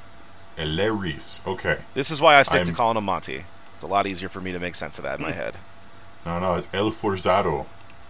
Eleris. 0.58 1.46
Okay. 1.46 1.78
This 1.94 2.10
is 2.10 2.20
why 2.20 2.38
I 2.38 2.42
stick 2.42 2.62
to 2.64 2.70
I'm- 2.70 2.76
calling 2.76 2.98
him 2.98 3.04
Monty. 3.04 3.46
It's 3.82 3.90
a 3.90 3.92
lot 3.92 4.06
easier 4.06 4.30
for 4.30 4.40
me 4.40 4.52
to 4.52 4.60
make 4.60 4.76
sense 4.76 5.00
of 5.00 5.06
that 5.06 5.18
in 5.18 5.24
my 5.26 5.32
hmm. 5.32 5.40
head. 5.40 5.56
No, 6.24 6.38
no, 6.38 6.54
it's 6.54 6.72
El 6.72 6.92
Forzado, 6.92 7.66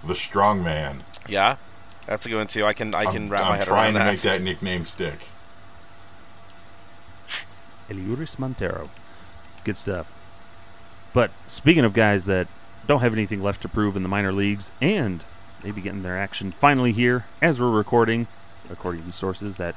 the 0.05 0.13
strong 0.13 0.61
man. 0.65 1.03
Yeah, 1.29 1.55
that's 2.05 2.25
a 2.25 2.29
good 2.29 2.39
one 2.39 2.47
too. 2.47 2.65
I 2.65 2.73
can 2.73 2.93
I 2.93 3.05
can 3.05 3.23
I'm, 3.23 3.29
wrap 3.29 3.41
I'm 3.43 3.47
my 3.47 3.55
head 3.55 3.65
trying 3.65 3.77
around 3.77 3.93
to 3.93 3.99
that. 3.99 4.05
make 4.11 4.19
that 4.19 4.41
nickname 4.41 4.83
stick. 4.83 5.29
Eliuris 7.89 8.37
Montero. 8.37 8.89
Good 9.63 9.77
stuff. 9.77 10.11
But 11.13 11.31
speaking 11.47 11.85
of 11.85 11.93
guys 11.93 12.25
that 12.25 12.49
don't 12.85 12.99
have 12.99 13.13
anything 13.13 13.41
left 13.41 13.61
to 13.61 13.69
prove 13.69 13.95
in 13.95 14.03
the 14.03 14.09
minor 14.09 14.33
leagues 14.33 14.73
and 14.81 15.23
maybe 15.63 15.79
getting 15.79 16.03
their 16.03 16.17
action 16.17 16.51
finally 16.51 16.91
here 16.91 17.23
as 17.41 17.61
we're 17.61 17.71
recording, 17.71 18.27
according 18.69 19.05
to 19.05 19.13
sources, 19.13 19.55
that 19.55 19.75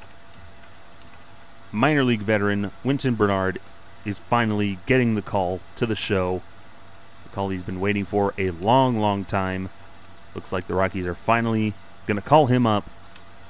minor 1.70 2.02
league 2.02 2.22
veteran 2.22 2.72
Wynton 2.82 3.14
Bernard 3.14 3.60
is 4.04 4.18
finally 4.18 4.78
getting 4.86 5.14
the 5.14 5.22
call 5.22 5.60
to 5.76 5.86
the 5.86 5.96
show. 5.96 6.42
The 7.24 7.28
call 7.30 7.48
he's 7.48 7.62
been 7.62 7.80
waiting 7.80 8.04
for 8.04 8.34
a 8.38 8.50
long, 8.50 8.98
long 8.98 9.24
time. 9.24 9.68
Looks 10.34 10.52
like 10.52 10.66
the 10.66 10.74
Rockies 10.74 11.06
are 11.06 11.14
finally 11.14 11.74
going 12.06 12.16
to 12.16 12.26
call 12.26 12.46
him 12.46 12.66
up 12.66 12.88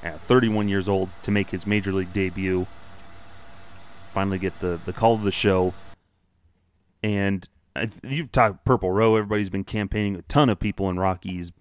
at 0.03 0.21
31 0.21 0.69
years 0.69 0.89
old 0.89 1.09
to 1.23 1.31
make 1.31 1.51
his 1.51 1.67
major 1.67 1.93
league 1.93 2.13
debut. 2.13 2.67
Finally 4.13 4.39
get 4.39 4.61
the, 4.61 4.79
the 4.85 4.93
call 4.93 5.19
to 5.19 5.25
the 5.25 5.33
show. 5.33 5.75
And 7.03 7.49
you've 8.03 8.31
talked 8.31 8.65
Purple 8.65 8.91
Row. 8.91 9.17
Everybody's 9.17 9.51
been 9.51 9.65
campaigning. 9.65 10.17
A 10.17 10.23
ton 10.23 10.49
of 10.49 10.61
people 10.61 10.89
in 10.89 10.99
Rockies 10.99 11.53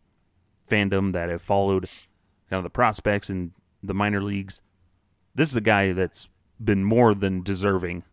fandom 0.70 1.12
that 1.14 1.30
have 1.30 1.42
followed 1.42 1.90
kind 2.50 2.60
of 2.60 2.64
the 2.64 2.70
prospects 2.70 3.30
in 3.30 3.54
the 3.82 3.94
minor 3.94 4.22
leagues. 4.22 4.62
This 5.36 5.50
is 5.50 5.56
a 5.56 5.62
guy 5.62 5.94
that's 5.94 6.28
been 6.64 6.84
more 6.84 7.14
than 7.16 7.42
deserving 7.42 8.04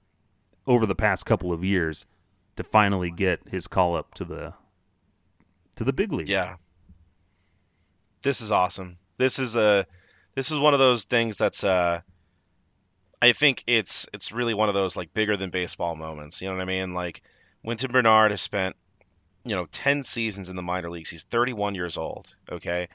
over 0.71 0.87
the 0.87 0.95
past 0.95 1.27
couple 1.27 1.53
of 1.53 1.65
years 1.65 2.07
to 2.55 2.63
finally 2.63 3.11
get 3.11 3.41
his 3.51 3.67
call 3.67 3.97
up 3.97 4.15
to 4.15 4.25
the 4.25 4.55
to 5.75 5.83
the 5.83 5.93
big 5.93 6.13
leagues. 6.13 6.31
Yeah. 6.31 6.57
This 8.23 8.41
is 8.41 8.53
awesome. 8.53 8.97
This 9.19 9.41
is 9.41 9.57
a 9.57 9.85
this 10.37 10.53
is 10.53 10.61
one 10.61 10.73
of 10.73 10.79
those 10.79 11.03
things 11.03 11.37
that's 11.37 11.65
uh 11.65 12.03
I 13.21 13.33
think 13.33 13.65
it's 13.67 14.07
it's 14.15 14.31
really 14.31 14.55
one 14.55 14.69
of 14.69 14.77
those 14.77 14.97
like 14.97 15.13
bigger 15.13 15.37
than 15.37 15.51
baseball 15.51 15.97
moments. 15.97 16.41
You 16.41 16.49
know 16.49 16.55
what 16.55 16.63
I 16.63 16.67
mean? 16.67 16.95
Like 16.95 17.23
Wynton 17.65 17.91
Bernard 17.91 18.31
has 18.31 18.41
spent 18.41 18.77
you 19.45 19.57
know 19.57 19.65
10 19.65 20.05
seasons 20.05 20.51
in 20.51 20.55
the 20.55 20.63
minor 20.63 20.89
leagues. 20.89 21.11
He's 21.11 21.25
31 21.25 21.75
years 21.75 21.99
old, 21.99 22.33
okay? 22.49 22.89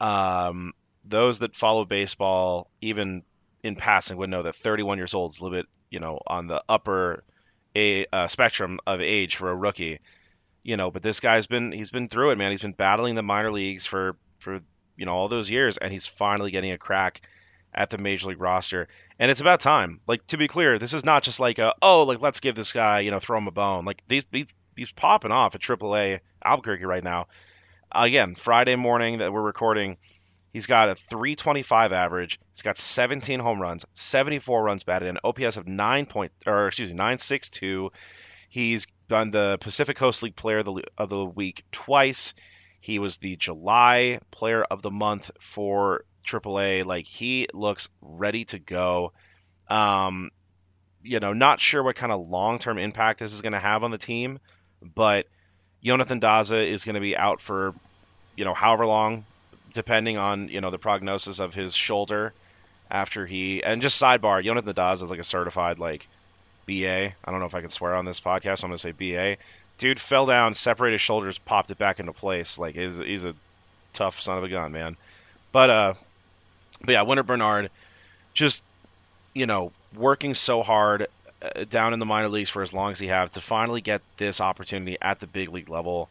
Um 0.00 0.72
those 1.04 1.40
that 1.40 1.54
follow 1.54 1.84
baseball 1.84 2.70
even 2.80 3.24
in 3.62 3.76
passing 3.76 4.16
would 4.16 4.30
know 4.30 4.42
that 4.42 4.56
31 4.56 4.96
years 4.96 5.12
old 5.12 5.32
is 5.32 5.40
a 5.40 5.44
little 5.44 5.58
bit, 5.58 5.66
you 5.94 6.00
know, 6.00 6.18
on 6.26 6.48
the 6.48 6.62
upper 6.68 7.22
a 7.76 8.04
uh, 8.12 8.26
spectrum 8.26 8.80
of 8.86 9.00
age 9.00 9.36
for 9.36 9.48
a 9.48 9.54
rookie. 9.54 10.00
You 10.64 10.76
know, 10.76 10.90
but 10.90 11.02
this 11.02 11.20
guy's 11.20 11.46
been 11.46 11.72
he's 11.72 11.90
been 11.90 12.08
through 12.08 12.30
it, 12.30 12.38
man. 12.38 12.50
He's 12.50 12.62
been 12.62 12.72
battling 12.72 13.14
the 13.14 13.22
minor 13.22 13.52
leagues 13.52 13.86
for 13.86 14.16
for 14.38 14.60
you 14.96 15.06
know 15.06 15.14
all 15.14 15.28
those 15.28 15.50
years, 15.50 15.78
and 15.78 15.92
he's 15.92 16.06
finally 16.06 16.50
getting 16.50 16.72
a 16.72 16.78
crack 16.78 17.22
at 17.72 17.90
the 17.90 17.98
major 17.98 18.28
league 18.28 18.40
roster. 18.40 18.88
And 19.18 19.30
it's 19.30 19.40
about 19.40 19.60
time. 19.60 20.00
Like 20.06 20.26
to 20.28 20.36
be 20.36 20.48
clear, 20.48 20.78
this 20.78 20.94
is 20.94 21.04
not 21.04 21.22
just 21.22 21.38
like 21.38 21.58
a 21.58 21.74
oh 21.80 22.02
like 22.02 22.20
let's 22.20 22.40
give 22.40 22.56
this 22.56 22.72
guy 22.72 23.00
you 23.00 23.12
know 23.12 23.20
throw 23.20 23.38
him 23.38 23.46
a 23.46 23.52
bone. 23.52 23.84
Like 23.84 24.02
these 24.08 24.24
he's, 24.32 24.46
he's 24.76 24.92
popping 24.92 25.32
off 25.32 25.54
at 25.54 25.60
AAA 25.60 26.20
Albuquerque 26.44 26.86
right 26.86 27.04
now. 27.04 27.28
Again, 27.92 28.34
Friday 28.34 28.74
morning 28.74 29.18
that 29.18 29.32
we're 29.32 29.42
recording, 29.42 29.98
he's 30.54 30.66
got 30.66 30.88
a 30.88 30.94
325 30.94 31.92
average. 31.92 32.40
He's 32.52 32.62
got 32.62 32.78
17 32.78 33.40
home 33.40 33.60
runs, 33.60 33.84
74 33.92 34.62
runs 34.62 34.84
batted 34.84 35.08
in, 35.08 35.18
OPS 35.22 35.58
of 35.58 35.68
nine 35.68 36.06
point 36.06 36.32
or 36.46 36.68
excuse 36.68 36.90
me 36.90 36.96
962. 36.96 37.92
He's 38.48 38.86
done 39.08 39.30
the 39.30 39.58
Pacific 39.60 39.96
Coast 39.96 40.22
League 40.22 40.36
Player 40.36 40.60
of 40.60 40.64
the, 40.66 40.84
of 40.96 41.10
the 41.10 41.24
Week 41.24 41.64
twice. 41.72 42.32
He 42.80 42.98
was 42.98 43.18
the 43.18 43.36
July 43.36 44.20
Player 44.30 44.62
of 44.62 44.80
the 44.80 44.90
Month 44.90 45.32
for 45.40 46.04
AAA. 46.24 46.86
Like 46.86 47.04
he 47.04 47.48
looks 47.52 47.88
ready 48.00 48.44
to 48.46 48.58
go. 48.58 49.12
Um, 49.68 50.30
you 51.02 51.18
know, 51.18 51.32
not 51.32 51.60
sure 51.60 51.82
what 51.82 51.96
kind 51.96 52.12
of 52.12 52.28
long-term 52.28 52.78
impact 52.78 53.18
this 53.18 53.32
is 53.32 53.42
going 53.42 53.52
to 53.52 53.58
have 53.58 53.82
on 53.82 53.90
the 53.90 53.98
team, 53.98 54.38
but 54.80 55.26
Jonathan 55.82 56.20
Daza 56.20 56.66
is 56.66 56.84
going 56.84 56.94
to 56.94 57.00
be 57.00 57.16
out 57.16 57.40
for, 57.40 57.74
you 58.36 58.44
know, 58.44 58.54
however 58.54 58.86
long, 58.86 59.24
depending 59.74 60.16
on 60.16 60.48
you 60.48 60.60
know 60.60 60.70
the 60.70 60.78
prognosis 60.78 61.40
of 61.40 61.54
his 61.54 61.74
shoulder. 61.74 62.32
After 62.90 63.26
he 63.26 63.62
and 63.62 63.82
just 63.82 64.00
sidebar, 64.00 64.44
Jonathan 64.44 64.72
Daza 64.72 65.02
is 65.02 65.10
like 65.10 65.18
a 65.18 65.24
certified 65.24 65.78
like 65.78 66.06
BA. 66.66 67.14
I 67.24 67.30
don't 67.30 67.40
know 67.40 67.46
if 67.46 67.54
I 67.54 67.60
can 67.60 67.70
swear 67.70 67.94
on 67.94 68.04
this 68.04 68.20
podcast. 68.20 68.58
So 68.58 68.66
I'm 68.66 68.72
to 68.72 68.78
say 68.78 68.92
BA. 68.92 69.36
Dude 69.78 69.98
fell 69.98 70.26
down, 70.26 70.54
separated 70.54 70.98
shoulders, 70.98 71.38
popped 71.38 71.70
it 71.70 71.78
back 71.78 71.98
into 71.98 72.12
place. 72.12 72.58
Like 72.58 72.74
he's, 72.76 72.96
he's 72.98 73.24
a 73.24 73.34
tough 73.92 74.20
son 74.20 74.38
of 74.38 74.44
a 74.44 74.48
gun, 74.48 74.72
man. 74.72 74.96
But 75.50 75.70
uh, 75.70 75.94
but 76.82 76.92
yeah, 76.92 77.02
Wynton 77.02 77.26
Bernard, 77.26 77.70
just 78.34 78.62
you 79.32 79.46
know, 79.46 79.72
working 79.96 80.34
so 80.34 80.62
hard 80.62 81.08
uh, 81.42 81.64
down 81.64 81.92
in 81.92 81.98
the 81.98 82.06
minor 82.06 82.28
leagues 82.28 82.50
for 82.50 82.62
as 82.62 82.72
long 82.72 82.92
as 82.92 82.98
he 82.98 83.08
has 83.08 83.30
to 83.30 83.40
finally 83.40 83.80
get 83.80 84.02
this 84.16 84.40
opportunity 84.40 84.96
at 85.00 85.20
the 85.20 85.26
big 85.26 85.50
league 85.50 85.68
level. 85.68 86.08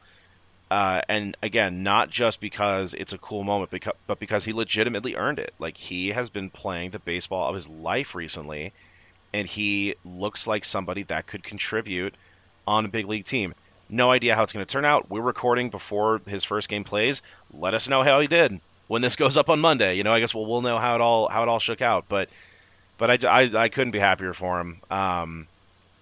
Uh, 0.74 1.02
and 1.08 1.38
again, 1.44 1.84
not 1.84 2.10
just 2.10 2.42
because 2.42 2.96
it's 2.96 3.14
a 3.14 3.20
cool 3.20 3.44
moment, 3.44 3.70
because, 3.70 3.94
but 4.08 4.18
because 4.18 4.44
he 4.44 4.54
legitimately 4.54 5.16
earned 5.16 5.38
it. 5.38 5.54
Like 5.60 5.78
he 5.78 6.08
has 6.10 6.32
been 6.32 6.50
playing 6.50 6.90
the 6.90 6.98
baseball 6.98 7.48
of 7.48 7.54
his 7.54 7.70
life 7.70 8.16
recently, 8.16 8.74
and 9.36 9.48
he 9.48 9.94
looks 10.04 10.48
like 10.48 10.66
somebody 10.66 11.04
that 11.04 11.28
could 11.28 11.44
contribute 11.44 12.16
on 12.66 12.86
a 12.86 12.88
big 12.88 13.06
league 13.08 13.26
team. 13.26 13.54
No 13.88 14.10
idea 14.10 14.34
how 14.34 14.42
it's 14.42 14.52
going 14.52 14.66
to 14.66 14.72
turn 14.72 14.84
out. 14.84 15.12
We're 15.12 15.22
recording 15.22 15.70
before 15.70 16.20
his 16.26 16.44
first 16.44 16.70
game 16.70 16.84
plays. 16.84 17.22
Let 17.54 17.76
us 17.76 17.88
know 17.88 18.02
how 18.02 18.20
he 18.20 18.26
did 18.26 18.60
when 18.88 19.04
this 19.04 19.16
goes 19.24 19.38
up 19.38 19.52
on 19.52 19.60
Monday. 19.60 19.98
You 19.98 20.04
know, 20.04 20.12
I 20.12 20.22
guess 20.22 20.34
we'll 20.34 20.48
we'll 20.48 20.64
know 20.64 20.80
how 20.80 20.96
it 20.96 21.02
all 21.02 21.30
how 21.30 21.44
it 21.44 21.50
all 21.50 21.60
shook 21.60 21.84
out. 21.84 22.06
But 22.10 22.30
but 22.98 23.24
I, 23.24 23.42
I, 23.44 23.52
I 23.56 23.70
couldn't 23.70 23.92
be 23.92 24.00
happier 24.00 24.34
for 24.34 24.60
him. 24.60 24.82
Um, 24.90 25.48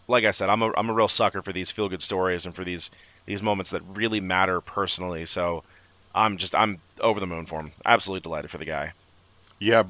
like 0.07 0.23
I 0.23 0.31
said, 0.31 0.47
I'm 0.47 0.61
a 0.61 0.71
I'm 0.77 0.89
a 0.89 0.93
real 0.93 1.09
sucker 1.09 1.41
for 1.41 1.51
these 1.51 1.71
feel 1.71 1.89
good 1.89 2.01
stories 2.01 2.45
and 2.45 2.55
for 2.55 2.63
these 2.63 2.89
these 3.31 3.41
moments 3.41 3.71
that 3.71 3.81
really 3.93 4.19
matter 4.19 4.59
personally. 4.61 5.25
So 5.25 5.63
I'm 6.13 6.37
just 6.37 6.53
I'm 6.53 6.79
over 6.99 7.19
the 7.19 7.27
moon 7.27 7.45
for 7.45 7.59
him. 7.59 7.71
Absolutely 7.85 8.21
delighted 8.21 8.51
for 8.51 8.57
the 8.57 8.65
guy. 8.65 8.93
Yeah, 9.59 9.83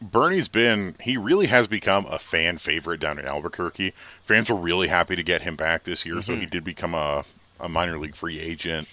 Bernie's 0.00 0.48
been 0.48 0.96
he 1.00 1.16
really 1.16 1.46
has 1.46 1.66
become 1.66 2.06
a 2.06 2.18
fan 2.18 2.58
favorite 2.58 3.00
down 3.00 3.18
in 3.18 3.26
Albuquerque. 3.26 3.92
Fans 4.24 4.48
were 4.48 4.56
really 4.56 4.88
happy 4.88 5.14
to 5.14 5.22
get 5.22 5.42
him 5.42 5.56
back 5.56 5.84
this 5.84 6.06
year, 6.06 6.16
mm-hmm. 6.16 6.22
so 6.22 6.36
he 6.36 6.46
did 6.46 6.64
become 6.64 6.94
a, 6.94 7.24
a 7.60 7.68
minor 7.68 7.98
league 7.98 8.16
free 8.16 8.40
agent 8.40 8.88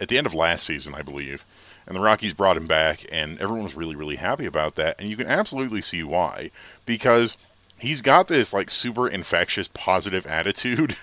at 0.00 0.08
the 0.08 0.18
end 0.18 0.26
of 0.26 0.34
last 0.34 0.64
season, 0.64 0.94
I 0.94 1.02
believe. 1.02 1.44
And 1.86 1.96
the 1.96 2.00
Rockies 2.00 2.34
brought 2.34 2.58
him 2.58 2.66
back, 2.66 3.06
and 3.10 3.40
everyone 3.40 3.64
was 3.64 3.74
really, 3.74 3.96
really 3.96 4.16
happy 4.16 4.44
about 4.44 4.74
that. 4.74 5.00
And 5.00 5.08
you 5.08 5.16
can 5.16 5.26
absolutely 5.26 5.80
see 5.80 6.02
why. 6.02 6.50
Because 6.84 7.34
he's 7.78 8.02
got 8.02 8.28
this 8.28 8.52
like 8.52 8.70
super 8.70 9.08
infectious 9.08 9.68
positive 9.68 10.26
attitude. 10.38 10.96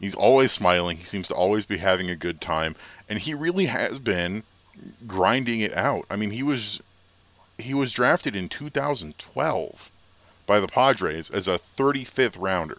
He's 0.00 0.14
always 0.14 0.52
smiling. 0.52 0.96
He 0.96 1.04
seems 1.04 1.28
to 1.28 1.34
always 1.34 1.64
be 1.64 1.78
having 1.78 2.10
a 2.10 2.16
good 2.16 2.40
time. 2.40 2.76
And 3.08 3.18
he 3.18 3.34
really 3.34 3.66
has 3.66 3.98
been 3.98 4.42
grinding 5.06 5.60
it 5.60 5.74
out. 5.76 6.06
I 6.10 6.16
mean, 6.16 6.30
he 6.30 6.42
was 6.42 6.80
he 7.56 7.74
was 7.74 7.92
drafted 7.92 8.36
in 8.36 8.48
2012 8.48 9.90
by 10.46 10.60
the 10.60 10.68
Padres 10.68 11.28
as 11.28 11.48
a 11.48 11.58
35th 11.58 12.36
rounder. 12.38 12.78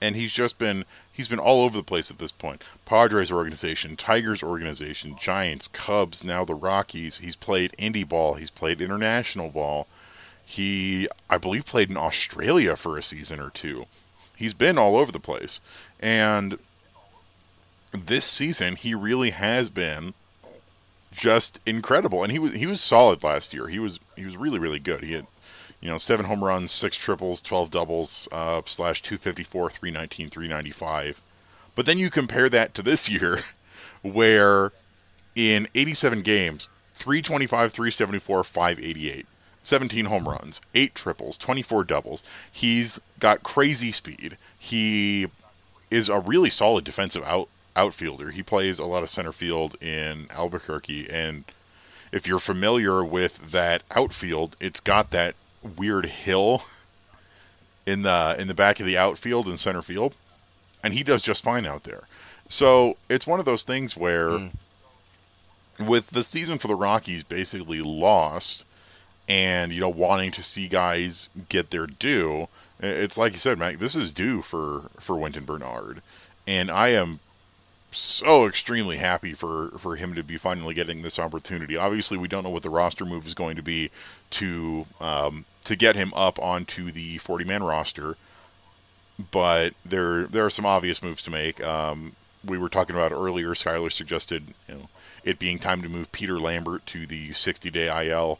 And 0.00 0.16
he's 0.16 0.32
just 0.32 0.58
been 0.58 0.84
he's 1.12 1.28
been 1.28 1.38
all 1.38 1.62
over 1.62 1.76
the 1.76 1.82
place 1.82 2.10
at 2.10 2.18
this 2.18 2.32
point. 2.32 2.62
Padres 2.84 3.30
organization, 3.30 3.96
Tigers 3.96 4.42
organization, 4.42 5.16
Giants, 5.18 5.68
Cubs, 5.68 6.24
now 6.24 6.44
the 6.44 6.54
Rockies. 6.54 7.18
He's 7.18 7.36
played 7.36 7.72
indie 7.78 8.06
ball, 8.06 8.34
he's 8.34 8.50
played 8.50 8.80
international 8.80 9.48
ball. 9.50 9.86
He 10.44 11.08
I 11.30 11.38
believe 11.38 11.64
played 11.64 11.90
in 11.90 11.96
Australia 11.96 12.76
for 12.76 12.98
a 12.98 13.02
season 13.02 13.40
or 13.40 13.50
two. 13.50 13.86
He's 14.36 14.54
been 14.54 14.78
all 14.78 14.96
over 14.96 15.10
the 15.10 15.18
place. 15.18 15.60
And 15.98 16.58
this 17.92 18.26
season 18.26 18.76
he 18.76 18.94
really 18.94 19.30
has 19.30 19.68
been 19.68 20.14
just 21.10 21.60
incredible. 21.66 22.22
And 22.22 22.30
he 22.30 22.38
was 22.38 22.52
he 22.52 22.66
was 22.66 22.80
solid 22.80 23.22
last 23.24 23.54
year. 23.54 23.68
He 23.68 23.78
was 23.78 23.98
he 24.14 24.24
was 24.24 24.36
really 24.36 24.58
really 24.58 24.78
good. 24.78 25.02
He 25.02 25.12
had 25.12 25.26
you 25.80 25.88
know 25.88 25.98
seven 25.98 26.26
home 26.26 26.44
runs, 26.44 26.70
six 26.70 26.96
triples, 26.96 27.40
twelve 27.40 27.70
doubles, 27.70 28.28
uh, 28.30 28.62
slash 28.66 29.02
two 29.02 29.16
fifty 29.16 29.42
four, 29.42 29.70
three 29.70 29.90
nineteen, 29.90 30.28
three 30.28 30.48
ninety 30.48 30.70
five. 30.70 31.20
But 31.74 31.86
then 31.86 31.98
you 31.98 32.10
compare 32.10 32.48
that 32.50 32.74
to 32.74 32.82
this 32.82 33.08
year, 33.08 33.40
where 34.02 34.72
in 35.34 35.66
eighty 35.74 35.94
seven 35.94 36.22
games, 36.22 36.68
325, 36.94 37.72
374, 37.72 38.44
588. 38.44 39.26
17 39.66 40.04
home 40.04 40.28
runs, 40.28 40.60
8 40.74 40.94
triples, 40.94 41.36
24 41.36 41.82
doubles. 41.84 42.22
He's 42.50 43.00
got 43.18 43.42
crazy 43.42 43.90
speed. 43.90 44.38
He 44.56 45.26
is 45.90 46.08
a 46.08 46.20
really 46.20 46.50
solid 46.50 46.84
defensive 46.84 47.24
out 47.24 47.48
outfielder. 47.74 48.30
He 48.30 48.42
plays 48.42 48.78
a 48.78 48.86
lot 48.86 49.02
of 49.02 49.10
center 49.10 49.32
field 49.32 49.74
in 49.82 50.28
Albuquerque, 50.30 51.10
and 51.10 51.44
if 52.12 52.26
you're 52.28 52.38
familiar 52.38 53.04
with 53.04 53.50
that 53.50 53.82
outfield, 53.90 54.56
it's 54.60 54.80
got 54.80 55.10
that 55.10 55.34
weird 55.76 56.06
hill 56.06 56.62
in 57.84 58.02
the 58.02 58.36
in 58.38 58.46
the 58.46 58.54
back 58.54 58.78
of 58.78 58.86
the 58.86 58.96
outfield 58.96 59.46
and 59.46 59.58
center 59.58 59.82
field, 59.82 60.14
and 60.84 60.94
he 60.94 61.02
does 61.02 61.22
just 61.22 61.42
fine 61.42 61.66
out 61.66 61.82
there. 61.82 62.04
So 62.48 62.96
it's 63.08 63.26
one 63.26 63.40
of 63.40 63.46
those 63.46 63.64
things 63.64 63.96
where, 63.96 64.30
mm. 64.30 64.50
with 65.80 66.10
the 66.10 66.22
season 66.22 66.58
for 66.58 66.68
the 66.68 66.76
Rockies 66.76 67.24
basically 67.24 67.80
lost, 67.80 68.64
and 69.28 69.72
you 69.72 69.80
know 69.80 69.88
wanting 69.88 70.30
to 70.32 70.42
see 70.42 70.68
guys 70.68 71.30
get 71.48 71.70
their 71.70 71.86
due, 71.86 72.48
it's 72.80 73.18
like 73.18 73.32
you 73.32 73.38
said, 73.38 73.58
Mac. 73.58 73.78
This 73.78 73.96
is 73.96 74.10
due 74.10 74.42
for 74.42 74.90
for 75.00 75.18
Wynton 75.18 75.44
Bernard, 75.44 76.02
and 76.46 76.70
I 76.70 76.88
am 76.88 77.20
so 77.90 78.46
extremely 78.46 78.98
happy 78.98 79.32
for 79.32 79.70
for 79.78 79.96
him 79.96 80.14
to 80.14 80.22
be 80.22 80.36
finally 80.36 80.74
getting 80.74 81.02
this 81.02 81.18
opportunity. 81.18 81.76
Obviously, 81.76 82.18
we 82.18 82.28
don't 82.28 82.44
know 82.44 82.50
what 82.50 82.62
the 82.62 82.70
roster 82.70 83.04
move 83.04 83.26
is 83.26 83.34
going 83.34 83.56
to 83.56 83.62
be 83.62 83.90
to 84.30 84.86
um, 85.00 85.44
to 85.64 85.76
get 85.76 85.96
him 85.96 86.12
up 86.14 86.38
onto 86.38 86.90
the 86.90 87.18
40 87.18 87.44
man 87.44 87.62
roster, 87.62 88.16
but 89.30 89.74
there 89.84 90.26
there 90.26 90.44
are 90.44 90.50
some 90.50 90.66
obvious 90.66 91.02
moves 91.02 91.22
to 91.22 91.30
make. 91.30 91.62
Um, 91.64 92.14
we 92.44 92.58
were 92.58 92.68
talking 92.68 92.94
about 92.94 93.12
earlier. 93.12 93.50
Skyler 93.50 93.90
suggested 93.90 94.54
you 94.68 94.74
know 94.74 94.88
it 95.24 95.38
being 95.38 95.58
time 95.58 95.82
to 95.82 95.88
move 95.88 96.12
Peter 96.12 96.38
Lambert 96.38 96.86
to 96.86 97.06
the 97.06 97.32
60 97.32 97.70
day 97.70 98.08
IL. 98.08 98.38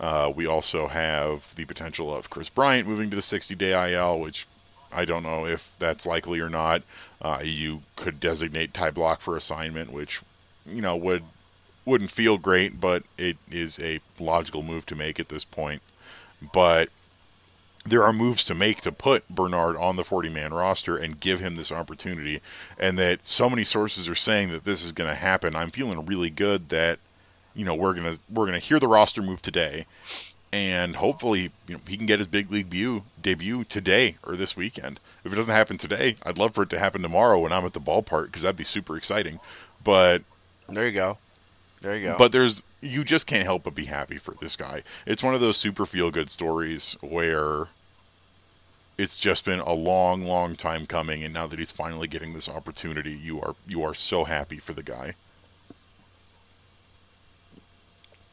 Uh, 0.00 0.32
we 0.34 0.46
also 0.46 0.88
have 0.88 1.54
the 1.56 1.66
potential 1.66 2.14
of 2.14 2.30
Kris 2.30 2.48
Bryant 2.48 2.88
moving 2.88 3.10
to 3.10 3.16
the 3.16 3.22
60 3.22 3.54
day 3.54 3.92
IL, 3.92 4.18
which 4.18 4.46
I 4.90 5.04
don't 5.04 5.22
know 5.22 5.46
if 5.46 5.72
that's 5.78 6.06
likely 6.06 6.40
or 6.40 6.48
not. 6.48 6.82
Uh, 7.20 7.40
you 7.44 7.82
could 7.96 8.18
designate 8.18 8.74
Ty 8.74 8.92
Blach 8.92 9.20
for 9.20 9.36
assignment, 9.36 9.92
which 9.92 10.22
you 10.66 10.80
know 10.80 10.96
would 10.96 11.22
wouldn't 11.84 12.10
feel 12.10 12.38
great, 12.38 12.80
but 12.80 13.02
it 13.18 13.36
is 13.50 13.78
a 13.78 14.00
logical 14.18 14.62
move 14.62 14.86
to 14.86 14.94
make 14.94 15.20
at 15.20 15.28
this 15.28 15.44
point. 15.44 15.82
But 16.52 16.88
there 17.84 18.04
are 18.04 18.12
moves 18.12 18.44
to 18.44 18.54
make 18.54 18.80
to 18.82 18.92
put 18.92 19.28
Bernard 19.28 19.76
on 19.76 19.96
the 19.96 20.04
40 20.04 20.28
man 20.28 20.52
roster 20.52 20.96
and 20.96 21.18
give 21.18 21.40
him 21.40 21.56
this 21.56 21.72
opportunity. 21.72 22.40
And 22.78 22.98
that 22.98 23.24
so 23.24 23.48
many 23.48 23.64
sources 23.64 24.08
are 24.08 24.14
saying 24.14 24.50
that 24.50 24.64
this 24.64 24.84
is 24.84 24.92
going 24.92 25.08
to 25.08 25.16
happen. 25.16 25.56
I'm 25.56 25.70
feeling 25.70 26.04
really 26.04 26.30
good 26.30 26.68
that, 26.68 26.98
you 27.54 27.64
know, 27.64 27.74
we're 27.74 27.94
going 27.94 28.14
to, 28.14 28.20
we're 28.30 28.50
to 28.50 28.58
hear 28.58 28.78
the 28.78 28.88
roster 28.88 29.22
move 29.22 29.42
today 29.42 29.86
and 30.52 30.96
hopefully 30.96 31.52
you 31.66 31.74
know, 31.74 31.80
he 31.86 31.96
can 31.96 32.06
get 32.06 32.18
his 32.18 32.26
big 32.26 32.50
league 32.50 32.70
debut 32.70 33.02
debut 33.20 33.64
today 33.64 34.16
or 34.24 34.36
this 34.36 34.56
weekend. 34.56 34.98
If 35.24 35.32
it 35.32 35.36
doesn't 35.36 35.54
happen 35.54 35.78
today, 35.78 36.16
I'd 36.24 36.38
love 36.38 36.54
for 36.54 36.62
it 36.62 36.70
to 36.70 36.78
happen 36.78 37.02
tomorrow 37.02 37.38
when 37.38 37.52
I'm 37.52 37.64
at 37.64 37.72
the 37.72 37.80
ballpark 37.80 38.26
because 38.26 38.42
that'd 38.42 38.56
be 38.56 38.64
super 38.64 38.96
exciting. 38.96 39.38
But 39.84 40.22
there 40.68 40.86
you 40.86 40.92
go, 40.92 41.18
there 41.80 41.96
you 41.96 42.08
go. 42.08 42.16
But 42.18 42.32
there's 42.32 42.62
you 42.80 43.04
just 43.04 43.26
can't 43.26 43.44
help 43.44 43.64
but 43.64 43.74
be 43.74 43.84
happy 43.84 44.18
for 44.18 44.34
this 44.40 44.56
guy. 44.56 44.82
It's 45.06 45.22
one 45.22 45.34
of 45.34 45.40
those 45.40 45.56
super 45.56 45.86
feel 45.86 46.10
good 46.10 46.30
stories 46.30 46.96
where 47.00 47.68
it's 48.98 49.16
just 49.16 49.44
been 49.44 49.60
a 49.60 49.72
long, 49.72 50.22
long 50.22 50.56
time 50.56 50.86
coming, 50.86 51.22
and 51.22 51.32
now 51.32 51.46
that 51.46 51.58
he's 51.58 51.72
finally 51.72 52.08
getting 52.08 52.34
this 52.34 52.48
opportunity, 52.48 53.12
you 53.12 53.40
are 53.40 53.54
you 53.68 53.84
are 53.84 53.94
so 53.94 54.24
happy 54.24 54.56
for 54.56 54.72
the 54.72 54.82
guy. 54.82 55.14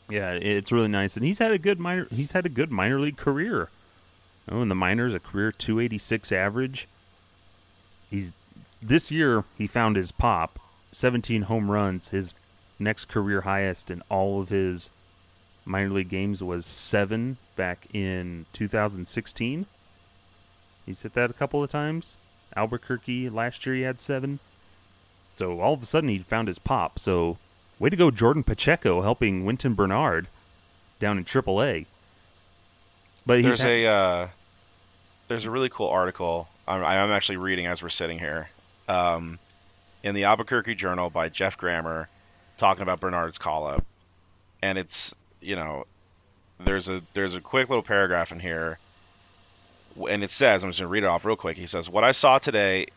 Yeah, 0.09 0.31
it's 0.31 0.71
really 0.71 0.87
nice, 0.87 1.17
and 1.17 1.25
he's 1.25 1.39
had 1.39 1.51
a 1.51 1.57
good 1.57 1.79
minor. 1.79 2.07
He's 2.09 2.31
had 2.31 2.45
a 2.45 2.49
good 2.49 2.71
minor 2.71 2.99
league 2.99 3.17
career. 3.17 3.69
Oh, 4.49 4.61
in 4.61 4.69
the 4.69 4.75
minors, 4.75 5.13
a 5.13 5.19
career 5.19 5.51
286 5.51 6.31
average. 6.31 6.87
He's 8.09 8.31
this 8.81 9.11
year 9.11 9.43
he 9.57 9.67
found 9.67 9.95
his 9.95 10.11
pop, 10.11 10.59
17 10.93 11.43
home 11.43 11.69
runs. 11.69 12.09
His 12.09 12.33
next 12.79 13.05
career 13.05 13.41
highest 13.41 13.91
in 13.91 14.01
all 14.09 14.41
of 14.41 14.49
his 14.49 14.91
minor 15.65 15.89
league 15.89 16.09
games 16.09 16.41
was 16.41 16.65
seven 16.65 17.37
back 17.55 17.87
in 17.93 18.45
2016. 18.53 19.65
He's 20.85 21.01
hit 21.01 21.13
that 21.15 21.29
a 21.29 21.33
couple 21.33 21.61
of 21.61 21.69
times. 21.69 22.15
Albuquerque 22.55 23.29
last 23.29 23.65
year 23.65 23.75
he 23.75 23.81
had 23.81 23.99
seven. 23.99 24.39
So 25.35 25.59
all 25.59 25.73
of 25.73 25.83
a 25.83 25.85
sudden 25.85 26.09
he 26.09 26.19
found 26.19 26.47
his 26.47 26.59
pop. 26.59 26.97
So 26.97 27.37
Way 27.79 27.89
to 27.89 27.95
go, 27.95 28.09
Jordan 28.09 28.43
Pacheco, 28.43 29.01
helping 29.01 29.45
Wynton 29.45 29.75
Bernard 29.75 30.27
down 30.99 31.17
in 31.17 31.25
AAA. 31.25 31.85
But 33.25 33.43
there's 33.43 33.61
ha- 33.61 33.67
a 33.67 33.85
uh, 33.87 34.27
there's 35.27 35.45
a 35.45 35.51
really 35.51 35.69
cool 35.69 35.89
article 35.89 36.47
I'm, 36.67 36.83
I'm, 36.83 37.11
actually 37.11 37.37
reading 37.37 37.67
as 37.67 37.83
we're 37.83 37.89
sitting 37.89 38.19
here 38.19 38.49
um, 38.87 39.39
in 40.03 40.15
the 40.15 40.25
Albuquerque 40.25 40.75
Journal 40.75 41.09
by 41.09 41.29
Geoff 41.29 41.57
Grammer 41.57 42.09
talking 42.57 42.83
about 42.83 42.99
Bernard's 42.99 43.37
call 43.37 43.67
up, 43.67 43.85
and 44.61 44.77
it's 44.77 45.15
you 45.41 45.55
know 45.55 45.85
there's 46.59 46.89
a 46.89 47.01
there's 47.13 47.35
a 47.35 47.41
quick 47.41 47.69
little 47.69 47.83
paragraph 47.83 48.31
in 48.31 48.39
here, 48.39 48.79
and 50.09 50.23
it 50.23 50.31
says 50.31 50.63
I'm 50.63 50.69
just 50.69 50.79
gonna 50.79 50.89
read 50.89 51.03
it 51.03 51.07
off 51.07 51.25
real 51.25 51.35
quick. 51.35 51.57
He 51.57 51.67
says, 51.67 51.89
"What 51.89 52.03
I 52.03 52.11
saw 52.11 52.37
today 52.37 52.87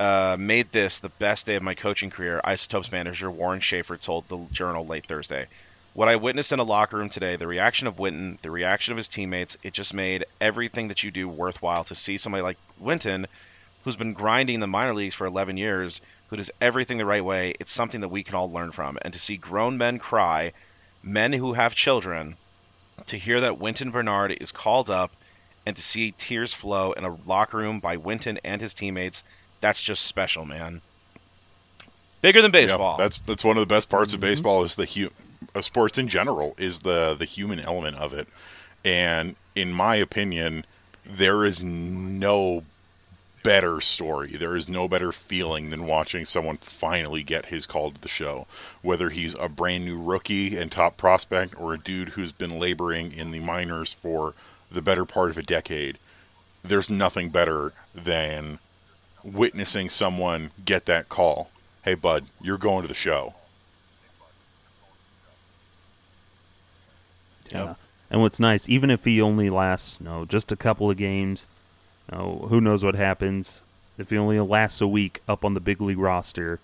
uh, 0.00 0.34
made 0.38 0.72
this 0.72 1.00
the 1.00 1.10
best 1.10 1.44
day 1.44 1.56
of 1.56 1.62
my 1.62 1.74
coaching 1.74 2.08
career, 2.08 2.40
Isotopes 2.42 2.90
manager 2.90 3.30
Warren 3.30 3.60
Schaeffer 3.60 3.98
told 3.98 4.24
the 4.24 4.38
Journal 4.50 4.86
late 4.86 5.04
Thursday. 5.04 5.46
What 5.92 6.08
I 6.08 6.16
witnessed 6.16 6.52
in 6.52 6.58
a 6.58 6.64
locker 6.64 6.96
room 6.96 7.10
today, 7.10 7.36
the 7.36 7.46
reaction 7.46 7.86
of 7.86 7.98
Wynton, 7.98 8.38
the 8.40 8.50
reaction 8.50 8.92
of 8.92 8.96
his 8.96 9.08
teammates, 9.08 9.58
it 9.62 9.74
just 9.74 9.92
made 9.92 10.24
everything 10.40 10.88
that 10.88 11.02
you 11.02 11.10
do 11.10 11.28
worthwhile 11.28 11.84
to 11.84 11.94
see 11.94 12.16
somebody 12.16 12.40
like 12.40 12.56
Wynton, 12.78 13.26
who's 13.84 13.96
been 13.96 14.14
grinding 14.14 14.60
the 14.60 14.66
minor 14.66 14.94
leagues 14.94 15.14
for 15.14 15.26
11 15.26 15.58
years, 15.58 16.00
who 16.28 16.36
does 16.36 16.50
everything 16.62 16.96
the 16.96 17.04
right 17.04 17.24
way. 17.24 17.52
It's 17.60 17.70
something 17.70 18.00
that 18.00 18.08
we 18.08 18.22
can 18.22 18.36
all 18.36 18.50
learn 18.50 18.72
from. 18.72 18.98
And 19.02 19.12
to 19.12 19.18
see 19.18 19.36
grown 19.36 19.76
men 19.76 19.98
cry, 19.98 20.54
men 21.02 21.34
who 21.34 21.52
have 21.52 21.74
children, 21.74 22.38
to 23.06 23.18
hear 23.18 23.42
that 23.42 23.58
Wynton 23.58 23.90
Bernard 23.90 24.34
is 24.40 24.50
called 24.50 24.90
up, 24.90 25.12
and 25.66 25.76
to 25.76 25.82
see 25.82 26.12
tears 26.12 26.54
flow 26.54 26.92
in 26.92 27.04
a 27.04 27.18
locker 27.26 27.58
room 27.58 27.80
by 27.80 27.98
Wynton 27.98 28.38
and 28.44 28.62
his 28.62 28.72
teammates– 28.72 29.24
that's 29.60 29.82
just 29.82 30.04
special, 30.04 30.44
man. 30.44 30.80
Bigger 32.22 32.42
than 32.42 32.50
baseball. 32.50 32.96
Yeah, 32.98 33.04
that's 33.04 33.18
that's 33.18 33.44
one 33.44 33.56
of 33.56 33.62
the 33.62 33.72
best 33.74 33.88
parts 33.88 34.12
mm-hmm. 34.12 34.22
of 34.22 34.28
baseball 34.28 34.64
is 34.64 34.76
the 34.76 34.86
hu- 34.86 35.10
of 35.54 35.64
sports 35.64 35.98
in 35.98 36.08
general 36.08 36.54
is 36.58 36.80
the 36.80 37.14
the 37.18 37.24
human 37.24 37.60
element 37.60 37.96
of 37.96 38.12
it. 38.12 38.28
And 38.84 39.36
in 39.54 39.72
my 39.72 39.96
opinion, 39.96 40.64
there 41.04 41.44
is 41.44 41.62
no 41.62 42.64
better 43.42 43.80
story. 43.80 44.32
There 44.32 44.56
is 44.56 44.68
no 44.68 44.86
better 44.86 45.12
feeling 45.12 45.70
than 45.70 45.86
watching 45.86 46.26
someone 46.26 46.58
finally 46.58 47.22
get 47.22 47.46
his 47.46 47.66
call 47.66 47.90
to 47.90 48.00
the 48.00 48.08
show. 48.08 48.46
Whether 48.82 49.10
he's 49.10 49.34
a 49.34 49.48
brand 49.48 49.86
new 49.86 50.00
rookie 50.00 50.56
and 50.58 50.70
top 50.70 50.96
prospect 50.96 51.58
or 51.58 51.72
a 51.72 51.78
dude 51.78 52.10
who's 52.10 52.32
been 52.32 52.58
laboring 52.58 53.12
in 53.12 53.30
the 53.30 53.40
minors 53.40 53.94
for 53.94 54.34
the 54.70 54.82
better 54.82 55.06
part 55.06 55.30
of 55.30 55.38
a 55.38 55.42
decade, 55.42 55.98
there's 56.62 56.90
nothing 56.90 57.30
better 57.30 57.72
than 57.94 58.58
witnessing 59.24 59.88
someone 59.88 60.50
get 60.64 60.86
that 60.86 61.08
call. 61.08 61.50
Hey, 61.82 61.94
bud, 61.94 62.26
you're 62.40 62.58
going 62.58 62.82
to 62.82 62.88
the 62.88 62.94
show. 62.94 63.34
Yeah. 67.50 67.74
And 68.10 68.20
what's 68.20 68.40
nice, 68.40 68.68
even 68.68 68.90
if 68.90 69.04
he 69.04 69.20
only 69.20 69.50
lasts, 69.50 69.98
you 70.00 70.06
know, 70.06 70.24
just 70.24 70.50
a 70.50 70.56
couple 70.56 70.90
of 70.90 70.96
games, 70.96 71.46
you 72.10 72.18
know, 72.18 72.46
who 72.48 72.60
knows 72.60 72.84
what 72.84 72.96
happens. 72.96 73.60
If 73.98 74.10
he 74.10 74.18
only 74.18 74.40
lasts 74.40 74.80
a 74.80 74.88
week 74.88 75.22
up 75.28 75.44
on 75.44 75.54
the 75.54 75.60
big 75.60 75.80
league 75.80 75.98
roster 75.98 76.58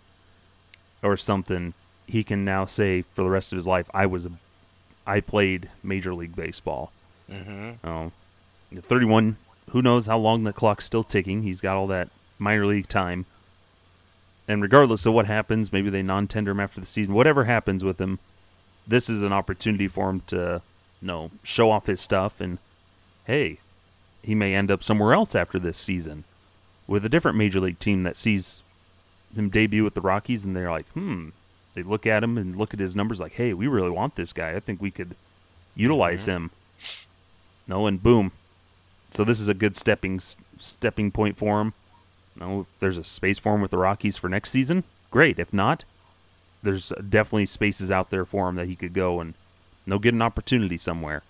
or 1.03 1.16
something, 1.16 1.75
he 2.07 2.25
can 2.25 2.45
now 2.45 2.64
say 2.64 3.03
for 3.03 3.23
the 3.23 3.31
rest 3.31 3.53
of 3.53 3.57
his 3.57 3.66
life, 3.66 3.88
I 3.95 4.07
was 4.07 4.27
a, 4.27 4.33
I 5.07 5.21
played 5.21 5.69
Major 5.83 6.14
League 6.14 6.35
Baseball. 6.35 6.90
Mm-hmm. 7.31 7.87
Um, 7.87 8.12
31, 8.75 9.37
who 9.71 9.83
knows 9.83 10.07
how 10.07 10.19
long 10.19 10.45
the 10.45 10.53
clock's 10.53 10.85
still 10.85 11.05
ticking. 11.05 11.42
He's 11.42 11.61
got 11.61 11.77
all 11.77 11.87
that 11.88 12.09
minor 12.38 12.66
league 12.66 12.88
time. 12.88 13.27
And 14.49 14.62
regardless 14.62 15.07
of 15.07 15.14
what 15.14 15.27
happens, 15.27 15.72
maybe 15.72 15.90
they 15.90 16.03
non 16.03 16.29
tender 16.29 16.53
him 16.53 16.61
after 16.61 16.81
the 16.81 16.87
season, 16.87 17.14
whatever 17.14 17.44
happens 17.44 17.83
with 17.83 18.01
him, 18.01 18.18
this 18.87 19.09
is 19.09 19.22
an 19.22 19.33
opportunity 19.33 19.88
for 19.88 20.11
him 20.11 20.20
to 20.29 20.62
you 21.01 21.07
know, 21.07 21.31
show 21.42 21.70
off 21.70 21.87
his 21.87 22.01
stuff 22.01 22.40
and 22.40 22.59
hey, 23.25 23.59
he 24.22 24.35
may 24.35 24.55
end 24.55 24.70
up 24.70 24.83
somewhere 24.83 25.12
else 25.12 25.35
after 25.35 25.59
this 25.59 25.79
season 25.79 26.25
with 26.87 27.05
a 27.05 27.09
different 27.09 27.37
major 27.37 27.61
league 27.61 27.79
team 27.79 28.05
that 28.05 28.16
sees 28.16 28.62
him 29.35 29.51
debut 29.51 29.85
with 29.85 29.94
the 29.94 30.01
Rockies 30.01 30.44
and 30.44 30.57
they're 30.57 30.70
like, 30.70 30.88
hmm. 30.90 31.31
They 31.75 31.83
look 31.83 32.07
at 32.07 32.25
him 32.25 32.38
and 32.38 32.57
look 32.57 32.72
at 32.72 32.81
his 32.81 32.96
numbers 32.96 33.20
like, 33.20 33.33
hey, 33.35 33.53
we 33.53 33.66
really 33.66 33.90
want 33.90 34.14
this 34.14 34.33
guy. 34.33 34.53
I 34.53 34.61
think 34.61 34.81
we 34.81 34.90
could 34.90 35.14
utilize 35.75 36.22
mm-hmm. 36.22 36.31
him. 36.31 36.51
No, 37.68 37.87
and 37.87 38.03
boom. 38.03 38.33
So 39.11 39.25
this 39.25 39.38
is 39.38 39.49
a 39.49 39.55
good 39.55 39.77
stepping 39.77 40.20
stepping 40.59 41.11
point 41.11 41.37
for 41.37 41.61
him 41.61 41.75
know, 42.40 42.61
if 42.61 42.66
there's 42.81 42.99
a 42.99 43.05
space 43.05 43.38
for 43.38 43.55
him 43.55 43.61
with 43.61 43.70
the 43.70 43.79
Rockies 43.79 44.16
for 44.16 44.29
next 44.29 44.51
season, 44.51 44.85
great. 45.11 45.38
If 45.38 45.53
not, 45.53 45.85
there's 46.62 46.92
definitely 47.09 47.46
spaces 47.46 47.90
out 47.90 48.11
there 48.11 48.25
for 48.25 48.49
him 48.49 48.57
that 48.57 48.68
he 48.68 48.77
could 48.77 48.92
go 48.92 49.20
and 49.20 49.35
they'll 49.87 49.99
get 49.99 50.14
an 50.14 50.22
opportunity 50.22 50.77
somewhere. 50.77 51.22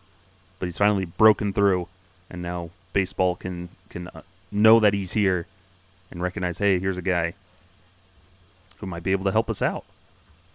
But 0.59 0.67
he's 0.67 0.79
finally 0.79 1.05
broken 1.05 1.53
through, 1.53 1.89
and 2.31 2.41
now 2.41 2.71
baseball 2.93 3.35
can 3.35 3.69
can 3.91 4.09
uh, 4.09 4.23
know 4.51 4.81
that 4.81 4.95
he's 4.95 5.13
here 5.13 5.47
and 6.11 6.23
recognize, 6.23 6.59
hey, 6.59 6.79
here's 6.79 6.97
a 6.97 7.03
guy 7.03 7.35
who 8.79 8.87
might 8.87 9.03
be 9.03 9.13
able 9.13 9.25
to 9.25 9.33
help 9.33 9.51
us 9.51 9.61
out. 9.61 9.85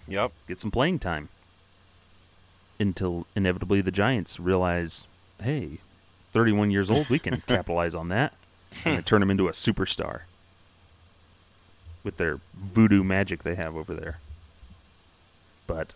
Yep. 0.08 0.32
Get 0.48 0.60
some 0.60 0.72
playing 0.72 1.00
time. 1.00 1.30
Until 2.80 3.28
inevitably 3.36 3.82
the 3.82 3.92
Giants 3.92 4.40
realize, 4.40 5.06
hey, 5.42 5.78
31 6.32 6.72
years 6.72 6.90
old, 6.90 7.10
we 7.10 7.20
can 7.20 7.42
capitalize 7.48 7.94
on 7.94 8.10
that 8.10 8.34
and 8.86 9.06
turn 9.06 9.22
him 9.22 9.30
into 9.30 9.48
a 9.48 9.52
superstar 9.52 10.22
with 12.04 12.18
their 12.18 12.40
voodoo 12.54 13.04
magic 13.04 13.44
they 13.44 13.56
have 13.56 13.76
over 13.76 13.94
there. 13.94 14.20
But 15.68 15.94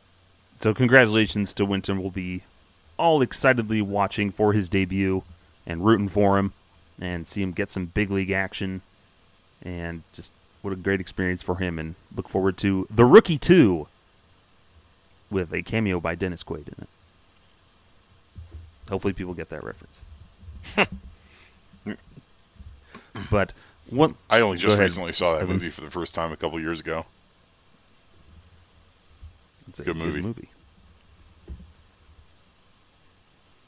so 0.59 0.73
congratulations 0.73 1.53
to 1.53 1.65
Wynton. 1.65 1.99
We'll 1.99 2.11
be 2.11 2.43
all 2.97 3.21
excitedly 3.21 3.81
watching 3.81 4.31
for 4.31 4.53
his 4.53 4.69
debut 4.69 5.23
and 5.65 5.85
rooting 5.85 6.07
for 6.07 6.37
him 6.37 6.53
and 6.99 7.27
see 7.27 7.41
him 7.41 7.51
get 7.51 7.71
some 7.71 7.87
big 7.87 8.09
league 8.09 8.31
action 8.31 8.81
and 9.61 10.03
just 10.13 10.31
what 10.61 10.73
a 10.73 10.75
great 10.75 10.99
experience 10.99 11.43
for 11.43 11.57
him, 11.57 11.77
and 11.77 11.95
look 12.15 12.27
forward 12.27 12.57
to 12.57 12.87
The 12.89 13.05
Rookie 13.05 13.37
2 13.37 13.87
with 15.29 15.53
a 15.53 15.61
cameo 15.61 15.99
by 15.99 16.15
Dennis 16.15 16.43
Quaid 16.43 16.67
in 16.67 16.75
it. 16.81 16.89
Hopefully, 18.89 19.13
people 19.13 19.33
get 19.33 19.49
that 19.49 19.63
reference. 19.63 20.01
but 23.31 23.53
one, 23.89 24.15
I 24.29 24.39
only 24.41 24.57
just 24.57 24.77
recently 24.77 25.13
saw 25.13 25.33
that 25.35 25.41
Evan. 25.43 25.55
movie 25.57 25.69
for 25.69 25.81
the 25.81 25.91
first 25.91 26.13
time 26.15 26.31
a 26.31 26.37
couple 26.37 26.59
years 26.59 26.79
ago. 26.79 27.05
It's 29.67 29.79
a 29.79 29.83
Good 29.83 29.97
movie. 29.97 30.21
movie. 30.21 30.49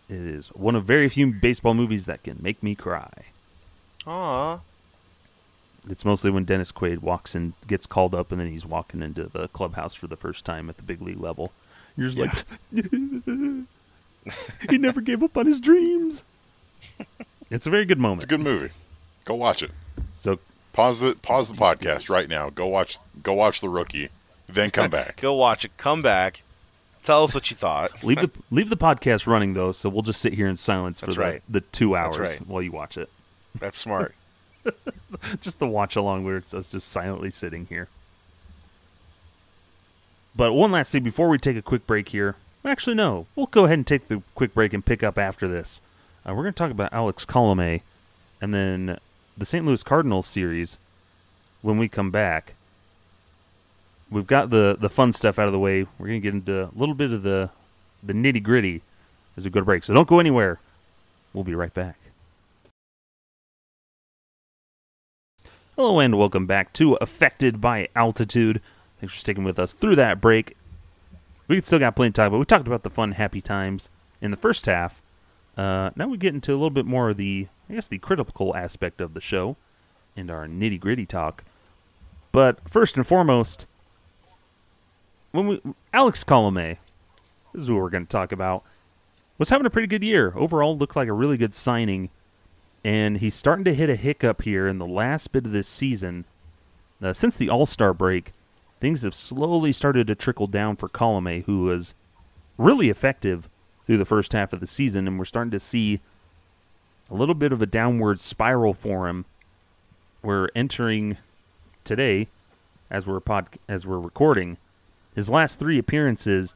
It 0.10 0.15
is 0.21 0.47
one 0.49 0.75
of 0.75 0.86
very 0.86 1.10
few 1.10 1.34
baseball 1.34 1.73
movies 1.73 2.06
that 2.06 2.23
can 2.23 2.38
make 2.41 2.63
me 2.63 2.75
cry. 2.75 3.12
Aw. 4.06 4.60
It's 5.89 6.06
mostly 6.06 6.32
when 6.32 6.45
Dennis 6.45 6.71
Quaid 6.71 6.99
walks 6.99 7.36
and 7.36 7.53
gets 7.67 7.86
called 7.86 8.15
up, 8.15 8.32
and 8.32 8.39
then 8.39 8.47
he's 8.49 8.65
walking 8.65 9.01
into 9.01 9.23
the 9.25 9.47
clubhouse 9.49 9.93
for 9.93 10.08
the 10.08 10.15
first 10.15 10.45
time 10.45 10.69
at 10.69 10.77
the 10.77 10.84
big 10.84 11.01
league 11.01 11.19
level. 11.19 11.51
You're 11.97 12.10
just 12.10 12.19
like, 12.19 12.45
he 14.69 14.77
never 14.77 15.01
gave 15.01 15.23
up 15.23 15.36
on 15.38 15.45
his 15.45 15.60
dreams. 15.60 16.23
It's 17.49 17.65
a 17.65 17.69
very 17.69 17.86
good 17.86 17.97
moment. 17.97 18.23
It's 18.23 18.34
a 18.34 18.36
good 18.36 18.43
movie. 18.43 18.71
Go 19.23 19.36
watch 19.36 19.63
it. 19.63 19.71
So 20.17 20.39
Pause 20.77 20.99
the 20.99 21.15
pause 21.15 21.49
the 21.49 21.56
podcast 21.56 22.08
right 22.08 22.30
now. 22.30 22.51
Go 22.51 22.67
watch 22.67 22.99
go 23.23 23.34
watch 23.34 23.62
the 23.62 23.67
rookie. 23.67 24.10
Then 24.47 24.69
come 24.69 24.91
back. 24.91 25.17
Go 25.21 25.34
watch 25.34 25.65
it. 25.65 25.75
Come 25.75 26.03
back. 26.03 26.43
Tell 27.01 27.23
us 27.23 27.34
what 27.34 27.49
you 27.49 27.58
thought. 27.58 28.03
leave 28.03 28.21
the 28.21 28.30
leave 28.51 28.69
the 28.69 28.77
podcast 28.77 29.25
running 29.25 29.56
though, 29.56 29.71
so 29.71 29.89
we'll 29.89 30.03
just 30.03 30.21
sit 30.21 30.34
here 30.34 30.47
in 30.47 30.56
silence 30.56 30.99
for 30.99 31.08
That's 31.08 31.15
the, 31.15 31.21
right. 31.23 31.41
the 31.49 31.62
two 31.62 31.95
hours 31.95 32.19
right. 32.19 32.38
while 32.47 32.62
you 32.62 32.71
watch 32.71 32.95
it. 32.95 33.10
That's 33.60 33.75
smart. 33.75 34.13
just 35.41 35.58
the 35.58 35.67
watch 35.67 35.95
along 35.95 36.25
where 36.25 36.38
it's 36.38 36.53
us 36.53 36.69
just 36.69 36.89
silently 36.89 37.32
sitting 37.32 37.65
here. 37.65 37.88
But 40.36 40.53
one 40.53 40.71
last 40.71 40.91
thing 40.91 41.01
before 41.01 41.27
we 41.27 41.39
take 41.39 41.58
a 41.58 41.63
quick 41.63 41.88
break 41.88 42.10
here. 42.10 42.36
Actually, 42.63 42.97
no. 42.97 43.25
We'll 43.36 43.47
go 43.47 43.65
ahead 43.65 43.80
and 43.80 43.88
take 43.88 44.10
the 44.10 44.21
quick 44.36 44.53
break 44.53 44.73
and 44.73 44.86
pick 44.86 45.01
up 45.01 45.17
after 45.17 45.47
this. 45.47 45.82
Uh, 46.23 46.36
we're 46.36 46.43
going 46.43 46.53
to 46.53 46.58
talk 46.58 46.69
about 46.69 46.93
Alex 46.93 47.25
Colome 47.25 47.82
and 48.39 48.53
then 48.53 48.99
the 49.38 49.45
St. 49.45 49.65
Louis 49.65 49.84
Cardinals 49.84 50.26
series 50.26 50.78
when 51.62 51.78
we 51.78 51.88
come 51.88 52.10
back. 52.10 52.56
We've 54.10 54.26
got 54.26 54.50
the, 54.50 54.76
the 54.80 54.89
fun 54.89 55.12
stuff 55.12 55.38
out 55.38 55.47
of 55.47 55.52
the 55.52 55.60
way. 55.60 55.86
We're 56.00 56.08
going 56.08 56.21
to 56.21 56.23
get 56.23 56.34
into 56.34 56.63
a 56.65 56.71
little 56.76 56.95
bit 56.95 57.12
of 57.12 57.23
the, 57.23 57.52
the 58.02 58.13
nitty 58.13 58.41
gritty 58.41 58.82
as 59.36 59.43
we 59.43 59.50
go 59.50 59.60
to 59.60 59.65
break. 59.65 59.84
So 59.84 59.93
don't 59.93 60.08
go 60.08 60.19
anywhere. 60.19 60.60
We'll 61.34 61.43
be 61.43 61.56
right 61.56 61.73
back. 61.73 61.97
Hello 65.76 66.00
and 66.00 66.17
welcome 66.17 66.47
back 66.47 66.73
to 66.73 66.95
Affected 66.95 67.62
by 67.62 67.89
Altitude. 67.95 68.62
Thanks 69.00 69.13
for 69.13 69.19
sticking 69.21 69.43
with 69.43 69.60
us 69.60 69.73
through 69.73 69.97
that 69.97 70.19
break. 70.19 70.58
We 71.47 71.62
still 71.62 71.78
got 71.78 71.95
plenty 71.95 72.10
of 72.10 72.13
time, 72.15 72.32
but 72.32 72.39
we 72.39 72.45
talked 72.45 72.65
about 72.65 72.82
the 72.82 72.89
fun, 72.89 73.12
happy 73.12 73.41
times 73.41 73.91
in 74.19 74.32
the 74.32 74.38
first 74.38 74.65
half. 74.65 75.02
Uh, 75.56 75.91
now 75.95 76.08
we 76.08 76.17
get 76.17 76.34
into 76.34 76.52
a 76.52 76.54
little 76.54 76.71
bit 76.71 76.88
more 76.88 77.10
of 77.10 77.17
the, 77.17 77.47
I 77.69 77.73
guess, 77.73 77.88
the 77.88 77.97
critical 77.97 78.56
aspect 78.56 79.01
of 79.01 79.13
the 79.13 79.21
show 79.21 79.58
and 80.15 80.32
our 80.32 80.47
nitty 80.47 80.80
gritty 80.80 81.06
talk. 81.06 81.43
But 82.32 82.69
first 82.69 82.95
and 82.97 83.06
foremost, 83.06 83.67
when 85.32 85.47
we 85.47 85.62
Alex 85.93 86.23
Colome, 86.23 86.77
this 87.53 87.63
is 87.63 87.69
what 87.69 87.82
we're 87.82 87.89
going 87.89 88.06
to 88.06 88.12
talk 88.12 88.32
about, 88.32 88.63
was 89.38 89.49
having 89.49 89.67
a 89.67 89.69
pretty 89.69 89.88
good 89.88 90.03
year. 90.03 90.34
Overall, 90.36 90.77
looked 90.77 90.95
like 90.95 91.08
a 91.08 91.13
really 91.13 91.38
good 91.38 91.53
signing 91.53 92.10
and 92.84 93.17
he's 93.17 93.36
starting 93.36 93.65
to 93.65 93.73
hit 93.73 93.89
a 93.89 93.97
hiccup 93.97 94.43
here 94.43 94.67
in 94.67 94.77
the 94.77 94.88
last 94.88 95.34
bit 95.34 95.45
of 95.45 95.51
this 95.51 95.67
season. 95.67 96.25
Uh, 97.01 97.12
since 97.12 97.36
the 97.36 97.49
All 97.49 97.65
Star 97.65 97.93
break, 97.93 98.32
things 98.80 99.01
have 99.01 99.13
slowly 99.13 99.73
started 99.73 100.08
to 100.08 100.15
trickle 100.15 100.47
down 100.47 100.77
for 100.77 100.88
Colome, 100.88 101.43
who 101.45 101.63
was 101.63 101.95
really 102.58 102.89
effective 102.89 103.49
through 103.86 103.97
the 103.97 104.06
first 104.06 104.34
half 104.34 104.53
of 104.53 104.60
the 104.60 104.67
season, 104.67 105.08
and 105.08 105.19
we're 105.19 105.25
starting 105.25 105.51
to 105.51 105.60
see 105.60 105.99
a 107.10 107.15
little 107.15 107.36
bit 107.36 107.52
of 107.52 107.62
a 107.62 107.65
downward 107.65 108.20
spiral 108.20 108.74
for 108.74 109.08
him. 109.08 109.26
We're 110.22 110.50
entering 110.56 111.17
today, 111.84 112.28
as 112.89 113.06
we're 113.06 113.20
pod, 113.20 113.48
as 113.67 113.86
we're 113.86 114.00
recording, 114.00 114.58
his 115.15 115.30
last 115.30 115.60
three 115.60 115.78
appearances, 115.78 116.56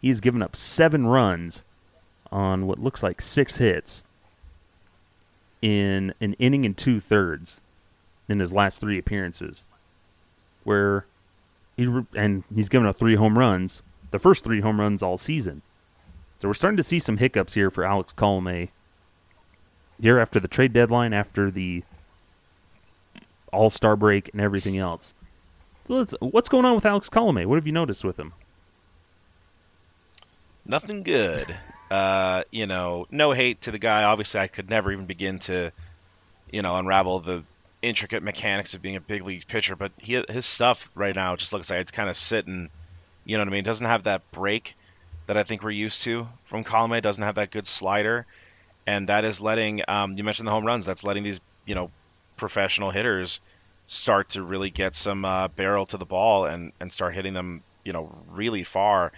he's 0.00 0.20
given 0.20 0.42
up 0.42 0.56
seven 0.56 1.06
runs 1.06 1.64
on 2.30 2.66
what 2.66 2.78
looks 2.78 3.02
like 3.02 3.20
six 3.20 3.56
hits 3.56 4.02
in 5.60 6.14
an 6.20 6.34
inning 6.34 6.64
and 6.64 6.76
two 6.76 7.00
thirds 7.00 7.60
in 8.28 8.40
his 8.40 8.52
last 8.52 8.80
three 8.80 8.98
appearances, 8.98 9.64
where 10.64 11.06
he 11.76 11.86
re- 11.86 12.06
and 12.14 12.44
he's 12.54 12.68
given 12.68 12.86
up 12.86 12.96
three 12.96 13.16
home 13.16 13.38
runs, 13.38 13.82
the 14.10 14.18
first 14.18 14.44
three 14.44 14.60
home 14.60 14.80
runs 14.80 15.02
all 15.02 15.18
season. 15.18 15.62
So 16.38 16.48
we're 16.48 16.54
starting 16.54 16.76
to 16.76 16.82
see 16.84 16.98
some 16.98 17.16
hiccups 17.16 17.54
here 17.54 17.70
for 17.70 17.84
Alex 17.84 18.12
Colome. 18.16 18.68
Here 20.00 20.18
after 20.18 20.38
the 20.38 20.48
trade 20.48 20.72
deadline, 20.72 21.12
after 21.12 21.50
the 21.50 21.82
All 23.52 23.70
Star 23.70 23.96
break, 23.96 24.30
and 24.32 24.40
everything 24.40 24.78
else. 24.78 25.12
So 25.86 26.04
what's 26.20 26.48
going 26.48 26.64
on 26.64 26.74
with 26.74 26.84
Alex 26.84 27.08
Colome? 27.08 27.46
What 27.46 27.56
have 27.56 27.66
you 27.66 27.72
noticed 27.72 28.04
with 28.04 28.18
him? 28.18 28.32
Nothing 30.64 31.02
good. 31.02 31.46
Uh, 31.90 32.44
you 32.50 32.66
know, 32.66 33.06
no 33.10 33.32
hate 33.32 33.62
to 33.62 33.70
the 33.70 33.78
guy. 33.78 34.04
Obviously, 34.04 34.40
I 34.40 34.46
could 34.46 34.68
never 34.68 34.92
even 34.92 35.06
begin 35.06 35.38
to, 35.38 35.72
you 36.50 36.60
know, 36.60 36.76
unravel 36.76 37.20
the 37.20 37.44
intricate 37.80 38.22
mechanics 38.22 38.74
of 38.74 38.82
being 38.82 38.96
a 38.96 39.00
big 39.00 39.22
league 39.22 39.46
pitcher. 39.46 39.74
But 39.74 39.92
he, 39.96 40.22
his 40.28 40.44
stuff 40.44 40.90
right 40.94 41.14
now 41.14 41.36
just 41.36 41.54
looks 41.54 41.70
like 41.70 41.80
it's 41.80 41.90
kind 41.90 42.10
of 42.10 42.16
sitting. 42.18 42.68
You 43.24 43.38
know 43.38 43.44
what 43.44 43.48
I 43.48 43.52
mean? 43.52 43.64
Doesn't 43.64 43.86
have 43.86 44.04
that 44.04 44.30
break 44.32 44.76
that 45.26 45.38
I 45.38 45.44
think 45.44 45.62
we're 45.62 45.70
used 45.70 46.02
to 46.02 46.28
from 46.44 46.62
Colome. 46.62 47.00
Doesn't 47.00 47.24
have 47.24 47.36
that 47.36 47.50
good 47.50 47.66
slider, 47.66 48.26
and 48.88 49.10
that 49.10 49.26
is 49.26 49.38
letting. 49.38 49.82
Um, 49.86 50.14
you 50.14 50.24
mentioned 50.24 50.48
the 50.48 50.52
home 50.52 50.64
runs. 50.64 50.86
That's 50.86 51.04
letting 51.04 51.22
these, 51.22 51.40
you 51.66 51.74
know, 51.74 51.90
professional 52.38 52.90
hitters 52.90 53.42
start 53.86 54.30
to 54.30 54.42
really 54.42 54.70
get 54.70 54.94
some 54.94 55.26
uh, 55.26 55.48
barrel 55.48 55.84
to 55.86 55.98
the 55.98 56.06
ball 56.06 56.46
and 56.46 56.72
and 56.80 56.90
start 56.90 57.14
hitting 57.14 57.34
them, 57.34 57.62
you 57.84 57.92
know, 57.92 58.10
really 58.30 58.64
far. 58.64 59.12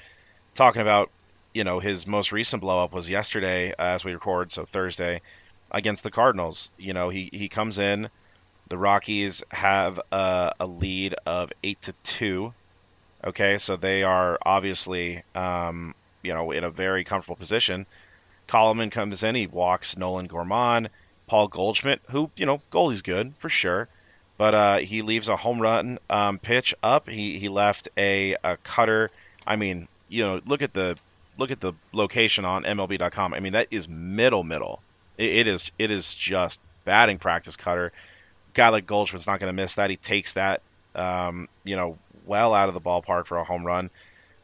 Talking 0.57 0.83
about 0.83 1.11
you 1.55 1.63
know 1.63 1.79
his 1.79 2.05
most 2.05 2.33
recent 2.33 2.63
blow 2.63 2.83
up 2.83 2.93
was 2.93 3.09
yesterday 3.09 3.71
uh, 3.71 3.95
as 3.95 4.05
we 4.05 4.13
record 4.13 4.53
so 4.53 4.65
thursday 4.65 5.21
against 5.73 6.05
the 6.05 6.11
cardinals 6.11 6.71
you 6.79 6.93
know 6.93 7.09
he, 7.09 7.29
he 7.33 7.49
comes 7.49 7.81
in 7.81 8.09
the 8.69 8.79
rockies 8.79 9.43
have 9.51 10.01
a, 10.13 10.53
a 10.61 10.67
lead 10.67 11.17
of 11.27 11.53
8 11.65 11.83
to 11.83 11.93
2 12.05 12.55
okay 13.25 13.59
so 13.59 13.75
they 13.75 14.05
are 14.05 14.39
obviously 14.47 15.25
um, 15.35 15.93
you 16.23 16.33
know 16.33 16.53
in 16.53 16.63
a 16.63 16.71
very 16.71 17.03
comfortable 17.03 17.35
position 17.35 17.85
Colome 18.51 18.91
comes 18.91 19.23
in 19.23 19.35
he 19.35 19.47
walks 19.47 19.97
nolan 19.97 20.27
gorman 20.27 20.89
paul 21.27 21.49
goldschmidt 21.49 22.01
who 22.11 22.31
you 22.37 22.47
know 22.47 22.61
goldie's 22.71 23.03
good 23.03 23.33
for 23.39 23.49
sure 23.49 23.89
but 24.37 24.55
uh, 24.55 24.79
he 24.79 25.03
leaves 25.03 25.29
a 25.29 25.37
home 25.37 25.61
run 25.61 25.99
um, 26.09 26.39
pitch 26.39 26.75
up 26.83 27.09
he, 27.09 27.39
he 27.39 27.49
left 27.49 27.89
a, 27.97 28.37
a 28.43 28.57
cutter 28.59 29.11
i 29.47 29.57
mean 29.57 29.87
you 30.09 30.25
know 30.25 30.41
look 30.47 30.63
at 30.63 30.75
the 30.75 30.97
look 31.41 31.51
at 31.51 31.61
the 31.61 31.73
location 31.93 32.45
on 32.45 32.63
MLB.com. 32.63 33.35
I 33.35 33.41
mean, 33.41 33.55
that 33.55 33.69
is 33.71 33.89
middle 33.89 34.45
middle. 34.45 34.81
It, 35.19 35.31
it 35.31 35.47
is 35.49 35.73
it 35.79 35.91
is 35.91 36.15
just 36.15 36.61
batting 36.85 37.19
practice 37.19 37.57
cutter. 37.57 37.93
Guy 38.55 38.69
like 38.69 38.87
Goldschmidt's 38.87 39.27
not 39.27 39.41
going 39.41 39.55
to 39.55 39.61
miss 39.61 39.77
that. 39.77 39.91
He 39.91 39.97
takes 39.97 40.35
that, 40.35 40.61
um, 40.95 41.49
you 41.65 41.77
know, 41.77 41.99
well 42.27 42.53
out 42.53 42.69
of 42.69 42.75
the 42.75 42.81
ballpark 42.81 43.27
for 43.27 43.39
a 43.39 43.45
home 43.45 43.67
run. 43.67 43.91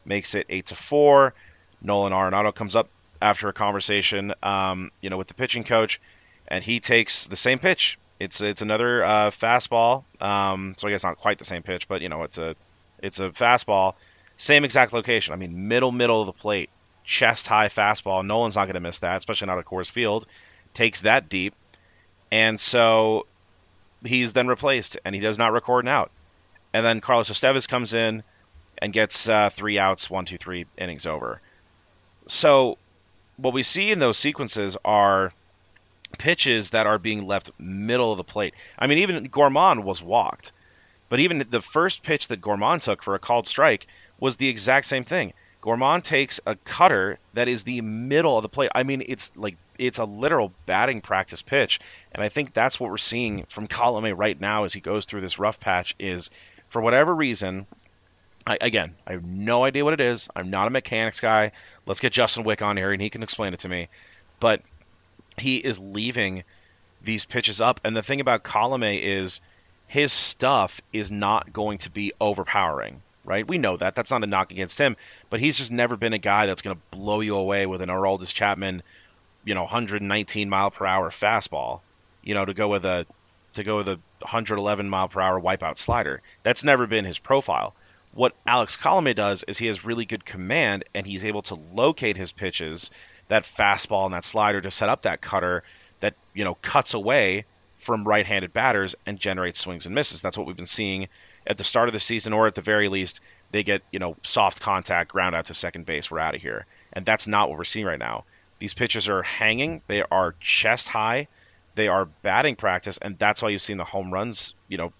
Makes 0.05 0.35
it 0.35 0.47
eight 0.49 0.67
to 0.67 0.75
four. 0.75 1.33
Nolan 1.81 2.13
Arenado 2.13 2.53
comes 2.53 2.75
up 2.75 2.89
after 3.21 3.49
a 3.49 3.53
conversation, 3.53 4.33
um, 4.43 4.91
you 5.01 5.09
know, 5.09 5.17
with 5.17 5.27
the 5.27 5.33
pitching 5.33 5.63
coach, 5.63 5.99
and 6.47 6.63
he 6.63 6.79
takes 6.79 7.27
the 7.27 7.35
same 7.35 7.59
pitch. 7.59 7.97
It's 8.19 8.41
it's 8.41 8.61
another 8.61 9.03
uh, 9.03 9.29
fastball. 9.31 10.03
Um, 10.19 10.75
so 10.77 10.87
I 10.87 10.91
guess 10.91 11.03
not 11.03 11.17
quite 11.17 11.37
the 11.37 11.45
same 11.45 11.63
pitch, 11.63 11.87
but 11.87 12.01
you 12.01 12.09
know, 12.09 12.23
it's 12.23 12.37
a 12.37 12.55
it's 12.99 13.19
a 13.19 13.29
fastball. 13.29 13.95
Same 14.37 14.63
exact 14.63 14.93
location. 14.93 15.33
I 15.33 15.37
mean, 15.37 15.67
middle 15.67 15.91
middle 15.91 16.21
of 16.21 16.27
the 16.27 16.33
plate 16.33 16.69
chest 17.03 17.47
high 17.47 17.69
fastball. 17.69 18.25
Nolan's 18.25 18.55
not 18.55 18.65
going 18.65 18.75
to 18.75 18.79
miss 18.79 18.99
that, 18.99 19.17
especially 19.17 19.47
not 19.47 19.57
at 19.57 19.65
Coors 19.65 19.89
Field. 19.89 20.27
Takes 20.73 21.01
that 21.01 21.29
deep. 21.29 21.55
And 22.31 22.59
so 22.59 23.25
he's 24.05 24.33
then 24.33 24.47
replaced, 24.47 24.97
and 25.05 25.15
he 25.15 25.21
does 25.21 25.37
not 25.37 25.53
record 25.53 25.85
an 25.85 25.89
out. 25.89 26.11
And 26.73 26.85
then 26.85 27.01
Carlos 27.01 27.29
Estevez 27.29 27.67
comes 27.67 27.93
in 27.93 28.23
and 28.77 28.93
gets 28.93 29.27
uh, 29.27 29.49
three 29.49 29.79
outs, 29.79 30.09
one, 30.09 30.25
two, 30.25 30.37
three 30.37 30.65
innings 30.77 31.07
over. 31.07 31.41
So 32.27 32.77
what 33.37 33.53
we 33.53 33.63
see 33.63 33.91
in 33.91 33.99
those 33.99 34.17
sequences 34.17 34.77
are 34.83 35.31
pitches 36.17 36.71
that 36.71 36.87
are 36.87 36.97
being 36.97 37.27
left 37.27 37.51
middle 37.59 38.11
of 38.11 38.17
the 38.17 38.23
plate. 38.23 38.53
I 38.77 38.87
mean, 38.87 38.99
even 38.99 39.25
Gorman 39.25 39.83
was 39.83 40.01
walked. 40.01 40.51
But 41.09 41.19
even 41.19 41.45
the 41.49 41.61
first 41.61 42.03
pitch 42.03 42.27
that 42.27 42.41
Gorman 42.41 42.79
took 42.79 43.01
for 43.01 43.15
a 43.15 43.19
called 43.19 43.47
strike 43.47 43.87
was 44.19 44.37
the 44.37 44.49
exact 44.49 44.85
same 44.85 45.05
thing. 45.05 45.33
Gorman 45.61 46.01
takes 46.01 46.39
a 46.45 46.55
cutter 46.55 47.19
that 47.33 47.47
is 47.47 47.63
the 47.63 47.81
middle 47.81 48.37
of 48.37 48.41
the 48.41 48.49
plate. 48.49 48.71
I 48.75 48.83
mean, 48.83 49.03
it's 49.05 49.31
like 49.35 49.57
it's 49.77 49.99
a 49.99 50.05
literal 50.05 50.51
batting 50.65 51.01
practice 51.01 51.41
pitch, 51.41 51.79
and 52.13 52.23
I 52.23 52.29
think 52.29 52.53
that's 52.53 52.79
what 52.79 52.89
we're 52.89 52.97
seeing 52.97 53.43
from 53.43 53.67
Colome 53.67 54.17
right 54.17 54.39
now 54.39 54.63
as 54.63 54.73
he 54.73 54.79
goes 54.79 55.05
through 55.05 55.21
this 55.21 55.39
rough 55.39 55.59
patch. 55.59 55.95
Is 55.99 56.29
for 56.69 56.81
whatever 56.81 57.13
reason, 57.13 57.65
I, 58.47 58.57
again, 58.61 58.95
I 59.05 59.11
have 59.11 59.25
no 59.25 59.65
idea 59.65 59.83
what 59.83 59.93
it 59.93 60.01
is. 60.01 60.29
I'm 60.35 60.49
not 60.49 60.67
a 60.67 60.69
mechanics 60.69 61.19
guy. 61.19 61.51
Let's 61.85 61.99
get 61.99 62.13
Justin 62.13 62.45
Wick 62.45 62.61
on 62.61 62.77
here 62.77 62.91
and 62.91 63.01
he 63.01 63.09
can 63.09 63.21
explain 63.21 63.53
it 63.53 63.59
to 63.59 63.69
me. 63.69 63.89
But 64.39 64.61
he 65.37 65.57
is 65.57 65.79
leaving 65.79 66.43
these 67.03 67.25
pitches 67.25 67.61
up, 67.61 67.79
and 67.83 67.95
the 67.95 68.01
thing 68.01 68.21
about 68.21 68.43
Colome 68.43 68.99
is 69.01 69.39
his 69.87 70.11
stuff 70.11 70.81
is 70.91 71.11
not 71.11 71.53
going 71.53 71.77
to 71.79 71.91
be 71.91 72.13
overpowering 72.19 73.01
right? 73.27 73.45
We 73.45 73.57
know 73.57 73.75
that. 73.75 73.93
That's 73.93 74.09
not 74.09 74.23
a 74.23 74.27
knock 74.27 74.51
against 74.51 74.79
him, 74.79 74.95
but 75.29 75.41
he's 75.41 75.57
just 75.57 75.69
never 75.69 75.97
been 75.97 76.13
a 76.13 76.17
guy 76.17 76.45
that's 76.45 76.61
going 76.61 76.77
to 76.77 76.97
blow 76.97 77.19
you 77.19 77.35
away 77.35 77.65
with 77.65 77.81
an 77.81 77.89
Aroldis 77.89 78.33
Chapman, 78.33 78.81
you 79.43 79.53
know, 79.53 79.63
119 79.63 80.49
mile 80.49 80.71
per 80.71 80.85
hour 80.85 81.09
fastball, 81.09 81.81
you 82.23 82.33
know, 82.33 82.45
to 82.45 82.53
go 82.53 82.69
with 82.69 82.85
a 82.85 83.05
to 83.55 83.63
go 83.63 83.77
with 83.77 83.89
a 83.89 83.99
111 84.19 84.89
mile 84.89 85.09
per 85.09 85.19
hour 85.19 85.41
wipeout 85.41 85.77
slider. 85.77 86.21
That's 86.43 86.63
never 86.63 86.87
been 86.87 87.03
his 87.03 87.19
profile. 87.19 87.75
What 88.13 88.33
Alex 88.45 88.77
Colome 88.77 89.15
does 89.15 89.43
is 89.47 89.57
he 89.57 89.67
has 89.67 89.85
really 89.85 90.05
good 90.05 90.25
command 90.25 90.85
and 90.95 91.05
he's 91.05 91.25
able 91.25 91.43
to 91.43 91.55
locate 91.55 92.17
his 92.17 92.31
pitches, 92.31 92.89
that 93.27 93.43
fastball 93.43 94.05
and 94.05 94.13
that 94.13 94.23
slider 94.23 94.61
to 94.61 94.71
set 94.71 94.89
up 94.89 95.03
that 95.03 95.21
cutter 95.21 95.63
that, 95.99 96.15
you 96.33 96.43
know, 96.43 96.55
cuts 96.55 96.93
away 96.93 97.45
from 97.77 98.07
right-handed 98.07 98.53
batters 98.53 98.95
and 99.05 99.19
generates 99.19 99.59
swings 99.59 99.85
and 99.85 99.93
misses. 99.93 100.21
That's 100.21 100.37
what 100.37 100.47
we've 100.47 100.55
been 100.55 100.65
seeing 100.65 101.09
at 101.47 101.57
the 101.57 101.63
start 101.63 101.87
of 101.87 101.93
the 101.93 101.99
season, 101.99 102.33
or 102.33 102.45
at 102.47 102.55
the 102.55 102.61
very 102.61 102.89
least, 102.89 103.21
they 103.51 103.63
get 103.63 103.81
you 103.91 103.99
know 103.99 104.17
soft 104.21 104.61
contact, 104.61 105.11
ground 105.11 105.35
out 105.35 105.45
to 105.45 105.53
second 105.53 105.85
base, 105.85 106.11
we're 106.11 106.19
out 106.19 106.35
of 106.35 106.41
here. 106.41 106.65
And 106.91 107.05
that's 107.05 107.27
not 107.27 107.49
what 107.49 107.57
we're 107.57 107.63
seeing 107.63 107.85
right 107.85 107.97
now. 107.97 108.25
These 108.59 108.73
pitches 108.73 109.07
are 109.07 109.23
hanging, 109.23 109.81
they 109.87 110.03
are 110.03 110.35
chest 110.39 110.89
high, 110.89 111.27
they 111.75 111.87
are 111.87 112.05
batting 112.05 112.55
practice, 112.55 112.97
and 112.97 113.17
that's 113.17 113.41
why 113.41 113.49
you've 113.49 113.61
seen 113.61 113.77
the 113.77 113.83
home 113.83 114.11
runs, 114.11 114.55
you 114.67 114.77
know, 114.77 114.91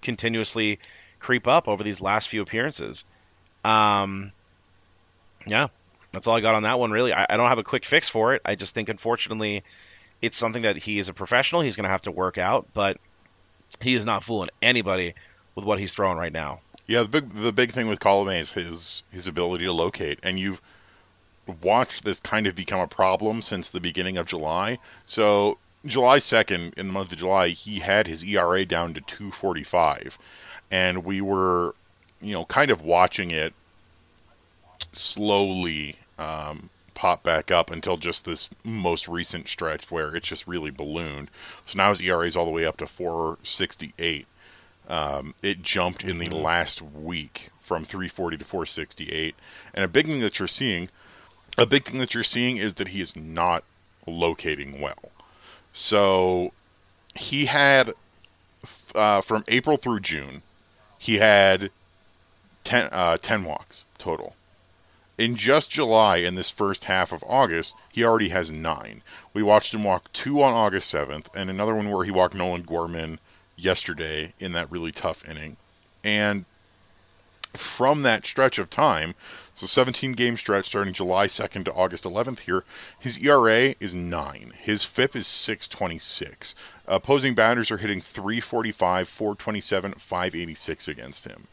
continuously 0.00 0.78
creep 1.20 1.46
up 1.46 1.68
over 1.68 1.84
these 1.84 2.00
last 2.00 2.28
few 2.28 2.42
appearances. 2.42 3.04
Um, 3.64 4.32
yeah, 5.46 5.68
that's 6.12 6.26
all 6.26 6.36
I 6.36 6.40
got 6.40 6.54
on 6.54 6.64
that 6.64 6.78
one. 6.78 6.90
Really, 6.90 7.12
I, 7.12 7.26
I 7.28 7.36
don't 7.36 7.48
have 7.48 7.58
a 7.58 7.64
quick 7.64 7.84
fix 7.84 8.08
for 8.08 8.34
it. 8.34 8.42
I 8.44 8.54
just 8.56 8.74
think, 8.74 8.88
unfortunately, 8.88 9.62
it's 10.20 10.36
something 10.36 10.62
that 10.62 10.76
he 10.76 10.98
is 10.98 11.08
a 11.08 11.14
professional. 11.14 11.60
He's 11.60 11.76
going 11.76 11.84
to 11.84 11.90
have 11.90 12.02
to 12.02 12.10
work 12.10 12.38
out, 12.38 12.66
but 12.74 12.98
he 13.80 13.94
is 13.94 14.04
not 14.04 14.22
fooling 14.22 14.50
anybody 14.60 15.14
with 15.54 15.64
what 15.64 15.78
he's 15.78 15.94
throwing 15.94 16.18
right 16.18 16.32
now. 16.32 16.60
Yeah, 16.86 17.02
the 17.02 17.08
big 17.08 17.34
the 17.34 17.52
big 17.52 17.70
thing 17.70 17.86
with 17.86 18.00
Colome 18.00 18.40
is 18.40 18.52
his 18.52 19.04
his 19.12 19.26
ability 19.26 19.64
to 19.64 19.72
locate, 19.72 20.18
and 20.22 20.38
you've 20.38 20.60
watched 21.62 22.04
this 22.04 22.20
kind 22.20 22.46
of 22.46 22.54
become 22.54 22.80
a 22.80 22.88
problem 22.88 23.42
since 23.42 23.70
the 23.70 23.80
beginning 23.80 24.16
of 24.16 24.26
July. 24.26 24.78
So 25.04 25.58
July 25.84 26.18
second, 26.18 26.74
in 26.76 26.88
the 26.88 26.92
month 26.92 27.12
of 27.12 27.18
July, 27.18 27.48
he 27.48 27.78
had 27.78 28.06
his 28.06 28.24
ERA 28.24 28.64
down 28.64 28.94
to 28.94 29.00
two 29.00 29.30
forty 29.30 29.62
five, 29.62 30.18
and 30.70 31.04
we 31.04 31.20
were, 31.20 31.74
you 32.20 32.32
know, 32.32 32.44
kind 32.44 32.70
of 32.70 32.82
watching 32.82 33.30
it 33.30 33.52
slowly 34.92 35.96
um, 36.18 36.70
pop 36.94 37.22
back 37.22 37.50
up 37.50 37.70
until 37.70 37.96
just 37.96 38.24
this 38.24 38.50
most 38.64 39.08
recent 39.08 39.48
stretch 39.48 39.90
where 39.90 40.14
it's 40.14 40.28
just 40.28 40.46
really 40.46 40.70
ballooned. 40.70 41.30
So 41.66 41.78
now 41.78 41.90
his 41.90 42.00
ERA 42.00 42.26
is 42.26 42.36
all 42.36 42.44
the 42.44 42.50
way 42.50 42.64
up 42.64 42.76
to 42.78 42.86
468. 42.86 44.26
Um, 44.88 45.34
it 45.42 45.62
jumped 45.62 46.04
in 46.04 46.18
the 46.18 46.26
mm-hmm. 46.26 46.42
last 46.42 46.82
week 46.82 47.50
from 47.60 47.84
340 47.84 48.38
to 48.38 48.44
468. 48.44 49.34
And 49.72 49.84
a 49.84 49.88
big 49.88 50.06
thing 50.06 50.20
that 50.20 50.38
you're 50.38 50.48
seeing, 50.48 50.88
a 51.56 51.66
big 51.66 51.84
thing 51.84 52.00
that 52.00 52.14
you're 52.14 52.24
seeing 52.24 52.56
is 52.56 52.74
that 52.74 52.88
he 52.88 53.00
is 53.00 53.16
not 53.16 53.64
locating 54.06 54.80
well. 54.80 55.10
So 55.72 56.52
he 57.14 57.46
had 57.46 57.92
uh, 58.94 59.20
from 59.20 59.44
April 59.48 59.76
through 59.76 60.00
June, 60.00 60.42
he 61.00 61.16
had 61.16 61.70
10, 62.64 62.90
uh, 62.92 63.16
10 63.16 63.44
walks 63.44 63.86
total. 63.96 64.36
In 65.16 65.34
just 65.34 65.70
July, 65.70 66.18
in 66.18 66.34
this 66.34 66.50
first 66.50 66.84
half 66.84 67.10
of 67.10 67.24
August, 67.26 67.74
he 67.90 68.04
already 68.04 68.28
has 68.28 68.50
nine. 68.50 69.02
We 69.32 69.42
watched 69.42 69.72
him 69.72 69.82
walk 69.82 70.12
two 70.12 70.42
on 70.42 70.52
August 70.52 70.92
7th, 70.92 71.26
and 71.34 71.48
another 71.48 71.74
one 71.74 71.90
where 71.90 72.04
he 72.04 72.10
walked 72.10 72.34
Nolan 72.34 72.62
Gorman 72.62 73.18
yesterday 73.56 74.34
in 74.38 74.52
that 74.52 74.70
really 74.70 74.92
tough 74.92 75.26
inning. 75.26 75.56
And 76.04 76.44
from 77.54 78.02
that 78.02 78.26
stretch 78.26 78.58
of 78.58 78.68
time, 78.68 79.14
so 79.60 79.66
17 79.66 80.12
game 80.12 80.38
stretch 80.38 80.68
starting 80.68 80.94
July 80.94 81.26
2nd 81.26 81.66
to 81.66 81.72
August 81.74 82.04
11th 82.04 82.40
here, 82.40 82.64
his 82.98 83.18
ERA 83.18 83.74
is 83.78 83.94
9. 83.94 84.54
His 84.58 84.84
FIP 84.84 85.14
is 85.14 85.26
626. 85.26 86.54
Opposing 86.86 87.34
batters 87.34 87.70
are 87.70 87.76
hitting 87.76 88.00
345, 88.00 89.06
427, 89.06 89.92
586 89.92 90.88
against 90.88 91.26
him. 91.26 91.46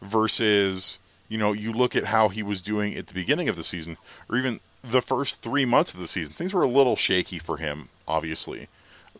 Versus, 0.00 1.00
you 1.28 1.36
know, 1.36 1.52
you 1.52 1.72
look 1.72 1.96
at 1.96 2.04
how 2.04 2.28
he 2.28 2.44
was 2.44 2.62
doing 2.62 2.94
at 2.94 3.08
the 3.08 3.14
beginning 3.14 3.48
of 3.48 3.56
the 3.56 3.64
season, 3.64 3.96
or 4.30 4.38
even 4.38 4.60
the 4.84 5.02
first 5.02 5.42
three 5.42 5.64
months 5.64 5.92
of 5.92 5.98
the 5.98 6.06
season. 6.06 6.36
Things 6.36 6.54
were 6.54 6.62
a 6.62 6.68
little 6.68 6.94
shaky 6.94 7.40
for 7.40 7.56
him, 7.56 7.88
obviously. 8.06 8.68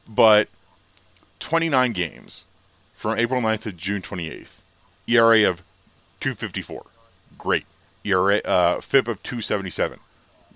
But 0.09 0.47
29 1.41 1.91
games 1.91 2.47
from 2.95 3.19
April 3.19 3.43
9th 3.43 3.63
to 3.63 3.73
June 3.73 4.01
28th. 4.01 4.61
ERA 5.09 5.51
of 5.51 5.61
254. 6.21 6.87
Great. 7.37 7.65
ERA 8.09 8.39
uh, 8.45 8.81
FIP 8.81 9.09
of 9.09 9.23
277. 9.23 9.99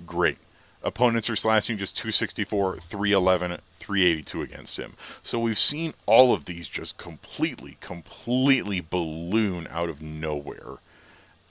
Great. 0.07 0.39
Opponents 0.85 1.31
are 1.31 1.37
slashing 1.37 1.79
just 1.79 1.97
264, 1.97 2.79
311, 2.79 3.61
382 3.79 4.43
against 4.43 4.79
him. 4.79 4.95
So 5.23 5.39
we've 5.39 5.59
seen 5.59 5.95
all 6.07 6.35
of 6.35 6.47
these 6.47 6.67
just 6.67 6.99
completely, 6.99 7.77
completely 7.81 8.81
balloon 8.81 9.69
out 9.71 9.89
of 9.89 10.03
nowhere. 10.03 10.79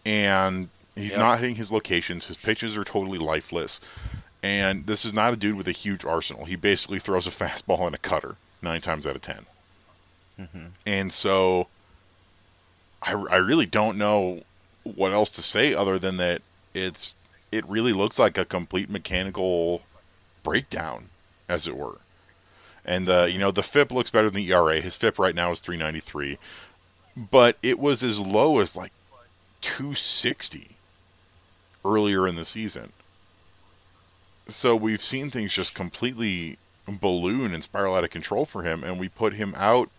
And 0.06 0.70
he's 0.96 1.12
yep. 1.12 1.20
not 1.20 1.40
hitting 1.40 1.56
his 1.56 1.72
locations. 1.72 2.26
His 2.26 2.38
pitches 2.38 2.76
are 2.76 2.84
totally 2.84 3.20
lifeless. 3.20 3.80
And 4.44 4.86
this 4.86 5.06
is 5.06 5.14
not 5.14 5.34
a 5.34 5.38
dude 5.38 5.56
with 5.56 5.68
a 5.68 5.74
huge 5.74 6.04
arsenal. 6.04 6.46
He 6.46 6.56
basically 6.58 7.00
throws 7.00 7.26
a 7.26 7.30
fastball 7.32 7.86
and 7.86 7.96
a 7.96 8.00
cutter 8.00 8.36
nine 8.62 8.82
times 8.82 9.08
out 9.08 9.16
of 9.16 9.22
10 9.22 9.46
mm-hmm. 10.40 10.66
And 10.86 11.12
so 11.12 11.68
I, 13.02 13.14
I 13.14 13.38
really 13.38 13.66
don't 13.66 13.98
know 13.98 14.44
what 14.84 15.14
else 15.14 15.30
to 15.32 15.42
say 15.42 15.74
other 15.74 16.00
than 16.00 16.18
that 16.18 16.42
it's 16.74 17.16
it 17.52 17.68
really 17.68 17.94
looks 17.94 18.18
like 18.18 18.38
a 18.38 18.46
complete 18.46 18.90
mechanical 18.90 19.82
breakdown, 20.44 21.10
as 21.50 21.68
it 21.68 21.76
were. 21.76 21.98
And 22.86 23.08
uh, 23.10 23.28
you 23.30 23.38
know 23.38 23.52
the 23.52 23.64
FIP 23.64 23.92
looks 23.92 24.10
better 24.10 24.30
than 24.30 24.44
the 24.44 24.52
ERA. 24.52 24.82
His 24.82 24.98
FIP 24.98 25.20
right 25.20 25.36
now 25.36 25.52
is 25.52 25.60
393, 25.60 26.38
but 27.16 27.58
it 27.62 27.80
was 27.80 28.04
as 28.04 28.20
low 28.20 28.60
as 28.60 28.76
like 28.76 28.92
260 29.62 30.70
earlier 31.86 32.28
in 32.28 32.36
the 32.36 32.46
season. 32.46 32.92
So 34.48 34.76
we've 34.76 35.04
seen 35.04 35.30
things 35.30 35.54
just 35.54 35.76
completely 35.76 36.58
balloon 36.88 37.54
and 37.54 37.64
spiral 37.64 37.96
out 37.96 38.04
of 38.04 38.10
control 38.10 38.46
for 38.46 38.64
him, 38.64 38.84
and 38.84 39.00
we 39.00 39.08
put 39.08 39.34
him 39.34 39.54
out. 39.56 39.90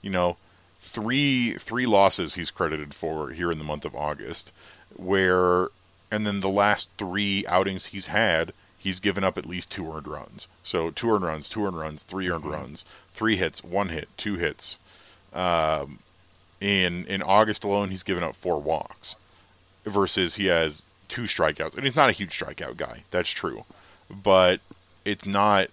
You 0.00 0.10
know, 0.10 0.36
three 0.82 1.54
three 1.54 1.86
losses 1.86 2.34
he's 2.34 2.50
credited 2.50 2.92
for 2.92 3.30
here 3.30 3.52
in 3.52 3.58
the 3.58 3.64
month 3.64 3.84
of 3.84 3.94
August, 3.94 4.52
where 4.94 5.68
and 6.10 6.26
then 6.26 6.40
the 6.40 6.48
last 6.48 6.88
three 6.98 7.44
outings 7.46 7.86
he's 7.86 8.06
had, 8.08 8.52
he's 8.76 9.00
given 9.00 9.24
up 9.24 9.38
at 9.38 9.46
least 9.46 9.70
two 9.70 9.90
earned 9.90 10.08
runs. 10.08 10.48
So 10.62 10.90
two 10.90 11.10
earned 11.10 11.24
runs, 11.24 11.48
two 11.48 11.64
earned 11.64 11.78
runs, 11.78 12.02
three 12.02 12.28
earned 12.28 12.42
mm-hmm. 12.42 12.52
runs, 12.52 12.84
three 13.14 13.36
hits, 13.36 13.64
one 13.64 13.88
hit, 13.88 14.08
two 14.16 14.34
hits. 14.34 14.78
Um, 15.32 16.00
in 16.60 17.06
in 17.06 17.22
August 17.22 17.64
alone, 17.64 17.90
he's 17.90 18.02
given 18.02 18.24
up 18.24 18.36
four 18.36 18.60
walks, 18.60 19.16
versus 19.86 20.34
he 20.34 20.46
has 20.46 20.84
two 21.08 21.22
strikeouts, 21.22 21.74
and 21.74 21.84
he's 21.84 21.96
not 21.96 22.10
a 22.10 22.12
huge 22.12 22.38
strikeout 22.38 22.76
guy. 22.76 23.04
That's 23.10 23.30
true, 23.30 23.64
but 24.10 24.60
it's 25.04 25.24
not 25.24 25.68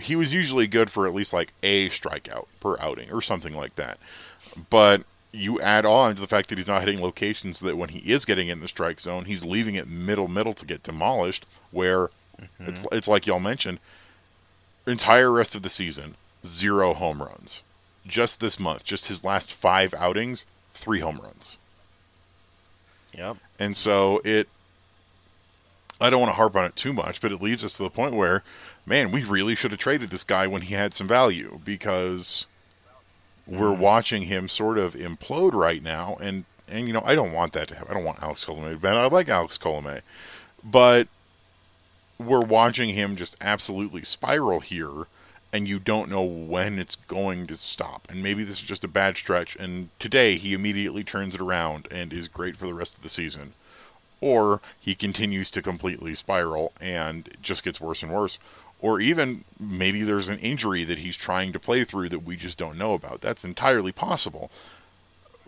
he 0.00 0.16
was 0.16 0.32
usually 0.32 0.66
good 0.66 0.90
for 0.90 1.06
at 1.06 1.14
least 1.14 1.32
like 1.32 1.52
a 1.62 1.88
strikeout 1.90 2.46
per 2.60 2.76
outing 2.80 3.12
or 3.12 3.22
something 3.22 3.56
like 3.56 3.76
that. 3.76 3.98
But 4.70 5.02
you 5.32 5.60
add 5.60 5.84
on 5.84 6.14
to 6.14 6.20
the 6.20 6.26
fact 6.26 6.48
that 6.48 6.58
he's 6.58 6.68
not 6.68 6.82
hitting 6.82 7.00
locations 7.00 7.60
that 7.60 7.76
when 7.76 7.90
he 7.90 8.10
is 8.10 8.24
getting 8.24 8.48
in 8.48 8.60
the 8.60 8.68
strike 8.68 9.00
zone, 9.00 9.26
he's 9.26 9.44
leaving 9.44 9.74
it 9.74 9.88
middle 9.88 10.28
middle 10.28 10.54
to 10.54 10.66
get 10.66 10.82
demolished. 10.82 11.46
Where 11.70 12.08
mm-hmm. 12.40 12.68
it's 12.68 12.86
it's 12.92 13.08
like 13.08 13.26
y'all 13.26 13.40
mentioned, 13.40 13.78
entire 14.86 15.30
rest 15.30 15.54
of 15.54 15.62
the 15.62 15.68
season, 15.68 16.16
zero 16.46 16.94
home 16.94 17.22
runs. 17.22 17.62
Just 18.06 18.40
this 18.40 18.58
month, 18.58 18.84
just 18.84 19.08
his 19.08 19.22
last 19.22 19.52
five 19.52 19.92
outings, 19.94 20.46
three 20.72 21.00
home 21.00 21.20
runs. 21.22 21.58
Yep. 23.14 23.36
And 23.58 23.76
so 23.76 24.20
it 24.24 24.48
I 26.00 26.10
don't 26.10 26.20
want 26.20 26.30
to 26.30 26.36
harp 26.36 26.56
on 26.56 26.64
it 26.64 26.76
too 26.76 26.92
much, 26.92 27.20
but 27.20 27.32
it 27.32 27.42
leaves 27.42 27.64
us 27.64 27.74
to 27.74 27.82
the 27.82 27.90
point 27.90 28.14
where 28.14 28.44
man, 28.88 29.10
we 29.10 29.24
really 29.24 29.54
should 29.54 29.70
have 29.70 29.80
traded 29.80 30.10
this 30.10 30.24
guy 30.24 30.46
when 30.46 30.62
he 30.62 30.74
had 30.74 30.94
some 30.94 31.06
value 31.06 31.60
because 31.64 32.46
we're 33.46 33.68
mm-hmm. 33.68 33.80
watching 33.80 34.22
him 34.22 34.48
sort 34.48 34.78
of 34.78 34.94
implode 34.94 35.52
right 35.54 35.82
now. 35.82 36.16
And, 36.20 36.44
and 36.68 36.86
you 36.86 36.92
know, 36.92 37.02
I 37.04 37.14
don't 37.14 37.32
want 37.32 37.52
that 37.54 37.68
to 37.68 37.74
happen. 37.74 37.90
I 37.90 37.94
don't 37.94 38.04
want 38.04 38.22
Alex 38.22 38.44
Colome 38.44 38.80
to 38.80 38.88
I 38.88 39.06
like 39.06 39.28
Alex 39.28 39.58
Colome. 39.58 40.00
But 40.64 41.08
we're 42.18 42.40
watching 42.40 42.90
him 42.90 43.16
just 43.16 43.36
absolutely 43.40 44.02
spiral 44.02 44.60
here, 44.60 45.06
and 45.52 45.68
you 45.68 45.78
don't 45.78 46.10
know 46.10 46.22
when 46.22 46.78
it's 46.78 46.96
going 46.96 47.46
to 47.46 47.56
stop. 47.56 48.06
And 48.10 48.22
maybe 48.22 48.42
this 48.44 48.56
is 48.56 48.66
just 48.66 48.84
a 48.84 48.88
bad 48.88 49.16
stretch, 49.16 49.56
and 49.56 49.90
today 49.98 50.36
he 50.36 50.52
immediately 50.52 51.04
turns 51.04 51.34
it 51.34 51.40
around 51.40 51.88
and 51.90 52.12
is 52.12 52.28
great 52.28 52.56
for 52.56 52.66
the 52.66 52.74
rest 52.74 52.96
of 52.96 53.02
the 53.02 53.08
season. 53.08 53.54
Or 54.20 54.60
he 54.80 54.96
continues 54.96 55.48
to 55.52 55.62
completely 55.62 56.14
spiral 56.14 56.72
and 56.80 57.28
just 57.40 57.62
gets 57.62 57.80
worse 57.80 58.02
and 58.02 58.12
worse. 58.12 58.38
Or 58.80 59.00
even 59.00 59.44
maybe 59.58 60.02
there's 60.02 60.28
an 60.28 60.38
injury 60.38 60.84
that 60.84 60.98
he's 60.98 61.16
trying 61.16 61.52
to 61.52 61.58
play 61.58 61.84
through 61.84 62.10
that 62.10 62.20
we 62.24 62.36
just 62.36 62.58
don't 62.58 62.78
know 62.78 62.94
about. 62.94 63.20
That's 63.20 63.44
entirely 63.44 63.92
possible. 63.92 64.50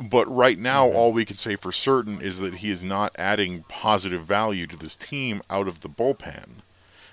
But 0.00 0.34
right 0.34 0.58
now, 0.58 0.88
all 0.88 1.12
we 1.12 1.24
can 1.24 1.36
say 1.36 1.56
for 1.56 1.72
certain 1.72 2.20
is 2.20 2.40
that 2.40 2.54
he 2.54 2.70
is 2.70 2.82
not 2.82 3.14
adding 3.18 3.64
positive 3.68 4.24
value 4.24 4.66
to 4.66 4.76
this 4.76 4.96
team 4.96 5.42
out 5.50 5.68
of 5.68 5.82
the 5.82 5.88
bullpen. 5.88 6.62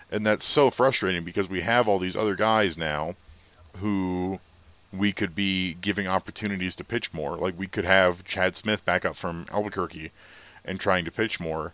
And 0.10 0.26
that's 0.26 0.46
so 0.46 0.70
frustrating 0.70 1.24
because 1.24 1.50
we 1.50 1.62
have 1.62 1.88
all 1.88 2.00
these 2.00 2.16
other 2.16 2.36
guys 2.36 2.78
now 2.78 3.16
who 3.80 4.40
we 4.94 5.12
could 5.12 5.36
be 5.36 5.76
giving 5.82 6.08
opportunities 6.08 6.76
to 6.78 6.84
pitch 6.84 7.14
more. 7.14 7.36
Like 7.36 7.60
we 7.60 7.68
could 7.68 7.86
have 7.86 8.24
Chad 8.24 8.56
Smith 8.56 8.86
back 8.86 9.06
up 9.06 9.18
from 9.18 9.46
Albuquerque 9.52 10.12
and 10.64 10.80
trying 10.80 11.06
to 11.06 11.12
pitch 11.12 11.40
more. 11.40 11.74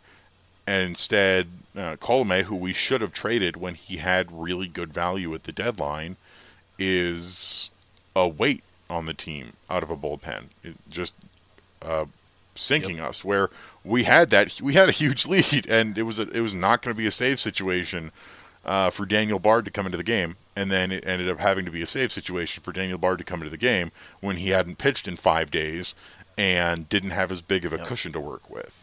And 0.65 0.83
instead, 0.83 1.47
uh, 1.75 1.97
Colome, 1.97 2.43
who 2.43 2.55
we 2.55 2.73
should 2.73 3.01
have 3.01 3.13
traded 3.13 3.57
when 3.57 3.75
he 3.75 3.97
had 3.97 4.31
really 4.31 4.67
good 4.67 4.93
value 4.93 5.33
at 5.33 5.43
the 5.43 5.51
deadline, 5.51 6.15
is 6.79 7.69
a 8.15 8.27
weight 8.27 8.63
on 8.89 9.05
the 9.05 9.13
team 9.13 9.53
out 9.69 9.83
of 9.83 9.89
a 9.89 9.97
bullpen. 9.97 10.45
It 10.63 10.75
just 10.89 11.15
uh, 11.81 12.05
sinking 12.55 12.97
yep. 12.97 13.09
us 13.09 13.23
where 13.23 13.49
we 13.83 14.03
had 14.03 14.29
that 14.29 14.61
we 14.61 14.73
had 14.73 14.89
a 14.89 14.93
huge 14.93 15.25
lead 15.27 15.67
and 15.69 15.97
it 15.97 16.03
was 16.03 16.19
a, 16.19 16.29
it 16.29 16.41
was 16.41 16.55
not 16.55 16.81
going 16.81 16.95
to 16.95 16.97
be 16.97 17.07
a 17.07 17.11
save 17.11 17.39
situation 17.39 18.11
uh, 18.65 18.89
for 18.89 19.05
Daniel 19.05 19.39
Bard 19.39 19.65
to 19.65 19.71
come 19.71 19.85
into 19.85 19.97
the 19.97 20.03
game 20.03 20.37
and 20.55 20.71
then 20.71 20.91
it 20.91 21.05
ended 21.05 21.29
up 21.29 21.39
having 21.39 21.65
to 21.65 21.71
be 21.71 21.81
a 21.81 21.85
save 21.85 22.11
situation 22.11 22.63
for 22.63 22.71
Daniel 22.71 22.97
Bard 22.97 23.17
to 23.17 23.23
come 23.23 23.41
into 23.41 23.49
the 23.49 23.57
game 23.57 23.91
when 24.21 24.37
he 24.37 24.49
hadn't 24.49 24.77
pitched 24.77 25.07
in 25.07 25.17
five 25.17 25.51
days 25.51 25.95
and 26.37 26.87
didn't 26.89 27.11
have 27.11 27.31
as 27.31 27.41
big 27.41 27.65
of 27.65 27.73
a 27.73 27.77
yep. 27.77 27.85
cushion 27.85 28.11
to 28.11 28.19
work 28.19 28.49
with. 28.49 28.82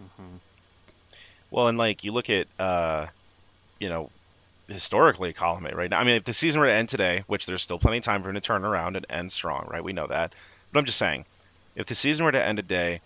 Mm-hmm. 0.00 0.36
Well, 1.50 1.68
and 1.68 1.78
like 1.78 2.04
you 2.04 2.12
look 2.12 2.30
at, 2.30 2.46
uh, 2.58 3.06
you 3.78 3.88
know, 3.88 4.10
historically 4.68 5.32
Colome 5.32 5.74
right 5.74 5.90
now. 5.90 6.00
I 6.00 6.04
mean, 6.04 6.16
if 6.16 6.24
the 6.24 6.32
season 6.32 6.60
were 6.60 6.66
to 6.66 6.72
end 6.72 6.88
today, 6.88 7.24
which 7.26 7.46
there's 7.46 7.62
still 7.62 7.78
plenty 7.78 7.98
of 7.98 8.04
time 8.04 8.22
for 8.22 8.30
him 8.30 8.34
to 8.34 8.40
turn 8.40 8.64
around 8.64 8.96
and 8.96 9.06
end 9.08 9.32
strong, 9.32 9.66
right? 9.70 9.84
We 9.84 9.92
know 9.92 10.06
that. 10.06 10.34
But 10.72 10.80
I'm 10.80 10.84
just 10.84 10.98
saying, 10.98 11.24
if 11.74 11.86
the 11.86 11.94
season 11.94 12.24
were 12.24 12.32
to 12.32 12.44
end 12.44 12.56
today, 12.56 13.00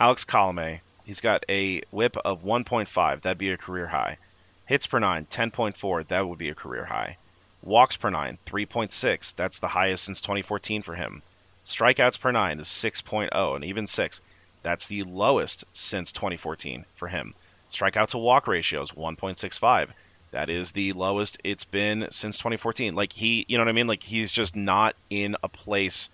Alex 0.00 0.24
Colome, 0.24 0.80
he's 1.04 1.20
got 1.20 1.44
a 1.48 1.82
whip 1.90 2.16
of 2.16 2.42
1.5. 2.42 3.22
That'd 3.22 3.38
be 3.38 3.50
a 3.50 3.56
career 3.56 3.86
high. 3.86 4.18
Hits 4.66 4.86
per 4.86 4.98
nine, 4.98 5.26
10.4. 5.26 6.08
That 6.08 6.26
would 6.26 6.38
be 6.38 6.50
a 6.50 6.54
career 6.54 6.84
high. 6.84 7.16
Walks 7.62 7.96
per 7.96 8.10
nine, 8.10 8.38
3.6. 8.46 9.34
That's 9.36 9.60
the 9.60 9.68
highest 9.68 10.04
since 10.04 10.20
2014 10.20 10.82
for 10.82 10.94
him. 10.94 11.22
Strikeouts 11.64 12.20
per 12.20 12.32
nine 12.32 12.58
is 12.58 12.66
6.0, 12.66 13.56
and 13.56 13.64
even 13.64 13.86
six. 13.86 14.20
That's 14.66 14.88
the 14.88 15.04
lowest 15.04 15.64
since 15.70 16.10
2014 16.10 16.86
for 16.96 17.06
him. 17.06 17.34
Strikeout 17.70 18.08
to 18.08 18.18
walk 18.18 18.48
ratio 18.48 18.82
is 18.82 18.90
1.65. 18.90 19.90
That 20.32 20.50
is 20.50 20.72
the 20.72 20.92
lowest 20.92 21.38
it's 21.44 21.62
been 21.62 22.08
since 22.10 22.38
2014. 22.38 22.96
Like 22.96 23.12
he, 23.12 23.44
you 23.46 23.58
know 23.58 23.62
what 23.62 23.68
I 23.68 23.74
mean? 23.74 23.86
Like 23.86 24.02
he's 24.02 24.32
just 24.32 24.56
not 24.56 24.96
in 25.08 25.36
a 25.44 25.48
place 25.48 26.10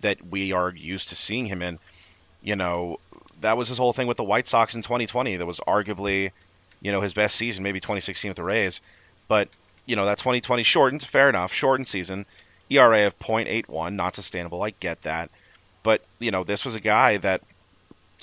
that 0.00 0.26
we 0.26 0.52
are 0.52 0.70
used 0.70 1.10
to 1.10 1.16
seeing 1.16 1.44
him 1.44 1.60
in. 1.60 1.78
You 2.42 2.56
know, 2.56 2.98
that 3.42 3.58
was 3.58 3.68
his 3.68 3.76
whole 3.76 3.92
thing 3.92 4.06
with 4.06 4.16
the 4.16 4.24
White 4.24 4.48
Sox 4.48 4.74
in 4.74 4.80
2020. 4.80 5.36
That 5.36 5.44
was 5.44 5.60
arguably, 5.60 6.30
you 6.80 6.92
know, 6.92 7.02
his 7.02 7.12
best 7.12 7.36
season, 7.36 7.62
maybe 7.62 7.80
2016 7.80 8.30
with 8.30 8.36
the 8.36 8.42
Rays. 8.42 8.80
But, 9.28 9.50
you 9.84 9.96
know, 9.96 10.06
that 10.06 10.16
2020 10.16 10.62
shortened, 10.62 11.02
fair 11.02 11.28
enough, 11.28 11.52
shortened 11.52 11.88
season. 11.88 12.24
ERA 12.70 13.06
of 13.06 13.18
0.81, 13.18 13.92
not 13.96 14.14
sustainable. 14.14 14.62
I 14.62 14.70
get 14.70 15.02
that. 15.02 15.28
But, 15.82 16.00
you 16.20 16.30
know, 16.30 16.42
this 16.42 16.64
was 16.64 16.74
a 16.74 16.80
guy 16.80 17.18
that 17.18 17.42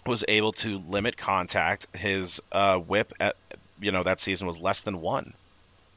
was 0.10 0.26
able 0.28 0.52
to 0.54 0.80
limit 0.80 1.16
contact. 1.16 1.88
His 1.96 2.42
uh, 2.52 2.78
whip 2.78 3.14
at 3.20 3.36
you 3.80 3.92
know 3.92 4.04
that 4.04 4.20
season 4.20 4.48
was 4.48 4.60
less 4.60 4.82
than 4.82 5.02
one. 5.02 5.34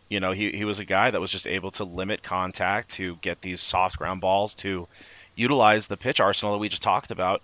You 0.09 0.21
know, 0.21 0.33
he 0.33 0.53
he 0.53 0.65
was 0.65 0.79
a 0.79 0.85
guy 0.85 1.11
that 1.11 1.21
was 1.21 1.31
just 1.31 1.47
able 1.47 1.71
to 1.73 1.85
limit 1.85 2.23
contact 2.23 2.91
to 2.91 3.17
get 3.17 3.41
these 3.41 3.61
soft 3.61 3.99
ground 3.99 4.21
balls 4.21 4.55
to 4.57 4.87
utilize 5.35 5.87
the 5.87 5.97
pitch 5.97 6.21
arsenal 6.21 6.55
that 6.55 6.59
we 6.59 6.69
just 6.69 6.83
talked 6.83 7.11
about 7.11 7.41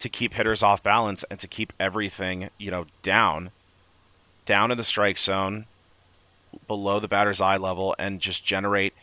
to 0.00 0.08
keep 0.08 0.32
hitters 0.32 0.62
off 0.62 0.82
balance 0.82 1.24
and 1.30 1.38
to 1.40 1.46
keep 1.46 1.72
everything 1.78 2.48
you 2.58 2.70
know 2.70 2.86
down, 3.02 3.50
down 4.46 4.70
in 4.70 4.78
the 4.78 4.84
strike 4.84 5.18
zone, 5.18 5.66
below 6.66 7.00
the 7.00 7.08
batter's 7.08 7.40
eye 7.40 7.58
level, 7.58 7.94
and 7.98 8.20
just 8.20 8.44
generate 8.44 8.94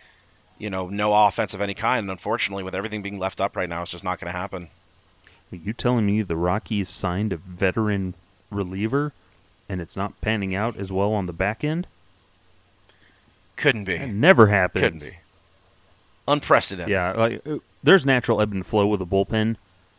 you 0.57 0.70
know 0.70 0.89
no 0.89 1.14
offense 1.14 1.53
of 1.53 1.61
any 1.61 1.76
kind. 1.76 1.99
And 1.99 2.11
unfortunately, 2.11 2.64
with 2.64 2.76
everything 2.76 3.03
being 3.03 3.20
left 3.20 3.41
up 3.41 3.55
right 3.55 3.70
now, 3.70 3.84
it's 3.84 3.91
just 3.91 4.03
not 4.03 4.20
going 4.20 4.32
to 4.32 4.38
happen. 4.38 4.70
Are 5.53 5.57
you 5.57 5.71
telling 5.71 6.07
me 6.07 6.23
the 6.23 6.35
Rockies 6.35 6.89
signed 6.89 7.31
a 7.31 7.37
veteran 7.37 8.15
reliever 8.49 9.13
and 9.69 9.79
it's 9.79 9.95
not 9.95 10.19
panning 10.19 10.55
out 10.55 10.75
as 10.77 10.91
well 10.91 11.13
on 11.13 11.27
the 11.27 11.33
back 11.33 11.63
end? 11.63 11.85
Couldn't 13.55 13.83
be. 13.83 13.93
It 13.93 14.07
never 14.11 14.47
happens. 14.47 14.81
Couldn't 14.81 15.01
be. 15.03 15.17
Unprecedented. 16.27 16.91
Yeah, 16.91 17.11
like, 17.11 17.47
uh, 17.47 17.57
there's 17.83 18.03
natural 18.03 18.41
ebb 18.41 18.51
and 18.51 18.65
flow 18.65 18.87
with 18.87 18.99
a 19.01 19.05
bullpen, 19.05 19.57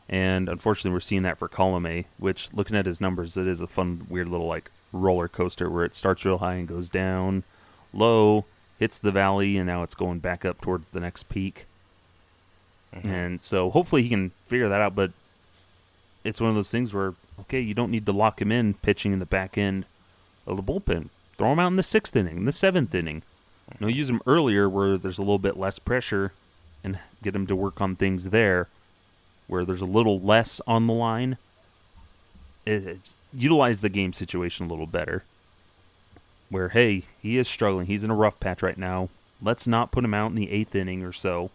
and 0.09 0.48
unfortunately, 0.48 0.90
we're 0.90 1.00
seeing 1.00 1.22
that 1.22 1.38
for 1.38 1.48
Colome. 1.48 2.07
Which, 2.18 2.52
looking 2.52 2.76
at 2.76 2.86
his 2.86 3.00
numbers, 3.00 3.36
it 3.36 3.46
is 3.46 3.61
a 3.61 3.68
fun, 3.68 4.07
weird 4.09 4.28
little 4.28 4.48
like 4.48 4.72
roller 4.92 5.28
coaster 5.28 5.70
where 5.70 5.84
it 5.84 5.94
starts 5.94 6.24
real 6.24 6.38
high 6.38 6.55
and 6.55 6.66
goes 6.66 6.88
down 6.88 7.44
low, 7.92 8.44
hits 8.80 8.98
the 8.98 9.12
valley, 9.12 9.57
and 9.57 9.68
now 9.68 9.84
it's 9.84 9.94
going 9.94 10.18
back 10.18 10.44
up 10.44 10.61
towards 10.61 10.86
the 10.92 10.98
next 10.98 11.28
peak. 11.28 11.66
Mm-hmm. 12.92 13.09
And 13.09 13.40
so, 13.40 13.70
hopefully, 13.70 14.02
he 14.02 14.09
can 14.09 14.30
figure 14.48 14.68
that 14.68 14.80
out. 14.80 14.96
But 14.96 15.12
it's 16.25 16.41
one 16.41 16.49
of 16.49 16.57
those 16.57 16.70
things 16.70 16.93
where 16.93 17.14
okay, 17.41 17.61
you 17.61 17.75
don't 17.75 17.91
need 17.91 18.07
to 18.07 18.12
lock 18.12 18.41
him 18.41 18.51
in 18.51 18.75
pitching 18.75 19.12
in 19.12 19.18
the 19.18 19.27
back 19.27 19.57
end 19.59 19.85
of 20.47 20.57
the 20.57 20.62
bullpen. 20.62 21.09
Throw 21.37 21.53
him 21.53 21.59
out 21.59 21.68
in 21.68 21.77
the 21.77 21.83
sixth 21.83 22.16
inning, 22.16 22.39
in 22.39 22.45
the 22.45 22.53
seventh 22.53 22.95
inning. 22.95 23.22
You 23.72 23.87
know, 23.87 23.93
use 23.93 24.11
him 24.11 24.20
earlier 24.27 24.68
where 24.68 24.97
there's 24.97 25.18
a 25.18 25.22
little 25.22 25.39
bit 25.39 25.57
less 25.57 25.79
pressure, 25.79 26.33
and 26.83 26.99
get 27.22 27.35
him 27.35 27.47
to 27.47 27.57
work 27.57 27.81
on 27.81 27.97
things 27.97 28.31
there, 28.31 28.68
where 29.47 29.64
there's 29.64 29.81
a 29.81 29.87
little 29.87 30.20
less 30.20 30.61
on 30.66 30.87
the 30.87 30.93
line. 30.93 31.37
it's 32.66 33.16
utilize 33.33 33.81
the 33.81 33.89
game 33.89 34.12
situation 34.12 34.66
a 34.66 34.68
little 34.68 34.87
better. 34.87 35.25
Where 36.51 36.68
hey, 36.70 37.05
he 37.20 37.39
is 37.39 37.49
struggling. 37.49 37.87
He's 37.87 38.05
in 38.05 38.11
a 38.11 38.14
rough 38.14 38.39
patch 38.39 38.62
right 38.62 38.79
now. 38.79 39.09
Let's 39.43 39.66
not 39.66 39.91
put 39.91 40.05
him 40.05 40.14
out 40.14 40.31
in 40.31 40.37
the 40.37 40.51
eighth 40.51 40.75
inning 40.75 41.03
or 41.03 41.12
so. 41.12 41.51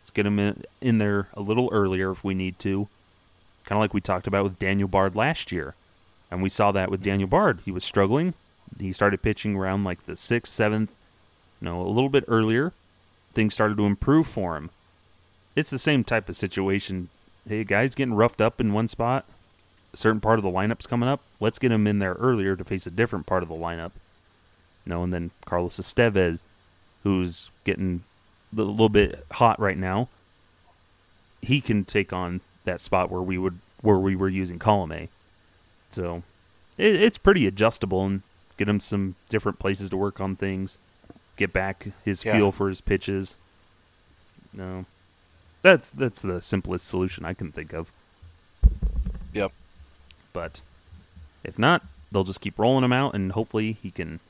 Let's 0.00 0.10
get 0.10 0.26
him 0.26 0.38
in, 0.38 0.64
in 0.80 0.98
there 0.98 1.28
a 1.34 1.40
little 1.40 1.68
earlier 1.70 2.10
if 2.10 2.24
we 2.24 2.34
need 2.34 2.58
to 2.60 2.88
kind 3.68 3.76
of 3.76 3.82
like 3.82 3.92
we 3.92 4.00
talked 4.00 4.26
about 4.26 4.44
with 4.44 4.58
Daniel 4.58 4.88
Bard 4.88 5.14
last 5.14 5.52
year. 5.52 5.74
And 6.30 6.42
we 6.42 6.48
saw 6.48 6.72
that 6.72 6.90
with 6.90 7.02
Daniel 7.02 7.28
Bard. 7.28 7.60
He 7.66 7.70
was 7.70 7.84
struggling. 7.84 8.32
He 8.80 8.92
started 8.92 9.20
pitching 9.20 9.56
around 9.56 9.84
like 9.84 10.06
the 10.06 10.16
sixth, 10.16 10.54
seventh, 10.54 10.90
you 11.60 11.66
know, 11.66 11.82
a 11.82 11.88
little 11.88 12.08
bit 12.08 12.24
earlier. 12.28 12.72
Things 13.34 13.52
started 13.52 13.76
to 13.76 13.84
improve 13.84 14.26
for 14.26 14.56
him. 14.56 14.70
It's 15.54 15.68
the 15.68 15.78
same 15.78 16.02
type 16.02 16.30
of 16.30 16.36
situation. 16.36 17.10
Hey, 17.46 17.62
guy's 17.62 17.94
getting 17.94 18.14
roughed 18.14 18.40
up 18.40 18.58
in 18.58 18.72
one 18.72 18.88
spot. 18.88 19.26
A 19.92 19.98
certain 19.98 20.20
part 20.20 20.38
of 20.38 20.42
the 20.44 20.50
lineup's 20.50 20.86
coming 20.86 21.08
up. 21.08 21.20
Let's 21.38 21.58
get 21.58 21.72
him 21.72 21.86
in 21.86 21.98
there 21.98 22.14
earlier 22.14 22.56
to 22.56 22.64
face 22.64 22.86
a 22.86 22.90
different 22.90 23.26
part 23.26 23.42
of 23.42 23.50
the 23.50 23.54
lineup. 23.54 23.92
You 24.86 24.90
know, 24.94 25.02
and 25.02 25.12
then 25.12 25.30
Carlos 25.44 25.78
Estevez, 25.78 26.40
who's 27.02 27.50
getting 27.64 28.02
a 28.54 28.62
little 28.62 28.88
bit 28.88 29.26
hot 29.32 29.60
right 29.60 29.76
now, 29.76 30.08
he 31.42 31.60
can 31.60 31.84
take 31.84 32.14
on 32.14 32.40
that 32.68 32.80
spot 32.80 33.10
where 33.10 33.22
we 33.22 33.38
would 33.38 33.58
where 33.80 33.98
we 33.98 34.14
were 34.14 34.28
using 34.28 34.58
Colome. 34.58 35.08
So 35.90 36.22
it, 36.76 36.94
it's 36.94 37.18
pretty 37.18 37.46
adjustable 37.46 38.04
and 38.04 38.22
get 38.56 38.68
him 38.68 38.80
some 38.80 39.14
different 39.28 39.58
places 39.58 39.90
to 39.90 39.96
work 39.96 40.20
on 40.20 40.36
things. 40.36 40.78
Get 41.36 41.52
back 41.52 41.88
his 42.04 42.24
yeah. 42.24 42.32
feel 42.32 42.52
for 42.52 42.68
his 42.68 42.80
pitches. 42.80 43.34
No, 44.52 44.86
that's 45.62 45.90
that's 45.90 46.22
the 46.22 46.40
simplest 46.42 46.86
solution 46.86 47.24
I 47.24 47.34
can 47.34 47.52
think 47.52 47.72
of. 47.72 47.90
Yep. 49.32 49.52
But 50.32 50.60
if 51.44 51.58
not, 51.58 51.84
they'll 52.10 52.24
just 52.24 52.40
keep 52.40 52.58
rolling 52.58 52.84
him 52.84 52.92
out, 52.92 53.14
and 53.14 53.32
hopefully 53.32 53.72
he 53.82 53.90
can 53.90 54.20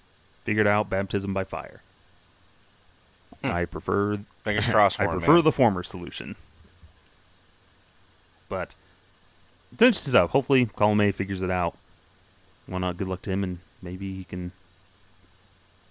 figure 0.44 0.60
it 0.60 0.66
out. 0.66 0.90
Baptism 0.90 1.32
by 1.32 1.44
fire. 1.44 1.82
Hmm. 3.42 3.50
I 3.50 3.64
prefer. 3.64 4.18
Fingers 4.44 4.66
crossed. 4.66 5.00
I 5.00 5.06
prefer 5.06 5.34
man. 5.34 5.44
the 5.44 5.52
former 5.52 5.82
solution. 5.82 6.36
But 8.48 8.74
it's 9.72 9.82
interesting 9.82 10.12
stuff. 10.12 10.30
Hopefully, 10.30 10.66
Colome 10.66 11.14
figures 11.14 11.42
it 11.42 11.50
out. 11.50 11.76
Why 12.66 12.78
not? 12.78 12.96
Good 12.96 13.08
luck 13.08 13.22
to 13.22 13.30
him, 13.30 13.44
and 13.44 13.58
maybe 13.82 14.14
he 14.14 14.24
can 14.24 14.52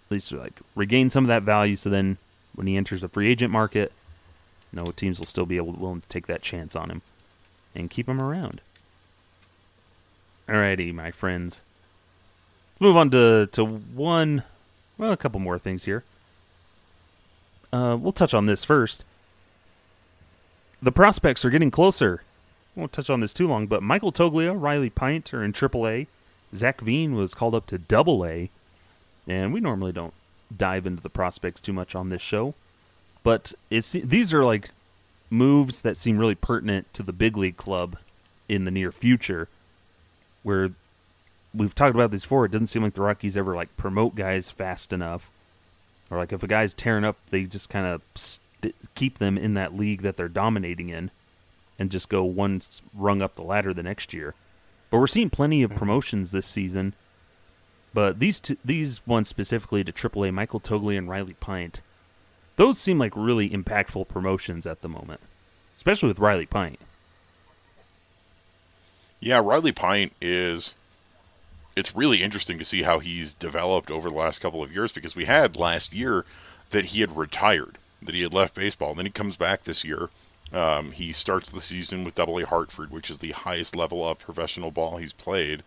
at 0.08 0.12
least 0.12 0.32
like 0.32 0.53
regain 0.76 1.10
some 1.10 1.24
of 1.24 1.28
that 1.28 1.43
value. 1.43 1.76
So 1.76 1.89
then, 1.89 2.18
when 2.55 2.68
he 2.68 2.78
enters 2.78 3.01
the 3.01 3.10
free 3.10 3.30
agent 3.30 3.51
market, 3.51 3.91
you 4.72 4.78
know 4.78 4.86
teams 4.91 5.20
will 5.20 5.26
still 5.26 5.45
be 5.45 5.58
able 5.58 5.74
willing 5.74 6.01
to 6.01 6.08
take 6.08 6.28
that 6.28 6.41
chance 6.41 6.76
on 6.76 6.89
him 6.89 7.01
and 7.76 7.89
keep 7.89 8.08
him 8.08 8.22
around. 8.22 8.62
Alrighty, 10.47 10.93
my 10.93 11.12
friends. 11.12 11.62
Let's 12.74 12.82
move 12.82 12.97
on 12.97 13.10
to 13.12 13.49
to 13.51 13.66
one, 13.66 14.43
well, 14.97 15.12
a 15.12 15.18
couple 15.18 15.39
more 15.39 15.60
things 15.60 15.86
here. 15.86 16.03
Uh, 17.72 17.97
we'll 17.99 18.14
touch 18.14 18.34
on 18.34 18.45
this 18.45 18.64
first. 18.64 19.03
The 20.82 20.91
prospects 20.91 21.43
are 21.43 21.49
getting 21.49 21.72
closer. 21.72 22.22
Won't 22.78 22.93
touch 22.93 23.09
on 23.09 23.21
this 23.21 23.34
too 23.34 23.47
long, 23.47 23.65
but 23.65 23.82
Michael 23.82 24.11
Toglia, 24.11 24.53
Riley 24.53 24.91
Pint 24.91 25.34
are 25.34 25.43
in 25.43 25.51
AAA. 25.51 26.05
Zach 26.53 26.80
Veen 26.80 27.15
was 27.15 27.34
called 27.34 27.55
up 27.55 27.65
to 27.65 27.80
Double 27.80 28.23
A, 28.23 28.51
and 29.28 29.51
we 29.51 29.59
normally 29.59 29.91
don't 29.91 30.13
dive 30.55 30.86
into 30.86 31.01
the 31.01 31.09
prospects 31.09 31.59
too 31.59 31.73
much 31.73 31.95
on 31.95 32.09
this 32.09 32.21
show, 32.21 32.53
but 33.23 33.51
it's 33.71 33.93
these 33.93 34.32
are 34.32 34.45
like 34.45 34.69
moves 35.32 35.82
that 35.82 35.97
seem 35.97 36.19
really 36.19 36.36
pertinent 36.36 36.93
to 36.93 37.01
the 37.01 37.11
big 37.11 37.36
league 37.36 37.57
club 37.57 37.97
in 38.47 38.65
the 38.65 38.71
near 38.71 38.91
future, 38.91 39.47
where 40.43 40.69
we've 41.55 41.73
talked 41.73 41.95
about 41.95 42.11
this 42.11 42.21
before. 42.21 42.45
It 42.45 42.51
doesn't 42.51 42.67
seem 42.67 42.84
like 42.84 42.93
the 42.93 43.01
Rockies 43.01 43.36
ever 43.36 43.55
like 43.55 43.75
promote 43.75 44.13
guys 44.13 44.51
fast 44.51 44.93
enough, 44.93 45.32
or 46.11 46.19
like 46.19 46.32
if 46.32 46.43
a 46.43 46.47
guy's 46.47 46.75
tearing 46.75 47.03
up, 47.03 47.17
they 47.32 47.45
just 47.45 47.69
kind 47.69 47.88
of 47.88 48.03
st- 48.13 48.75
keep 48.93 49.17
them 49.17 49.36
in 49.36 49.55
that 49.55 49.75
league 49.75 50.03
that 50.03 50.15
they're 50.15 50.30
dominating 50.30 50.89
in, 50.89 51.09
and 51.80 51.91
just 51.91 52.09
go 52.09 52.23
one 52.23 52.61
rung 52.95 53.21
up 53.21 53.36
the 53.36 53.43
ladder 53.43 53.73
the 53.73 53.84
next 53.84 54.13
year. 54.13 54.34
But 54.89 54.99
we're 54.99 55.07
seeing 55.07 55.30
plenty 55.30 55.63
of 55.63 55.71
mm-hmm. 55.71 55.80
promotions 55.80 56.32
this 56.32 56.47
season. 56.47 56.93
But 57.93 58.19
these 58.19 58.39
two, 58.39 58.57
these 58.63 59.05
ones 59.07 59.28
specifically 59.28 59.84
to 59.84 59.91
AAA, 59.91 60.34
Michael 60.34 60.59
Toglia 60.59 60.97
and 60.97 61.09
Riley 61.09 61.36
Pint, 61.39 61.82
those 62.55 62.78
seem 62.78 62.99
like 62.99 63.13
really 63.15 63.49
impactful 63.49 64.07
promotions 64.07 64.65
at 64.65 64.82
the 64.82 64.89
moment, 64.89 65.21
especially 65.75 66.09
with 66.09 66.19
Riley 66.19 66.45
Pint. 66.45 66.80
Yeah, 69.19 69.41
Riley 69.43 69.71
Pint 69.71 70.13
is. 70.21 70.75
It's 71.75 71.95
really 71.95 72.23
interesting 72.23 72.57
to 72.57 72.65
see 72.65 72.82
how 72.82 72.99
he's 72.99 73.36
developed 73.36 73.91
over 73.91 74.09
the 74.09 74.15
last 74.15 74.39
couple 74.39 74.63
of 74.63 74.71
years 74.71 74.91
because 74.91 75.15
we 75.15 75.25
had 75.25 75.55
last 75.55 75.93
year 75.93 76.25
that 76.71 76.86
he 76.86 77.01
had 77.01 77.15
retired, 77.15 77.78
that 78.01 78.15
he 78.15 78.23
had 78.23 78.34
left 78.34 78.55
baseball. 78.55 78.89
And 78.89 78.97
then 78.97 79.05
he 79.05 79.11
comes 79.11 79.38
back 79.38 79.63
this 79.63 79.84
year. 79.84 80.09
Um, 80.54 80.91
he 80.91 81.12
starts 81.12 81.52
the 81.52 81.62
season 81.62 82.04
with 82.04 82.16
Double 82.16 82.39
A 82.39 82.45
Hartford, 82.45 82.91
which 82.91 83.10
is 83.10 83.20
the 83.20 83.32
highest 83.32 83.76
level 83.76 84.08
of 84.08 84.20
professional 84.20 84.72
ball 84.72 84.98
he's 84.98 85.14
played, 85.14 85.64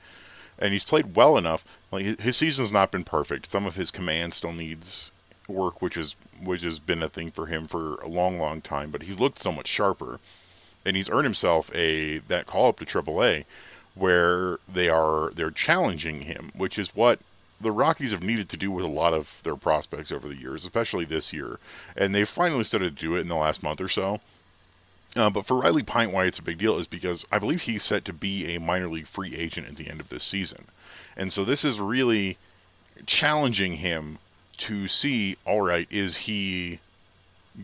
and 0.59 0.73
he's 0.73 0.85
played 0.85 1.15
well 1.17 1.37
enough. 1.37 1.65
Like 1.93 2.21
his 2.21 2.37
season's 2.37 2.73
not 2.73 2.91
been 2.91 3.05
perfect. 3.05 3.51
Some 3.51 3.67
of 3.67 3.77
his 3.77 3.91
command 3.91 4.33
still 4.33 4.53
needs 4.53 5.13
work, 5.49 5.83
which 5.83 5.97
is 5.97 6.15
which 6.43 6.63
has 6.63 6.79
been 6.79 7.03
a 7.03 7.09
thing 7.09 7.31
for 7.31 7.47
him 7.47 7.67
for 7.67 7.97
a 7.97 8.09
long, 8.09 8.39
long 8.39 8.61
time. 8.63 8.91
But 8.91 9.03
he's 9.03 9.21
looked 9.21 9.39
so 9.39 9.53
much 9.53 9.69
sharper, 9.69 10.19
and 10.85 10.97
he's 10.97 11.11
earned 11.11 11.25
himself 11.25 11.71
a 11.75 12.19
that 12.19 12.47
call 12.47 12.69
up 12.69 12.79
to 12.79 12.87
Triple 12.87 13.23
A, 13.23 13.45
where 13.95 14.59
they 14.67 14.89
are 14.89 15.31
they're 15.35 15.51
challenging 15.51 16.23
him, 16.23 16.53
which 16.55 16.79
is 16.79 16.95
what 16.95 17.21
the 17.61 17.73
Rockies 17.73 18.13
have 18.13 18.23
needed 18.23 18.49
to 18.49 18.57
do 18.57 18.71
with 18.71 18.87
a 18.87 18.89
lot 18.89 19.13
of 19.13 19.41
their 19.43 19.57
prospects 19.57 20.11
over 20.11 20.27
the 20.27 20.37
years, 20.37 20.65
especially 20.65 21.05
this 21.05 21.33
year, 21.33 21.59
and 21.95 22.15
they've 22.15 22.29
finally 22.29 22.65
started 22.65 22.97
to 22.97 23.07
do 23.07 23.17
it 23.17 23.21
in 23.21 23.29
the 23.29 23.37
last 23.37 23.63
month 23.63 23.83
or 23.83 23.89
so. 23.89 24.21
Uh, 25.17 25.31
but 25.31 25.45
for 25.45 25.57
Riley 25.57 25.83
Pint, 25.83 26.13
why 26.13 26.25
it's 26.25 26.39
a 26.39 26.43
big 26.43 26.59
deal 26.59 26.79
is 26.79 26.87
because 26.87 27.27
I 27.33 27.39
believe 27.39 27.63
he's 27.63 27.83
set 27.83 28.05
to 28.05 28.13
be 28.13 28.55
a 28.55 28.61
minor 28.61 28.89
league 28.89 29.09
free 29.09 29.35
agent 29.35 29.69
at 29.69 29.77
the 29.77 29.89
end 29.89 30.01
of 30.01 30.09
this 30.09 30.23
season. 30.23 30.67
And 31.17 31.33
so 31.33 31.45
this 31.45 31.65
is 31.65 31.81
really 31.81 32.39
challenging 33.07 33.77
him 33.77 34.19
to 34.59 34.87
see 34.87 35.37
all 35.45 35.63
right, 35.63 35.89
is 35.91 36.17
he 36.17 36.81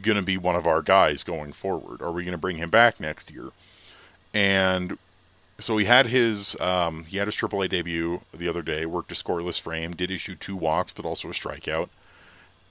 going 0.03 0.17
to 0.17 0.23
be 0.23 0.37
one 0.37 0.57
of 0.57 0.67
our 0.67 0.83
guys 0.83 1.23
going 1.23 1.53
forward? 1.53 2.03
Are 2.03 2.11
we 2.11 2.25
going 2.25 2.33
to 2.33 2.39
bring 2.39 2.57
him 2.57 2.71
back 2.71 2.99
next 2.99 3.31
year? 3.31 3.51
And 4.35 4.99
so 5.59 5.77
he 5.77 5.85
had 5.87 6.07
his 6.07 6.59
um, 6.61 7.05
he 7.05 7.19
had 7.19 7.29
his 7.29 7.37
AAA 7.37 7.71
debut 7.71 8.23
the 8.35 8.49
other 8.49 8.63
day. 8.63 8.87
Worked 8.87 9.13
a 9.13 9.15
scoreless 9.15 9.61
frame, 9.61 9.95
did 9.95 10.11
issue 10.11 10.35
two 10.35 10.57
walks, 10.57 10.93
but 10.93 11.05
also 11.05 11.29
a 11.29 11.33
strikeout 11.33 11.89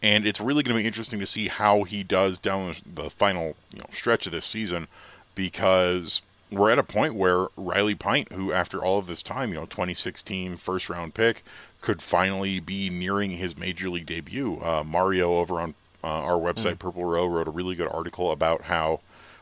and 0.06 0.28
it's 0.28 0.39
really 0.39 0.62
going 0.62 0.78
to 0.78 0.84
be 0.84 0.86
interesting 0.86 1.20
to 1.20 1.26
see 1.26 1.47
how 1.47 1.82
he 1.82 2.03
does 2.03 2.38
down 2.38 2.76
the 2.86 3.10
final 3.10 3.56
you 3.74 3.80
know, 3.80 3.88
stretch 3.91 4.28
of 4.28 4.32
this 4.32 4.45
season 4.45 4.88
because 5.34 6.22
we're 6.51 6.70
at 6.70 6.78
a 6.78 6.84
point 6.84 7.16
where 7.16 7.47
Riley 7.58 7.95
Pint, 7.95 8.32
who 8.32 8.53
after 8.53 8.78
all 8.78 8.99
of 8.99 9.08
this 9.08 9.24
time, 9.24 9.49
you 9.49 9.56
know, 9.56 9.66
2016 9.66 10.58
first 10.58 10.91
round 10.91 11.16
pick, 11.16 11.43
could 11.82 12.03
finally 12.03 12.60
be 12.60 12.88
nearing 12.91 13.32
his 13.32 13.58
major 13.58 13.89
league 13.89 14.06
debut. 14.06 14.60
Uh, 14.62 14.84
Mario 14.86 15.38
over 15.38 15.60
on 15.60 15.74
uh, 16.03 16.08
our 16.08 16.39
website, 16.39 16.76
mm. 16.76 16.80
Purple 16.80 17.06
Row, 17.06 17.26
wrote 17.26 17.47
a 17.47 17.51
really 17.51 17.74
good 17.74 17.88
article 17.88 18.32
about 18.32 18.66
how 18.66 18.99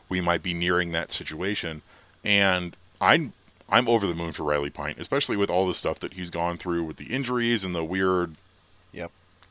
we 0.08 0.22
might 0.22 0.42
be 0.42 0.54
nearing 0.54 0.92
that 0.92 1.12
situation, 1.12 1.82
and 2.24 2.74
I'm 3.02 3.34
I'm 3.68 3.86
over 3.86 4.06
the 4.06 4.14
moon 4.14 4.32
for 4.32 4.44
Riley 4.44 4.70
Pint, 4.70 4.98
especially 4.98 5.36
with 5.36 5.50
all 5.50 5.66
the 5.66 5.74
stuff 5.74 6.00
that 6.00 6.14
he's 6.14 6.30
gone 6.30 6.56
through 6.56 6.84
with 6.84 6.96
the 6.96 7.06
injuries 7.06 7.64
and 7.64 7.74
the 7.74 7.84
weird 7.84 8.36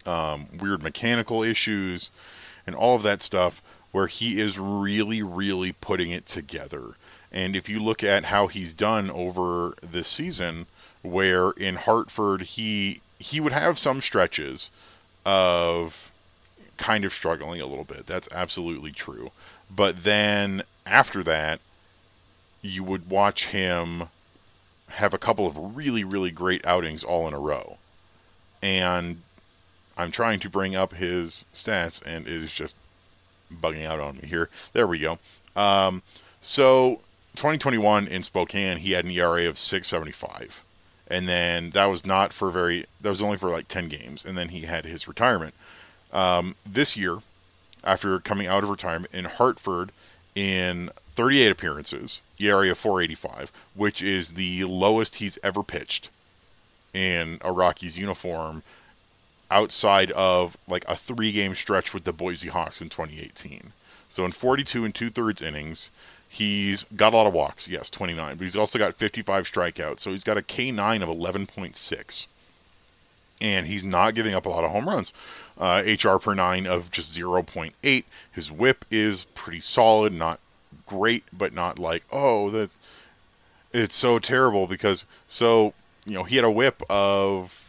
um, 0.08 0.47
weird 0.60 0.84
mechanical 0.84 1.43
issues, 1.43 2.12
and 2.66 2.76
all 2.76 2.95
of 2.95 3.04
that 3.04 3.22
stuff, 3.22 3.62
where 3.91 4.08
he 4.08 4.39
is 4.39 4.58
really, 4.58 5.22
really 5.22 5.72
putting 5.72 6.12
it 6.12 6.26
together. 6.26 6.95
And 7.32 7.56
if 7.56 7.68
you 7.68 7.80
look 7.80 8.04
at 8.04 8.26
how 8.26 8.47
he's 8.47 8.74
done 8.74 9.10
over 9.10 9.76
this 9.82 10.08
season, 10.08 10.68
where 11.01 11.51
in 11.51 11.76
Hartford 11.76 12.41
he 12.41 13.01
he 13.20 13.39
would 13.39 13.54
have 13.54 13.78
some 13.78 14.01
stretches 14.01 14.70
of 15.26 16.12
kind 16.78 17.06
of 17.06 17.14
struggling 17.14 17.62
a 17.62 17.66
little 17.66 17.84
bit. 17.86 18.06
That's 18.06 18.28
absolutely 18.32 18.91
true. 18.91 19.32
But 19.74 20.04
then 20.04 20.64
after 20.86 21.24
that, 21.24 21.60
you 22.62 22.84
would 22.84 23.10
watch 23.10 23.47
him 23.47 24.10
have 24.89 25.14
a 25.14 25.18
couple 25.18 25.47
of 25.47 25.78
really, 25.78 26.04
really 26.04 26.32
great 26.32 26.66
outings 26.66 27.04
all 27.04 27.28
in 27.28 27.34
a 27.34 27.39
row. 27.39 27.78
And 28.62 29.22
I'm 29.98 30.12
trying 30.12 30.39
to 30.41 30.50
bring 30.50 30.76
up 30.76 30.94
his 30.94 31.46
stats, 31.54 32.02
and 32.06 32.28
it 32.28 32.34
is 32.34 32.54
just 32.54 32.76
bugging 33.52 33.86
out 33.86 34.00
on 34.00 34.18
me 34.18 34.28
here. 34.28 34.50
There 34.74 34.88
we 34.88 35.00
go. 35.00 35.20
Um, 35.56 36.02
so 36.41 37.02
2021 37.36 38.08
in 38.08 38.24
Spokane, 38.24 38.78
he 38.78 38.91
had 38.91 39.06
an 39.06 39.12
ERA 39.12 39.48
of 39.48 39.56
6.75, 39.56 40.60
and 41.08 41.28
then 41.28 41.72
that 41.72 41.86
was 41.86 42.06
not 42.06 42.34
for 42.34 42.50
very. 42.50 42.86
That 43.02 43.10
was 43.10 43.22
only 43.22 43.38
for 43.38 43.50
like 43.50 43.68
10 43.68 43.88
games, 43.88 44.26
and 44.26 44.38
then 44.38 44.50
he 44.50 44.62
had 44.62 44.86
his 44.86 45.08
retirement. 45.08 45.54
Um, 46.12 46.56
this 46.66 46.96
year, 46.96 47.20
after 47.84 48.20
coming 48.20 48.48
out 48.48 48.64
of 48.64 48.70
retirement 48.70 49.14
in 49.14 49.26
Hartford, 49.26 49.91
in 50.36 50.89
38 51.16 51.52
appearances, 51.52 52.22
ERA 52.39 52.72
of 52.72 52.80
4.85, 52.80 53.50
which 53.76 54.02
is 54.02 54.32
the 54.32 54.64
lowest 54.64 55.18
he's 55.18 55.38
ever 55.44 55.64
pitched 55.64 56.10
in 56.94 57.39
a 57.41 57.52
Rockies 57.52 57.98
uniform 57.98 58.64
outside 59.54 60.12
of 60.12 60.58
like 60.68 60.84
a 60.88 60.95
three 60.95 61.32
game 61.32 61.56
stretch 61.56 61.93
with 61.93 62.04
the 62.04 62.12
Boise 62.12 62.49
Hawks 62.49 62.82
in 62.82 62.89
2018. 62.89 63.72
So 64.10 64.26
in 64.26 64.32
42 64.32 64.84
and 64.84 64.93
two 64.93 65.10
thirds 65.10 65.41
innings, 65.41 65.91
he's 66.28 66.86
got 66.95 67.14
a 67.14 67.16
lot 67.16 67.28
of 67.28 67.34
walks, 67.34 67.68
yes, 67.68 67.89
29, 67.89 68.38
but 68.38 68.43
he's 68.43 68.56
also 68.58 68.80
got 68.80 68.95
55 68.95 69.49
strikeouts. 69.49 70.01
So 70.01 70.12
he's 70.12 70.24
got 70.24 70.38
a 70.38 70.41
K9 70.41 71.01
of 71.01 71.10
11.6. 71.10 72.28
And 73.41 73.68
he's 73.68 73.84
not 73.84 74.16
giving 74.16 74.34
up 74.34 74.45
a 74.45 74.49
lot 74.49 74.64
of 74.64 74.72
home 74.72 74.88
runs. 74.88 75.14
Uh, 75.58 75.84
HR 75.86 76.18
per 76.18 76.34
nine 76.34 76.66
of 76.66 76.91
just 76.91 77.18
0.8. 77.18 78.04
His 78.32 78.51
whip 78.51 78.86
is 78.89 79.26
pretty 79.36 79.60
solid, 79.60 80.14
not 80.14 80.39
great, 80.86 81.24
but 81.32 81.54
not 81.54 81.78
like, 81.78 82.04
oh, 82.12 82.49
that 82.51 82.70
it's 83.74 83.95
so 83.95 84.20
terrible 84.20 84.68
because 84.68 85.06
so 85.28 85.74
you 86.06 86.14
know 86.14 86.24
he 86.24 86.36
had 86.36 86.45
a 86.45 86.51
whip 86.51 86.84
of 86.89 87.62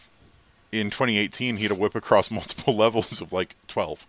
in 0.81 0.91
2018 0.91 1.57
he 1.57 1.63
had 1.63 1.73
a 1.73 1.75
whip 1.75 1.95
across 1.95 2.31
multiple 2.39 2.77
levels 2.77 3.21
of 3.21 3.33
like 3.33 3.57
12 3.69 4.07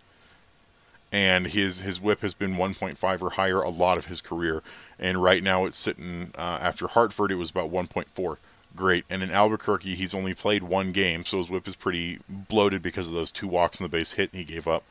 and 1.11 1.47
his 1.47 1.80
his 1.80 2.01
whip 2.01 2.20
has 2.20 2.34
been 2.34 2.55
1.5 2.55 3.22
or 3.22 3.30
higher 3.32 3.61
a 3.61 3.70
lot 3.70 3.97
of 3.97 4.07
his 4.07 4.20
career. 4.20 4.61
And 4.99 5.22
right 5.24 5.41
now 5.41 5.66
it's 5.66 5.78
sitting 5.78 6.32
uh, 6.38 6.59
after 6.61 6.88
hartford 6.88 7.32
it 7.32 7.36
was 7.36 7.51
about 7.51 7.72
1.4 7.72 8.38
great. 8.76 9.05
And 9.09 9.24
in 9.24 9.32
albuquerque 9.32 9.95
he's 9.95 10.13
only 10.13 10.34
played 10.34 10.63
one 10.63 10.91
game 10.91 11.24
so 11.24 11.38
his 11.38 11.49
whip 11.49 11.68
is 11.68 11.76
pretty 11.76 12.20
bloated 12.28 12.82
because 12.82 13.07
of 13.07 13.13
those 13.13 13.32
two 13.32 13.47
walks 13.47 13.80
in 13.80 13.86
the 13.86 13.89
base 13.89 14.13
hit 14.13 14.32
he 14.34 14.43
gave 14.43 14.68
up. 14.68 14.84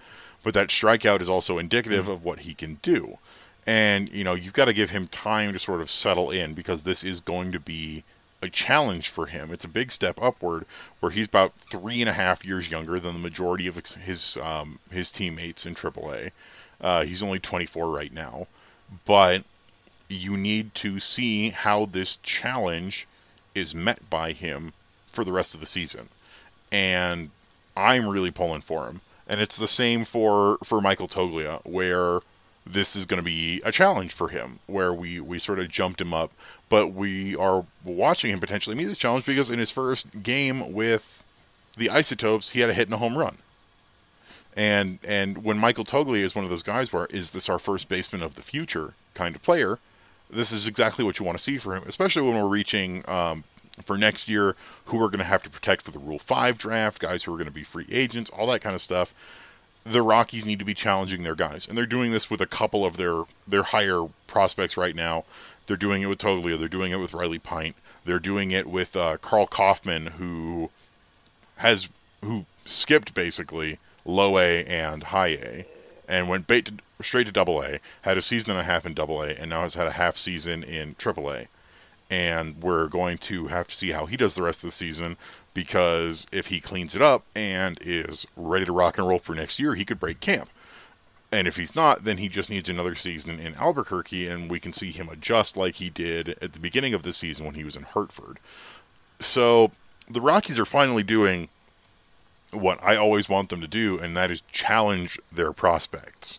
But 0.42 0.54
that 0.54 0.68
strikeout 0.68 1.20
is 1.20 1.28
also 1.28 1.58
indicative 1.58 2.04
mm-hmm. 2.04 2.12
of 2.12 2.24
what 2.24 2.40
he 2.40 2.54
can 2.54 2.78
do. 2.82 3.18
And 3.66 4.08
you 4.10 4.24
know 4.24 4.34
you've 4.34 4.52
got 4.54 4.66
to 4.66 4.72
give 4.72 4.90
him 4.90 5.08
time 5.08 5.52
to 5.52 5.58
sort 5.58 5.82
of 5.82 5.90
settle 5.90 6.30
in 6.30 6.54
because 6.54 6.84
this 6.84 7.04
is 7.04 7.20
going 7.20 7.52
to 7.52 7.60
be 7.60 8.04
a 8.44 8.50
challenge 8.50 9.08
for 9.08 9.26
him. 9.26 9.50
It's 9.50 9.64
a 9.64 9.68
big 9.68 9.90
step 9.90 10.18
upward, 10.22 10.66
where 11.00 11.10
he's 11.10 11.26
about 11.26 11.54
three 11.54 12.00
and 12.00 12.08
a 12.08 12.12
half 12.12 12.44
years 12.44 12.70
younger 12.70 13.00
than 13.00 13.14
the 13.14 13.18
majority 13.18 13.66
of 13.66 13.76
his 13.76 14.36
um, 14.36 14.78
his 14.90 15.10
teammates 15.10 15.66
in 15.66 15.74
AAA. 15.74 16.30
Uh, 16.80 17.04
he's 17.04 17.22
only 17.22 17.38
24 17.38 17.88
right 17.88 18.12
now, 18.12 18.46
but 19.04 19.44
you 20.08 20.36
need 20.36 20.74
to 20.76 21.00
see 21.00 21.50
how 21.50 21.86
this 21.86 22.18
challenge 22.22 23.08
is 23.54 23.74
met 23.74 24.08
by 24.10 24.32
him 24.32 24.72
for 25.08 25.24
the 25.24 25.32
rest 25.32 25.54
of 25.54 25.60
the 25.60 25.66
season, 25.66 26.08
and 26.70 27.30
I'm 27.76 28.06
really 28.06 28.30
pulling 28.30 28.60
for 28.60 28.86
him. 28.86 29.00
And 29.26 29.40
it's 29.40 29.56
the 29.56 29.68
same 29.68 30.04
for 30.04 30.58
for 30.62 30.80
Michael 30.80 31.08
Toglia, 31.08 31.64
where 31.64 32.20
this 32.66 32.96
is 32.96 33.06
going 33.06 33.18
to 33.18 33.24
be 33.24 33.60
a 33.64 33.70
challenge 33.70 34.12
for 34.12 34.28
him 34.28 34.58
where 34.66 34.92
we, 34.92 35.20
we 35.20 35.38
sort 35.38 35.58
of 35.58 35.68
jumped 35.68 36.00
him 36.00 36.14
up, 36.14 36.32
but 36.68 36.88
we 36.88 37.36
are 37.36 37.64
watching 37.84 38.30
him 38.30 38.40
potentially 38.40 38.74
meet 38.74 38.86
this 38.86 38.98
challenge 38.98 39.26
because 39.26 39.50
in 39.50 39.58
his 39.58 39.70
first 39.70 40.22
game 40.22 40.72
with 40.72 41.22
the 41.76 41.90
Isotopes, 41.90 42.50
he 42.50 42.60
had 42.60 42.70
a 42.70 42.74
hit 42.74 42.88
and 42.88 42.94
a 42.94 42.98
home 42.98 43.18
run. 43.18 43.38
And 44.56 45.00
and 45.06 45.42
when 45.44 45.58
Michael 45.58 45.84
Toglia 45.84 46.22
is 46.22 46.34
one 46.34 46.44
of 46.44 46.50
those 46.50 46.62
guys 46.62 46.92
where 46.92 47.06
is 47.06 47.32
this 47.32 47.48
our 47.48 47.58
first 47.58 47.88
baseman 47.88 48.22
of 48.22 48.36
the 48.36 48.42
future? 48.42 48.94
kind 49.14 49.34
of 49.34 49.42
player, 49.42 49.78
this 50.28 50.52
is 50.52 50.66
exactly 50.66 51.04
what 51.04 51.18
you 51.18 51.24
want 51.24 51.38
to 51.38 51.42
see 51.42 51.56
for 51.56 51.74
him, 51.74 51.84
especially 51.86 52.22
when 52.22 52.34
we're 52.34 52.48
reaching 52.48 53.08
um, 53.08 53.44
for 53.84 53.96
next 53.96 54.28
year 54.28 54.56
who 54.86 54.98
we're 54.98 55.08
going 55.08 55.18
to 55.18 55.24
have 55.24 55.42
to 55.42 55.50
protect 55.50 55.82
for 55.82 55.90
the 55.90 55.98
Rule 55.98 56.18
5 56.18 56.58
draft, 56.58 56.98
guys 56.98 57.22
who 57.22 57.32
are 57.32 57.36
going 57.36 57.46
to 57.46 57.52
be 57.52 57.64
free 57.64 57.86
agents, 57.90 58.30
all 58.30 58.46
that 58.48 58.60
kind 58.60 58.74
of 58.74 58.80
stuff 58.80 59.14
the 59.84 60.02
Rockies 60.02 60.46
need 60.46 60.58
to 60.58 60.64
be 60.64 60.74
challenging 60.74 61.22
their 61.22 61.34
guys, 61.34 61.68
and 61.68 61.76
they're 61.76 61.86
doing 61.86 62.10
this 62.10 62.30
with 62.30 62.40
a 62.40 62.46
couple 62.46 62.84
of 62.84 62.96
their 62.96 63.24
their 63.46 63.64
higher 63.64 64.06
prospects 64.26 64.76
right 64.76 64.96
now. 64.96 65.24
They're 65.66 65.76
doing 65.76 66.02
it 66.02 66.06
with 66.06 66.18
Toglia. 66.18 66.58
They're 66.58 66.68
doing 66.68 66.92
it 66.92 66.98
with 66.98 67.14
Riley 67.14 67.38
Pint. 67.38 67.76
They're 68.04 68.18
doing 68.18 68.50
it 68.50 68.66
with 68.66 68.96
uh, 68.96 69.18
Karl 69.18 69.46
Kauffmann, 69.46 70.12
who 70.12 70.70
has 71.56 71.88
who 72.22 72.46
skipped 72.64 73.14
basically 73.14 73.78
low 74.04 74.38
A 74.38 74.64
and 74.64 75.04
high 75.04 75.28
A, 75.28 75.66
and 76.08 76.28
went 76.28 76.48
to, 76.48 76.72
straight 77.00 77.26
to 77.26 77.32
double 77.32 77.62
A. 77.62 77.78
Had 78.02 78.18
a 78.18 78.22
season 78.22 78.50
and 78.50 78.60
a 78.60 78.64
half 78.64 78.86
in 78.86 78.94
double 78.94 79.22
A, 79.22 79.30
and 79.30 79.50
now 79.50 79.62
has 79.62 79.74
had 79.74 79.86
a 79.86 79.92
half 79.92 80.16
season 80.16 80.62
in 80.62 80.96
triple 80.98 81.30
A. 81.30 81.46
And 82.10 82.62
we're 82.62 82.86
going 82.86 83.18
to 83.18 83.48
have 83.48 83.68
to 83.68 83.74
see 83.74 83.90
how 83.90 84.06
he 84.06 84.16
does 84.16 84.34
the 84.34 84.42
rest 84.42 84.62
of 84.62 84.68
the 84.68 84.76
season 84.76 85.16
because 85.54 86.26
if 86.32 86.48
he 86.48 86.60
cleans 86.60 86.94
it 86.94 87.00
up 87.00 87.24
and 87.34 87.78
is 87.80 88.26
ready 88.36 88.64
to 88.64 88.72
rock 88.72 88.98
and 88.98 89.08
roll 89.08 89.20
for 89.20 89.34
next 89.34 89.58
year, 89.58 89.74
he 89.74 89.84
could 89.84 90.00
break 90.00 90.20
camp. 90.20 90.50
And 91.32 91.48
if 91.48 91.56
he's 91.56 91.74
not, 91.74 92.04
then 92.04 92.18
he 92.18 92.28
just 92.28 92.50
needs 92.50 92.68
another 92.68 92.94
season 92.94 93.40
in 93.40 93.54
Albuquerque, 93.54 94.28
and 94.28 94.50
we 94.50 94.60
can 94.60 94.72
see 94.72 94.90
him 94.90 95.08
adjust 95.08 95.56
like 95.56 95.76
he 95.76 95.90
did 95.90 96.30
at 96.40 96.52
the 96.52 96.60
beginning 96.60 96.94
of 96.94 97.02
the 97.02 97.12
season 97.12 97.44
when 97.44 97.54
he 97.54 97.64
was 97.64 97.74
in 97.76 97.82
Hartford. 97.82 98.38
So 99.18 99.72
the 100.08 100.20
Rockies 100.20 100.58
are 100.58 100.66
finally 100.66 101.02
doing 101.02 101.48
what 102.52 102.82
I 102.82 102.96
always 102.96 103.28
want 103.28 103.48
them 103.48 103.60
to 103.60 103.66
do, 103.66 103.98
and 103.98 104.16
that 104.16 104.30
is 104.30 104.42
challenge 104.52 105.18
their 105.32 105.52
prospects. 105.52 106.38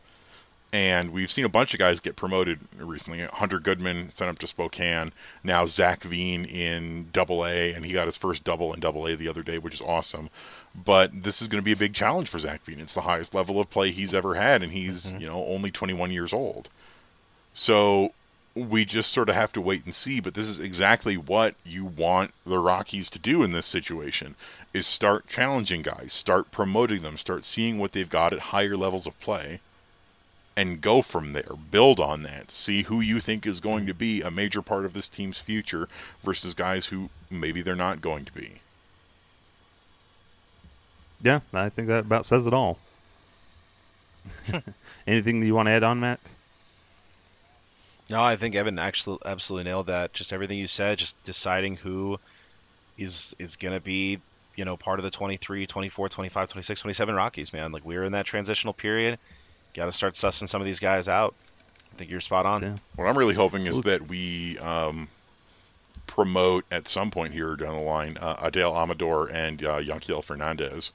And 0.76 1.14
we've 1.14 1.32
seen 1.32 1.46
a 1.46 1.50
bunch 1.50 1.74
of 1.74 1.80
guys 1.80 2.02
get 2.02 2.18
promoted 2.18 2.60
recently. 2.78 3.22
Hunter 3.22 3.60
Goodman 3.60 4.12
sent 4.12 4.30
up 4.30 4.40
to 4.40 4.46
Spokane. 4.46 5.14
Now 5.42 5.66
Zach 5.66 6.04
Veen 6.04 6.44
in 6.44 7.08
Double 7.14 7.46
A, 7.46 7.72
and 7.72 7.86
he 7.86 7.94
got 7.94 8.08
his 8.08 8.18
first 8.18 8.44
double 8.44 8.74
in 8.74 8.82
Double 8.82 9.08
A 9.08 9.16
the 9.16 9.30
other 9.30 9.42
day, 9.42 9.58
which 9.58 9.76
is 9.76 9.82
awesome. 9.82 10.30
But 10.76 11.24
this 11.24 11.42
is 11.42 11.48
going 11.48 11.62
to 11.62 11.66
be 11.66 11.72
a 11.72 11.78
big 11.78 11.94
challenge 11.94 12.28
for 12.28 12.40
Zach 12.40 12.66
Veen. 12.66 12.82
It's 12.82 12.94
the 12.94 13.02
highest 13.02 13.34
level 13.34 13.58
of 13.58 13.70
play 13.70 13.92
he's 13.92 14.14
ever 14.14 14.36
had, 14.36 14.62
and 14.62 14.74
he's 14.74 15.06
mm-hmm. 15.06 15.22
you 15.22 15.28
know 15.28 15.46
only 15.46 15.72
21 15.72 16.12
years 16.12 16.34
old. 16.34 16.68
So 17.54 18.12
we 18.54 18.84
just 18.84 19.14
sort 19.14 19.30
of 19.30 19.36
have 19.36 19.54
to 19.54 19.62
wait 19.62 19.86
and 19.86 19.96
see. 19.96 20.20
But 20.20 20.34
this 20.34 20.50
is 20.50 20.60
exactly 20.60 21.16
what 21.16 21.56
you 21.64 21.86
want 21.86 22.34
the 22.46 22.60
Rockies 22.60 23.10
to 23.12 23.20
do 23.20 23.44
in 23.44 23.54
this 23.54 23.66
situation: 23.66 24.36
is 24.74 24.86
start 24.86 25.30
challenging 25.30 25.84
guys, 25.84 26.12
start 26.12 26.52
promoting 26.52 27.02
them, 27.02 27.18
start 27.18 27.46
seeing 27.46 27.78
what 27.78 27.94
they've 27.94 28.10
got 28.10 28.34
at 28.34 28.52
higher 28.52 28.76
levels 28.76 29.08
of 29.08 29.18
play 29.22 29.62
and 30.58 30.82
go 30.82 31.02
from 31.02 31.34
there. 31.34 31.52
Build 31.72 32.00
on 32.00 32.24
that. 32.24 32.52
See 32.52 32.84
who 32.84 33.02
you 33.02 33.20
think 33.20 33.46
is 33.46 33.60
going 33.60 33.86
to 33.88 33.94
be 33.94 34.22
a 34.22 34.32
major 34.32 34.62
part 34.62 34.86
of 34.86 34.94
this 34.94 35.08
team's 35.08 35.40
future 35.40 35.90
versus 36.24 36.54
guys 36.54 36.88
who 36.88 37.10
maybe 37.30 37.62
they're 37.62 37.76
not 37.76 38.02
going 38.02 38.26
to 38.26 38.34
be. 38.34 38.62
Yeah, 41.22 41.42
I 41.54 41.70
think 41.70 41.88
that 41.88 42.00
about 42.00 42.26
says 42.26 42.48
it 42.48 42.54
all. 42.54 42.78
Anything 45.08 45.40
that 45.40 45.46
you 45.46 45.56
want 45.56 45.68
to 45.68 45.72
add 45.72 45.84
on, 45.84 46.00
Matt? 46.00 46.20
No, 48.10 48.22
I 48.22 48.36
think 48.36 48.54
Evan 48.56 48.78
actually 48.78 49.18
absolutely 49.26 49.70
nailed 49.70 49.88
that. 49.88 50.14
Just 50.14 50.32
everything 50.32 50.60
you 50.60 50.68
said, 50.68 51.00
just 51.00 51.22
deciding 51.24 51.78
who 51.78 52.20
is 52.98 53.36
is 53.40 53.56
going 53.56 53.74
to 53.74 53.80
be, 53.80 54.20
you 54.56 54.66
know, 54.66 54.78
part 54.78 55.00
of 55.00 55.04
the 55.04 55.10
23, 55.10 55.66
24, 55.66 56.10
25, 56.10 56.50
26, 56.50 56.82
27 56.82 57.16
Rockies, 57.16 57.52
man. 57.52 57.72
Like 57.72 57.84
we're 57.84 58.04
in 58.04 58.12
that 58.12 58.26
transitional 58.26 58.74
period 58.74 59.18
got 59.76 59.86
to 59.86 59.92
start 59.92 60.14
sussing 60.14 60.48
some 60.48 60.62
of 60.62 60.66
these 60.66 60.80
guys 60.80 61.08
out. 61.08 61.36
I 61.94 61.98
think 61.98 62.10
you're 62.10 62.22
spot 62.22 62.46
on. 62.46 62.62
Yeah. 62.62 62.76
What 62.96 63.06
I'm 63.06 63.18
really 63.18 63.36
hoping 63.36 63.68
is 63.68 63.82
that 63.82 64.08
we 64.08 64.58
um, 64.60 65.08
promote 66.08 66.66
at 66.72 66.88
some 66.88 67.12
point 67.12 67.34
here 67.34 67.56
down 67.56 67.76
the 67.76 67.82
line 67.82 68.18
uh, 68.20 68.36
Adael 68.38 68.76
Amador 68.76 69.28
and 69.32 69.64
uh, 69.64 69.80
Yanquiel 69.80 70.24
Fernandez 70.24 70.92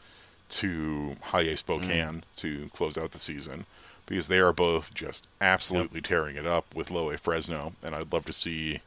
to 0.50 1.16
High 1.22 1.42
A 1.42 1.56
Spokane 1.56 1.88
mm. 1.88 2.22
to 2.36 2.68
close 2.74 2.98
out 2.98 3.12
the 3.12 3.18
season 3.18 3.66
because 4.06 4.28
they 4.28 4.40
are 4.40 4.52
both 4.52 4.92
just 4.92 5.28
absolutely 5.40 5.98
yep. 5.98 6.04
tearing 6.04 6.36
it 6.36 6.46
up 6.46 6.74
with 6.74 6.90
Low 6.90 7.10
A 7.10 7.16
Fresno, 7.16 7.74
and 7.82 7.94
I'd 7.94 8.12
love 8.12 8.26
to 8.26 8.32
see 8.32 8.80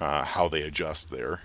uh, 0.00 0.24
how 0.24 0.48
they 0.48 0.62
adjust 0.62 1.10
there. 1.10 1.42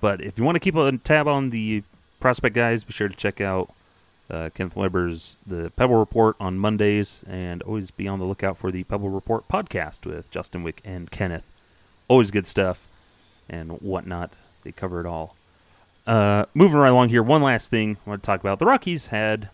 But 0.00 0.20
if 0.20 0.38
you 0.38 0.44
want 0.44 0.56
to 0.56 0.60
keep 0.60 0.76
a 0.76 0.96
tab 0.98 1.26
on 1.26 1.50
the 1.50 1.82
prospect 2.20 2.54
guys, 2.54 2.84
be 2.84 2.92
sure 2.92 3.08
to 3.08 3.16
check 3.16 3.40
out 3.40 3.72
uh, 4.30 4.50
Kenneth 4.54 4.76
Weber's 4.76 5.38
The 5.46 5.72
Pebble 5.76 5.96
Report 5.96 6.36
on 6.38 6.58
Mondays, 6.58 7.24
and 7.26 7.62
always 7.62 7.90
be 7.90 8.06
on 8.06 8.18
the 8.18 8.24
lookout 8.24 8.56
for 8.56 8.70
the 8.70 8.84
Pebble 8.84 9.10
Report 9.10 9.48
podcast 9.48 10.06
with 10.06 10.30
Justin 10.30 10.62
Wick 10.62 10.80
and 10.84 11.10
Kenneth. 11.10 11.44
Always 12.08 12.30
good 12.30 12.46
stuff 12.46 12.86
and 13.48 13.80
whatnot. 13.80 14.32
They 14.62 14.72
cover 14.72 15.00
it 15.00 15.06
all. 15.06 15.36
Uh, 16.06 16.46
moving 16.54 16.78
right 16.78 16.88
along 16.88 17.10
here, 17.10 17.22
one 17.22 17.42
last 17.42 17.70
thing 17.70 17.96
I 18.06 18.10
want 18.10 18.22
to 18.22 18.26
talk 18.26 18.40
about. 18.40 18.58
The 18.58 18.66
Rockies 18.66 19.08
had 19.08 19.48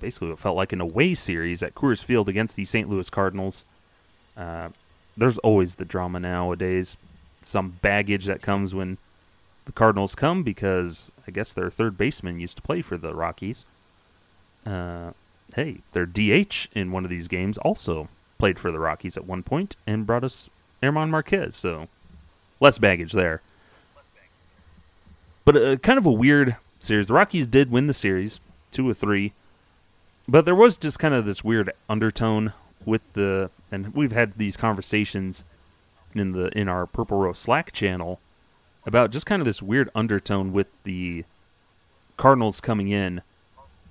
basically 0.00 0.28
what 0.28 0.38
felt 0.38 0.56
like 0.56 0.72
an 0.72 0.80
away 0.80 1.14
series 1.14 1.62
at 1.62 1.74
Coors 1.74 2.04
Field 2.04 2.28
against 2.28 2.56
the 2.56 2.64
St. 2.64 2.88
Louis 2.88 3.08
Cardinals. 3.08 3.64
Uh, 4.36 4.68
there's 5.16 5.38
always 5.38 5.76
the 5.76 5.84
drama 5.84 6.20
nowadays, 6.20 6.96
some 7.42 7.78
baggage 7.80 8.26
that 8.26 8.42
comes 8.42 8.74
when 8.74 8.98
the 9.64 9.72
Cardinals 9.72 10.14
come 10.14 10.42
because 10.42 11.08
I 11.26 11.30
guess 11.30 11.52
their 11.52 11.70
third 11.70 11.96
baseman 11.96 12.38
used 12.38 12.56
to 12.56 12.62
play 12.62 12.82
for 12.82 12.96
the 12.96 13.14
Rockies. 13.14 13.64
Uh, 14.66 15.12
hey, 15.54 15.78
their 15.92 16.06
DH 16.06 16.68
in 16.74 16.90
one 16.90 17.04
of 17.04 17.10
these 17.10 17.28
games 17.28 17.56
also 17.58 18.08
played 18.38 18.58
for 18.58 18.70
the 18.72 18.78
Rockies 18.78 19.16
at 19.16 19.26
one 19.26 19.42
point 19.42 19.76
and 19.86 20.06
brought 20.06 20.24
us 20.24 20.50
German 20.82 21.10
Marquez, 21.10 21.56
so 21.56 21.88
less 22.60 22.78
baggage 22.78 23.12
there. 23.12 23.40
But 25.44 25.56
uh, 25.56 25.76
kind 25.76 25.98
of 25.98 26.06
a 26.06 26.12
weird 26.12 26.56
series. 26.80 27.08
The 27.08 27.14
Rockies 27.14 27.46
did 27.46 27.70
win 27.70 27.86
the 27.86 27.94
series, 27.94 28.40
two 28.72 28.88
or 28.88 28.94
three, 28.94 29.32
but 30.28 30.44
there 30.44 30.54
was 30.54 30.76
just 30.76 30.98
kind 30.98 31.14
of 31.14 31.24
this 31.24 31.44
weird 31.44 31.70
undertone 31.88 32.52
with 32.84 33.02
the, 33.12 33.50
and 33.70 33.94
we've 33.94 34.12
had 34.12 34.34
these 34.34 34.56
conversations 34.56 35.44
in 36.14 36.32
the 36.32 36.46
in 36.58 36.68
our 36.68 36.86
Purple 36.86 37.18
Row 37.18 37.32
Slack 37.32 37.72
channel 37.72 38.20
about 38.84 39.10
just 39.10 39.26
kind 39.26 39.40
of 39.40 39.46
this 39.46 39.62
weird 39.62 39.90
undertone 39.94 40.52
with 40.52 40.68
the 40.84 41.24
Cardinals 42.16 42.60
coming 42.60 42.88
in 42.88 43.22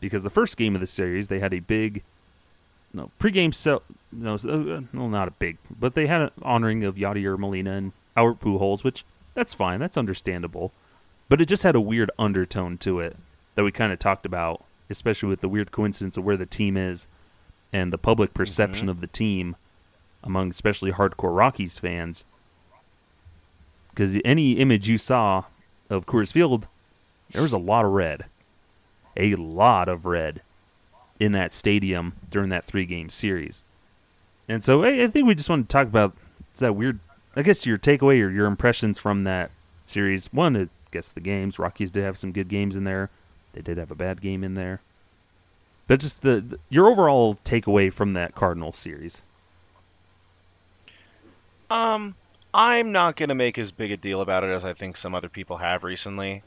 because 0.06 0.24
the 0.24 0.30
first 0.30 0.58
game 0.58 0.76
of 0.76 0.82
the 0.82 0.88
series 0.88 1.28
they 1.28 1.40
had 1.40 1.54
a 1.54 1.60
big 1.60 2.04
no 2.94 3.10
pregame 3.20 3.54
cell 3.54 3.82
no 4.12 4.36
uh, 4.36 4.82
well 4.94 5.10
not 5.10 5.28
a 5.28 5.32
big 5.32 5.58
but 5.80 5.96
they 5.96 6.08
had 6.08 6.22
an 6.22 6.32
honoring 6.42 6.84
of 6.84 6.96
Yadier 6.96 7.38
Molina 7.38 7.72
and 7.72 7.92
Albert 8.16 8.40
Pujols 8.40 8.84
which 8.84 9.04
that's 9.34 9.54
fine 9.54 9.80
that's 9.80 9.98
understandable. 9.98 10.72
But 11.28 11.42
it 11.42 11.48
just 11.48 11.64
had 11.64 11.76
a 11.76 11.82
weird 11.82 12.12
undertone 12.20 12.78
to 12.80 13.00
it 13.00 13.18
that 13.56 13.64
we 13.64 13.72
kind 13.72 13.92
of 13.92 14.00
talked 14.00 14.26
about 14.26 14.64
especially 14.90 15.30
with 15.30 15.42
the 15.42 15.50
weird 15.50 15.72
coincidence 15.72 16.18
of 16.18 16.24
where 16.24 16.38
the 16.38 16.46
team 16.46 16.78
is 16.78 17.08
and 17.74 17.92
the 17.92 17.98
public 17.98 18.34
perception 18.34 18.84
mm-hmm. 18.84 18.90
of 18.90 19.02
the 19.02 19.08
team 19.08 19.56
among 20.24 20.52
especially 20.52 20.92
hardcore 20.92 21.36
Rockies 21.36 21.80
fans. 21.80 22.24
Because 23.90 24.20
any 24.24 24.54
image 24.54 24.88
you 24.88 24.98
saw 24.98 25.46
of 25.90 26.06
Coors 26.06 26.32
Field 26.32 26.68
there 27.32 27.42
was 27.42 27.54
a 27.54 27.58
lot 27.58 27.86
of 27.86 27.92
red 27.92 28.26
a 29.18 29.36
lot 29.36 29.88
of 29.88 30.06
red 30.06 30.42
in 31.20 31.32
that 31.32 31.54
stadium 31.54 32.14
during 32.30 32.50
that 32.50 32.66
three 32.66 32.86
game 32.86 33.10
series. 33.10 33.62
And 34.48 34.64
so 34.64 34.84
I, 34.84 35.08
think 35.08 35.28
we 35.28 35.36
just 35.36 35.50
want 35.50 35.68
to 35.68 35.74
talk 35.74 35.88
about 35.88 36.14
that 36.58 36.76
weird, 36.76 37.00
I 37.36 37.42
guess, 37.42 37.66
your 37.66 37.78
takeaway 37.78 38.24
or 38.24 38.30
your 38.30 38.46
impressions 38.46 39.00
from 39.00 39.24
that 39.24 39.52
series. 39.86 40.32
One, 40.32 40.56
I 40.56 40.68
guess 40.92 41.12
the 41.12 41.20
games. 41.20 41.58
Rockies 41.58 41.92
did 41.92 42.04
have 42.04 42.18
some 42.18 42.32
good 42.32 42.48
games 42.48 42.76
in 42.76 42.84
there, 42.84 43.10
they 43.54 43.62
did 43.62 43.78
have 43.78 43.92
a 43.92 43.96
bad 43.96 44.22
game 44.22 44.44
in 44.44 44.54
there. 44.54 44.82
But 45.88 46.00
just 46.00 46.22
the, 46.22 46.42
the 46.42 46.60
your 46.70 46.88
overall 46.88 47.38
takeaway 47.46 47.94
from 47.94 48.14
that 48.14 48.36
Cardinal 48.36 48.74
series. 48.74 49.22
Um, 51.70 52.16
I'm 52.54 52.92
not 52.92 53.16
going 53.16 53.30
to 53.30 53.36
make 53.36 53.58
as 53.58 53.72
big 53.72 53.92
a 53.92 53.98
deal 53.98 54.22
about 54.22 54.44
it 54.44 54.50
as 54.50 54.66
I 54.66 54.74
think 54.74 54.98
some 54.98 55.16
other 55.16 55.30
people 55.30 55.58
have 55.58 55.84
recently. 55.84 56.44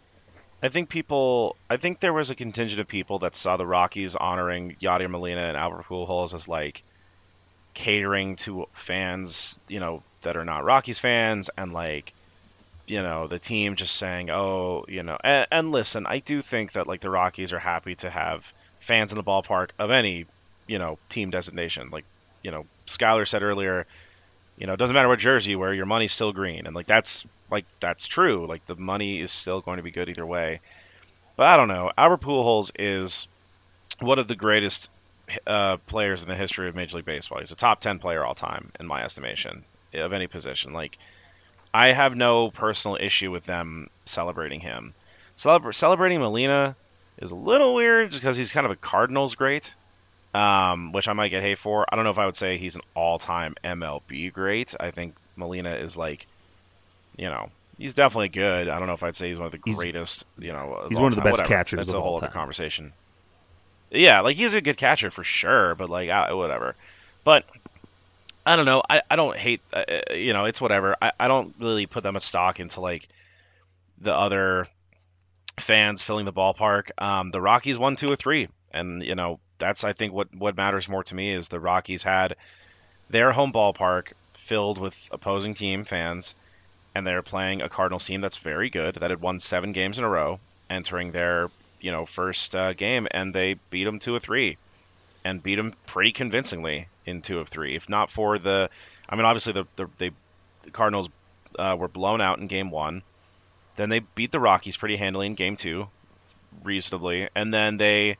I 0.63 0.69
think 0.69 0.89
people. 0.89 1.57
I 1.71 1.77
think 1.77 2.01
there 2.01 2.13
was 2.13 2.31
a 2.31 2.35
contingent 2.35 2.81
of 2.81 2.89
people 2.89 3.21
that 3.21 3.37
saw 3.37 3.57
the 3.57 3.67
Rockies 3.67 4.17
honoring 4.17 4.77
Yadier 4.81 5.09
Molina 5.09 5.43
and 5.43 5.57
Albert 5.57 5.85
Pujols 5.85 6.35
as 6.35 6.49
like 6.49 6.83
catering 7.75 8.37
to 8.37 8.67
fans, 8.73 9.61
you 9.69 9.79
know, 9.79 10.03
that 10.23 10.37
are 10.37 10.45
not 10.45 10.65
Rockies 10.65 10.99
fans, 10.99 11.49
and 11.57 11.73
like, 11.73 12.13
you 12.89 13.03
know, 13.03 13.29
the 13.29 13.39
team 13.39 13.77
just 13.77 13.95
saying, 13.95 14.31
"Oh, 14.31 14.85
you 14.89 15.05
know." 15.05 15.17
And, 15.23 15.47
and 15.51 15.73
listen, 15.73 16.07
I 16.07 16.19
do 16.19 16.43
think 16.43 16.73
that 16.73 16.89
like 16.89 17.01
the 17.01 17.11
Rockies 17.11 17.53
are 17.53 17.61
happy 17.61 17.95
to 17.97 18.11
have 18.11 18.53
fans 18.81 19.13
in 19.13 19.17
the 19.17 19.25
ballpark 19.25 19.71
of 19.79 19.93
any, 19.93 20.27
you 20.67 20.81
know, 20.81 20.99
team 21.09 21.31
designation. 21.31 21.91
Like, 21.91 22.05
you 22.43 22.51
know, 22.51 22.67
Skyler 22.89 23.29
said 23.29 23.45
earlier, 23.45 23.87
you 24.59 24.67
know, 24.67 24.73
it 24.73 24.79
doesn't 24.79 24.95
matter 24.95 25.09
what 25.09 25.21
jersey 25.21 25.53
you 25.53 25.59
wear, 25.61 25.73
your 25.73 25.87
money's 25.87 26.13
still 26.13 26.33
green, 26.33 26.67
and 26.67 26.75
like 26.75 26.87
that's 26.87 27.25
like 27.51 27.65
that's 27.81 28.07
true. 28.07 28.47
Like 28.47 28.67
the 28.67 28.77
money 28.77 29.21
is 29.21 29.33
still 29.33 29.61
going 29.61 29.79
to 29.79 29.83
be 29.83 29.91
good 29.91 30.09
either 30.09 30.27
way. 30.27 30.61
But 31.37 31.47
I 31.47 31.57
don't 31.57 31.69
know. 31.69 31.93
Albert 31.97 32.21
Pujols 32.21 32.71
is 32.79 33.29
one 34.01 34.19
of 34.19 34.29
the 34.29 34.35
greatest 34.35 34.91
uh, 35.47 35.77
players 35.87 36.23
in 36.23 36.29
the 36.29 36.35
history 36.35 36.69
of 36.69 36.75
Major 36.75 36.97
League 36.97 37.07
Baseball. 37.07 37.39
He's 37.39 37.53
a 37.53 37.57
top 37.57 37.81
ten 37.81 37.99
player 37.99 38.25
all 38.25 38.35
time 38.35 38.71
in 38.81 38.87
my 38.87 39.05
estimation 39.05 39.65
of 39.95 40.13
any 40.13 40.27
position. 40.27 40.73
Like 40.73 40.99
I 41.73 41.93
have 41.93 42.17
no 42.17 42.51
personal 42.51 42.97
issue 42.99 43.31
with 43.31 43.45
them 43.45 43.91
celebrating 44.07 44.61
him. 44.61 44.95
Celebra- 45.37 45.75
celebrating 45.75 46.21
Molina 46.21 46.75
is 47.19 47.31
a 47.31 47.37
little 47.37 47.75
weird 47.75 48.11
just 48.11 48.23
because 48.23 48.37
he's 48.37 48.51
kind 48.51 48.65
of 48.65 48.73
a 48.73 48.77
Cardinals 48.77 49.35
great, 49.35 49.75
um, 50.35 50.93
which 50.93 51.09
I 51.09 51.13
might 51.13 51.29
get 51.29 51.43
hate 51.43 51.59
for. 51.59 51.87
I 51.89 51.97
don't 51.97 52.05
know 52.05 52.11
if 52.11 52.19
I 52.19 52.27
would 52.27 52.37
say 52.37 52.59
he's 52.59 52.77
an 52.77 52.83
all-time 52.95 53.55
MLB 53.65 54.33
great. 54.33 54.75
I 54.81 54.91
think 54.91 55.15
Molina 55.37 55.75
is 55.75 55.97
like, 55.97 56.27
you 57.19 57.27
know, 57.27 57.51
he's 57.77 57.93
definitely 57.95 58.29
good. 58.31 58.69
I 58.69 58.79
don't 58.79 58.89
know 58.89 58.95
if 58.95 59.03
I'd 59.03 59.17
say 59.17 59.29
he's 59.29 59.37
one 59.39 59.47
of 59.47 59.53
the 59.53 59.61
He's- 59.65 59.77
greatest. 59.77 60.25
You 60.39 60.53
know, 60.53 60.87
he's 60.89 60.99
one 60.99 61.09
of 61.09 61.17
the 61.17 61.21
time. 61.21 61.25
best 61.31 61.41
Whatever. 61.41 61.49
catchers 61.49 61.77
That's 61.79 61.89
of 61.91 61.97
a 61.97 62.01
whole 62.01 62.17
other 62.19 62.27
time. 62.29 62.33
conversation. 62.33 62.93
Yeah, 63.91 64.21
like 64.21 64.37
he's 64.37 64.55
a 64.55 64.61
good 64.61 64.77
catcher 64.77 65.11
for 65.11 65.25
sure, 65.25 65.75
but 65.75 65.89
like 65.91 66.09
uh, 66.11 66.29
whatever. 66.35 66.75
But 67.25 67.45
I 68.47 68.57
don't 68.57 68.67
know. 68.67 68.83
I, 68.89 69.03
I 69.11 69.17
don't 69.17 69.37
hate. 69.37 69.61
Uh, 69.73 69.85
uh, 70.11 70.15
you 70.15 70.33
know, 70.33 70.45
it's 70.47 70.61
whatever. 70.61 70.97
I, 71.03 71.13
I 71.19 71.29
don't 71.29 71.55
really 71.59 71.87
put 71.87 72.03
that 72.05 72.13
much 72.13 72.23
stock 72.25 72.61
into 72.61 72.81
like 72.81 73.09
the 74.01 74.15
other 74.15 74.67
fans 75.59 76.03
filling 76.03 76.25
the 76.27 76.33
ballpark. 76.33 76.91
Um, 76.99 77.31
the 77.31 77.41
Rockies 77.41 77.79
won 77.79 77.97
two 77.97 78.11
or 78.11 78.17
three, 78.17 78.49
and 78.73 79.03
you 79.03 79.15
know 79.15 79.41
that's 79.59 79.83
I 79.85 79.93
think 79.93 80.13
what 80.13 80.35
what 80.35 80.57
matters 80.57 80.89
more 80.89 81.03
to 81.05 81.15
me 81.15 81.33
is 81.33 81.49
the 81.49 81.59
Rockies 81.61 82.03
had 82.03 82.37
their 83.09 83.33
home 83.33 83.53
ballpark 83.53 84.13
filled 84.35 84.79
with 84.79 85.09
opposing 85.13 85.55
team 85.55 85.85
fans, 85.85 86.35
and 86.95 87.07
they're 87.07 87.23
playing 87.23 87.63
a 87.63 87.69
Cardinals 87.69 88.07
team 88.07 88.21
that's 88.21 88.39
very 88.39 88.71
good 88.71 88.97
that 88.97 89.11
had 89.11 89.21
won 89.21 89.41
seven 89.41 89.73
games 89.73 89.99
in 89.99 90.05
a 90.05 90.09
row, 90.09 90.41
entering 90.69 91.13
their 91.13 91.51
you 91.81 91.93
know 91.93 92.07
first 92.07 92.55
uh, 92.57 92.73
game, 92.73 93.07
and 93.11 93.35
they 93.35 93.55
beat 93.71 93.85
them 93.85 93.99
two 93.99 94.15
or 94.15 94.21
three, 94.21 94.57
and 95.25 95.43
beat 95.43 95.57
them 95.57 95.73
pretty 95.87 96.13
convincingly 96.13 96.89
in 97.07 97.23
two 97.23 97.39
of 97.39 97.49
three. 97.49 97.77
If 97.77 97.89
not 97.89 98.11
for 98.11 98.39
the, 98.39 98.71
I 99.09 99.17
mean 99.17 99.25
obviously 99.25 99.53
the 99.53 99.65
the, 99.77 99.87
they, 99.99 100.11
the 100.63 100.71
Cardinals 100.71 101.09
uh, 101.59 101.77
were 101.79 101.89
blown 101.89 102.21
out 102.21 102.39
in 102.39 102.47
game 102.47 102.71
one. 102.71 103.03
Then 103.77 103.89
they 103.91 104.01
beat 104.01 104.33
the 104.33 104.41
Rockies 104.41 104.77
pretty 104.77 104.97
handily 104.97 105.27
in 105.27 105.35
game 105.35 105.57
two, 105.57 105.89
reasonably, 106.65 107.29
and 107.35 107.55
then 107.55 107.77
they 107.77 108.17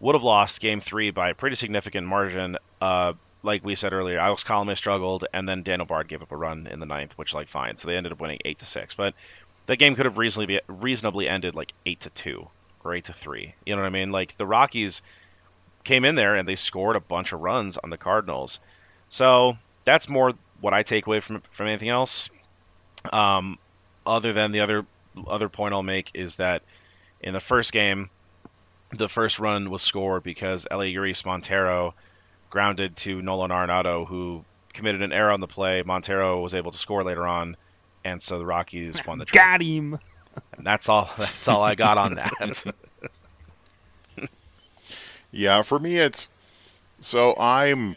would 0.00 0.14
have 0.14 0.22
lost 0.22 0.60
game 0.60 0.80
three 0.80 1.10
by 1.10 1.30
a 1.30 1.34
pretty 1.34 1.56
significant 1.56 2.06
margin. 2.06 2.56
Uh, 2.80 3.12
like 3.42 3.64
we 3.64 3.74
said 3.74 3.92
earlier, 3.92 4.18
Alex 4.18 4.44
Colome 4.44 4.76
struggled, 4.76 5.24
and 5.32 5.48
then 5.48 5.62
Daniel 5.62 5.86
Bard 5.86 6.08
gave 6.08 6.22
up 6.22 6.32
a 6.32 6.36
run 6.36 6.66
in 6.66 6.80
the 6.80 6.86
ninth, 6.86 7.16
which 7.16 7.34
like 7.34 7.48
fine. 7.48 7.76
So 7.76 7.88
they 7.88 7.96
ended 7.96 8.12
up 8.12 8.20
winning 8.20 8.40
eight 8.44 8.58
to 8.58 8.66
six. 8.66 8.94
But 8.94 9.14
that 9.66 9.76
game 9.76 9.94
could 9.94 10.06
have 10.06 10.18
reasonably 10.18 10.56
be, 10.56 10.60
reasonably 10.66 11.28
ended 11.28 11.54
like 11.54 11.72
eight 11.86 12.00
to 12.00 12.10
two 12.10 12.48
or 12.84 12.94
eight 12.94 13.04
to 13.04 13.12
three. 13.12 13.54
You 13.64 13.76
know 13.76 13.82
what 13.82 13.88
I 13.88 13.90
mean? 13.90 14.10
Like 14.10 14.36
the 14.36 14.46
Rockies 14.46 15.02
came 15.84 16.04
in 16.04 16.14
there 16.14 16.34
and 16.34 16.48
they 16.48 16.56
scored 16.56 16.96
a 16.96 17.00
bunch 17.00 17.32
of 17.32 17.40
runs 17.40 17.76
on 17.78 17.90
the 17.90 17.96
Cardinals. 17.96 18.60
So 19.08 19.56
that's 19.84 20.08
more 20.08 20.32
what 20.60 20.74
I 20.74 20.82
take 20.82 21.06
away 21.06 21.20
from 21.20 21.42
from 21.50 21.68
anything 21.68 21.88
else. 21.88 22.30
Um, 23.12 23.58
other 24.06 24.32
than 24.32 24.52
the 24.52 24.60
other 24.60 24.86
other 25.26 25.48
point 25.48 25.74
I'll 25.74 25.82
make 25.82 26.10
is 26.14 26.36
that 26.36 26.62
in 27.20 27.32
the 27.32 27.40
first 27.40 27.72
game, 27.72 28.10
the 28.90 29.08
first 29.08 29.38
run 29.38 29.70
was 29.70 29.82
scored 29.82 30.22
because 30.22 30.66
Elehuris 30.70 31.24
Montero 31.24 31.94
grounded 32.50 32.96
to 32.98 33.20
Nolan 33.22 33.50
Arenado, 33.50 34.06
who 34.06 34.44
committed 34.72 35.02
an 35.02 35.12
error 35.12 35.32
on 35.32 35.40
the 35.40 35.46
play. 35.46 35.82
Montero 35.84 36.40
was 36.40 36.54
able 36.54 36.70
to 36.70 36.78
score 36.78 37.04
later 37.04 37.26
on, 37.26 37.56
and 38.04 38.20
so 38.22 38.38
the 38.38 38.46
Rockies 38.46 39.04
won 39.06 39.18
the 39.18 39.24
trade. 39.26 39.38
Got 39.38 39.62
him. 39.62 39.98
And 40.56 40.66
that's 40.66 40.88
all. 40.88 41.10
That's 41.18 41.48
all 41.48 41.62
I 41.62 41.74
got 41.74 41.98
on 41.98 42.14
that. 42.14 42.64
Yeah, 45.30 45.62
for 45.62 45.78
me 45.78 45.96
it's 45.96 46.28
so 47.00 47.34
I'm 47.38 47.96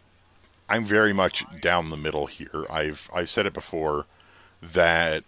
I'm 0.70 0.84
very 0.84 1.14
much 1.14 1.46
down 1.62 1.90
the 1.90 1.98
middle 1.98 2.28
here. 2.28 2.66
I've 2.70 3.10
I've 3.14 3.30
said 3.30 3.46
it 3.46 3.54
before 3.54 4.06
that 4.62 5.24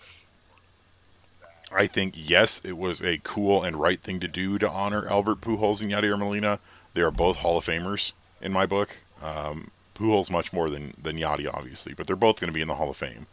I 1.72 1.88
think 1.88 2.14
yes, 2.18 2.62
it 2.64 2.78
was 2.78 3.02
a 3.02 3.20
cool 3.24 3.64
and 3.64 3.80
right 3.80 4.00
thing 4.00 4.20
to 4.20 4.28
do 4.28 4.60
to 4.60 4.70
honor 4.70 5.08
Albert 5.08 5.42
Pujols 5.42 5.82
and 5.82 5.92
Yadier 5.92 6.20
Molina. 6.20 6.60
They 6.94 7.02
are 7.02 7.12
both 7.12 7.38
Hall 7.38 7.58
of 7.58 7.66
Famers 7.66 8.12
in 8.42 8.52
my 8.52 8.66
book. 8.66 8.98
Um, 9.24 9.72
Pujols 9.96 10.30
much 10.30 10.52
more 10.52 10.70
than 10.70 10.94
than 11.02 11.18
Yadi, 11.18 11.48
obviously, 11.52 11.94
but 11.94 12.08
they're 12.08 12.16
both 12.16 12.40
going 12.40 12.50
to 12.50 12.54
be 12.54 12.62
in 12.62 12.68
the 12.68 12.76
Hall 12.76 12.90
of 12.90 12.98
Fame. 12.98 13.28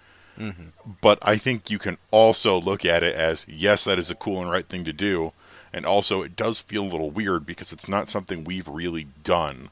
But 1.01 1.19
I 1.23 1.37
think 1.37 1.71
you 1.71 1.79
can 1.79 1.99
also 2.11 2.59
look 2.61 2.85
at 2.85 3.03
it 3.03 3.15
as 3.15 3.47
yes, 3.49 3.85
that 3.85 3.99
is 3.99 4.11
a 4.11 4.15
cool 4.15 4.41
and 4.41 4.51
right 4.51 4.67
thing 4.67 4.85
to 4.85 4.93
do, 4.93 5.33
and 5.73 5.85
also 5.85 6.23
it 6.23 6.37
does 6.37 6.61
feel 6.61 6.83
a 6.83 6.89
little 6.89 7.11
weird 7.11 7.45
because 7.47 7.73
it's 7.73 7.89
not 7.89 8.09
something 8.09 8.45
we've 8.45 8.69
really 8.69 9.07
done 9.25 9.71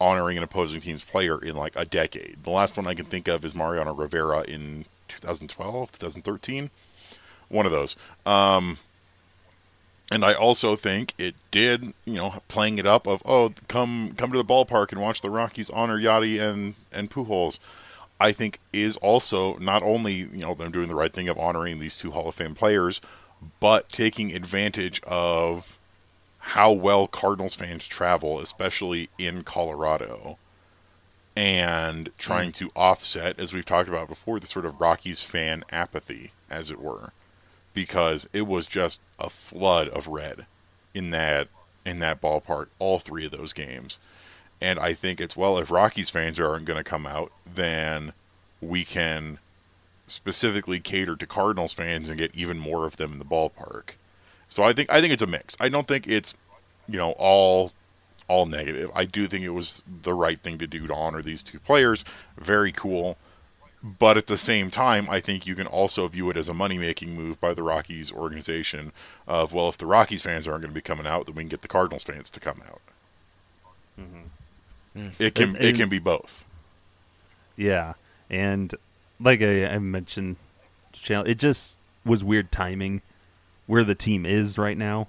honoring 0.00 0.36
an 0.36 0.42
opposing 0.42 0.80
team's 0.80 1.04
player 1.04 1.42
in 1.42 1.56
like 1.56 1.74
a 1.76 1.84
decade. 1.84 2.38
The 2.44 2.50
last 2.50 2.76
one 2.76 2.86
I 2.86 2.94
can 2.94 3.06
think 3.06 3.28
of 3.28 3.44
is 3.44 3.54
Mariano 3.54 3.94
Rivera 3.94 4.42
in 4.42 4.84
2012, 5.08 5.92
2013, 5.92 6.70
one 7.48 7.66
of 7.66 7.72
those. 7.72 7.96
Um, 8.24 8.78
and 10.10 10.24
I 10.24 10.34
also 10.34 10.76
think 10.76 11.14
it 11.18 11.34
did, 11.50 11.82
you 12.04 12.14
know, 12.14 12.34
playing 12.48 12.78
it 12.78 12.86
up 12.86 13.06
of 13.06 13.22
oh, 13.24 13.52
come 13.68 14.14
come 14.16 14.32
to 14.32 14.38
the 14.38 14.44
ballpark 14.44 14.92
and 14.92 15.00
watch 15.00 15.20
the 15.20 15.30
Rockies 15.30 15.70
honor 15.70 16.00
Yadi 16.00 16.40
and 16.40 16.74
and 16.92 17.10
Pujols. 17.10 17.58
I 18.18 18.32
think 18.32 18.60
is 18.72 18.96
also 18.98 19.56
not 19.58 19.82
only 19.82 20.14
you 20.14 20.38
know 20.38 20.54
them 20.54 20.72
doing 20.72 20.88
the 20.88 20.94
right 20.94 21.12
thing 21.12 21.28
of 21.28 21.38
honoring 21.38 21.80
these 21.80 21.96
two 21.96 22.12
Hall 22.12 22.28
of 22.28 22.34
Fame 22.36 22.54
players, 22.54 23.00
but 23.60 23.88
taking 23.88 24.34
advantage 24.34 25.00
of 25.02 25.76
how 26.38 26.70
well 26.70 27.08
Cardinals 27.08 27.56
fans 27.56 27.86
travel, 27.86 28.38
especially 28.38 29.10
in 29.18 29.42
Colorado, 29.42 30.38
and 31.34 32.10
trying 32.16 32.50
mm. 32.50 32.54
to 32.54 32.70
offset, 32.76 33.40
as 33.40 33.52
we've 33.52 33.64
talked 33.64 33.88
about 33.88 34.08
before, 34.08 34.38
the 34.38 34.46
sort 34.46 34.64
of 34.64 34.80
Rockies 34.80 35.22
fan 35.24 35.64
apathy, 35.72 36.30
as 36.48 36.70
it 36.70 36.80
were, 36.80 37.10
because 37.76 38.26
it 38.32 38.46
was 38.46 38.66
just 38.66 39.02
a 39.20 39.28
flood 39.28 39.88
of 39.90 40.08
red 40.08 40.46
in 40.94 41.10
that 41.10 41.46
in 41.84 42.00
that 42.00 42.20
ballpark, 42.22 42.66
all 42.80 42.98
three 42.98 43.26
of 43.26 43.30
those 43.30 43.52
games. 43.52 44.00
And 44.60 44.80
I 44.80 44.94
think 44.94 45.20
it's 45.20 45.36
well, 45.36 45.58
if 45.58 45.70
Rockies 45.70 46.10
fans 46.10 46.40
aren't 46.40 46.64
going 46.64 46.78
to 46.78 46.82
come 46.82 47.06
out, 47.06 47.30
then 47.46 48.14
we 48.62 48.82
can 48.82 49.38
specifically 50.06 50.80
cater 50.80 51.16
to 51.16 51.26
Cardinals 51.26 51.74
fans 51.74 52.08
and 52.08 52.16
get 52.16 52.34
even 52.34 52.58
more 52.58 52.86
of 52.86 52.96
them 52.96 53.12
in 53.12 53.18
the 53.18 53.24
ballpark. 53.26 53.90
So 54.48 54.62
I 54.62 54.72
think 54.72 54.90
I 54.90 55.02
think 55.02 55.12
it's 55.12 55.22
a 55.22 55.26
mix. 55.26 55.54
I 55.60 55.68
don't 55.68 55.86
think 55.86 56.08
it's 56.08 56.32
you 56.88 56.96
know 56.96 57.10
all 57.18 57.72
all 58.26 58.46
negative. 58.46 58.90
I 58.94 59.04
do 59.04 59.26
think 59.26 59.44
it 59.44 59.50
was 59.50 59.82
the 60.02 60.14
right 60.14 60.38
thing 60.38 60.56
to 60.58 60.66
do 60.66 60.86
to 60.86 60.94
honor 60.94 61.20
these 61.20 61.42
two 61.42 61.60
players. 61.60 62.06
Very 62.38 62.72
cool. 62.72 63.18
But 63.98 64.16
at 64.16 64.26
the 64.26 64.36
same 64.38 64.70
time, 64.72 65.08
I 65.08 65.20
think 65.20 65.46
you 65.46 65.54
can 65.54 65.66
also 65.68 66.08
view 66.08 66.28
it 66.30 66.36
as 66.36 66.48
a 66.48 66.54
money 66.54 66.76
making 66.76 67.14
move 67.14 67.40
by 67.40 67.54
the 67.54 67.62
Rockies 67.62 68.10
organization 68.10 68.90
of 69.28 69.52
well, 69.52 69.68
if 69.68 69.78
the 69.78 69.86
Rockies 69.86 70.22
fans 70.22 70.48
aren't 70.48 70.62
going 70.62 70.72
to 70.72 70.74
be 70.74 70.80
coming 70.80 71.06
out, 71.06 71.26
then 71.26 71.34
we 71.36 71.42
can 71.42 71.48
get 71.50 71.62
the 71.62 71.68
Cardinals 71.68 72.02
fans 72.02 72.28
to 72.30 72.40
come 72.40 72.62
out. 72.66 72.80
Mm-hmm. 74.00 74.98
Mm-hmm. 74.98 75.22
It 75.22 75.34
can 75.34 75.56
It- 75.56 75.64
it 75.64 75.76
can 75.76 75.88
be 75.88 75.98
both. 75.98 76.44
Yeah, 77.56 77.94
and 78.28 78.74
like 79.20 79.40
I, 79.40 79.66
I 79.66 79.78
mentioned, 79.78 80.36
it 81.08 81.34
just 81.38 81.76
was 82.04 82.22
weird 82.24 82.50
timing 82.52 83.02
where 83.66 83.84
the 83.84 83.94
team 83.94 84.26
is 84.26 84.58
right 84.58 84.76
now. 84.76 85.08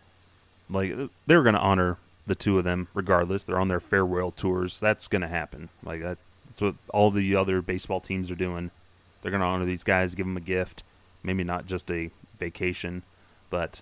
Like 0.69 0.93
they 1.25 1.35
were 1.35 1.43
going 1.43 1.55
to 1.55 1.61
honor 1.61 1.97
the 2.25 2.35
two 2.35 2.57
of 2.57 2.63
them 2.63 2.89
regardless. 2.93 3.43
They're 3.43 3.59
on 3.59 3.67
their 3.69 3.79
farewell 3.79 4.31
tours. 4.31 4.79
That's 4.79 5.07
going 5.07 5.21
to 5.23 5.27
happen. 5.27 5.69
Like 5.83 6.01
that, 6.01 6.17
that's 6.57 6.61
what 6.61 6.75
all 6.89 7.11
the 7.11 7.35
other 7.35 7.61
baseball 7.61 7.99
teams 7.99 8.31
are 8.31 8.35
doing. 8.35 8.71
They're 9.21 9.31
going 9.31 9.41
to 9.41 9.47
honor 9.47 9.65
these 9.65 9.83
guys, 9.83 10.15
give 10.15 10.25
them 10.25 10.37
a 10.37 10.41
gift. 10.41 10.83
Maybe 11.21 11.43
not 11.43 11.67
just 11.67 11.91
a 11.91 12.09
vacation, 12.39 13.03
but 13.49 13.81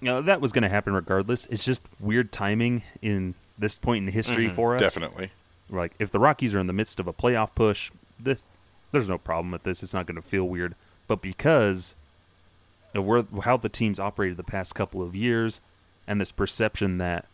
you 0.00 0.06
know 0.06 0.22
that 0.22 0.40
was 0.40 0.52
going 0.52 0.62
to 0.62 0.68
happen 0.68 0.92
regardless. 0.92 1.46
It's 1.46 1.64
just 1.64 1.82
weird 2.00 2.32
timing 2.32 2.82
in 3.00 3.34
this 3.58 3.78
point 3.78 4.06
in 4.06 4.12
history 4.12 4.46
mm-hmm. 4.46 4.56
for 4.56 4.74
us. 4.74 4.80
Definitely. 4.80 5.30
Like 5.70 5.92
if 5.98 6.10
the 6.10 6.18
Rockies 6.18 6.54
are 6.54 6.58
in 6.58 6.66
the 6.66 6.72
midst 6.72 7.00
of 7.00 7.06
a 7.06 7.12
playoff 7.12 7.54
push, 7.54 7.90
this 8.18 8.42
there's 8.92 9.08
no 9.08 9.18
problem 9.18 9.52
with 9.52 9.62
this. 9.62 9.82
It's 9.82 9.94
not 9.94 10.06
going 10.06 10.16
to 10.16 10.22
feel 10.22 10.44
weird. 10.44 10.74
But 11.06 11.22
because 11.22 11.94
of 12.94 13.06
where 13.06 13.24
how 13.44 13.56
the 13.56 13.68
teams 13.68 13.98
operated 13.98 14.36
the 14.36 14.42
past 14.42 14.74
couple 14.74 15.00
of 15.00 15.14
years, 15.14 15.60
and 16.06 16.20
this 16.20 16.32
perception 16.32 16.98
that 16.98 17.26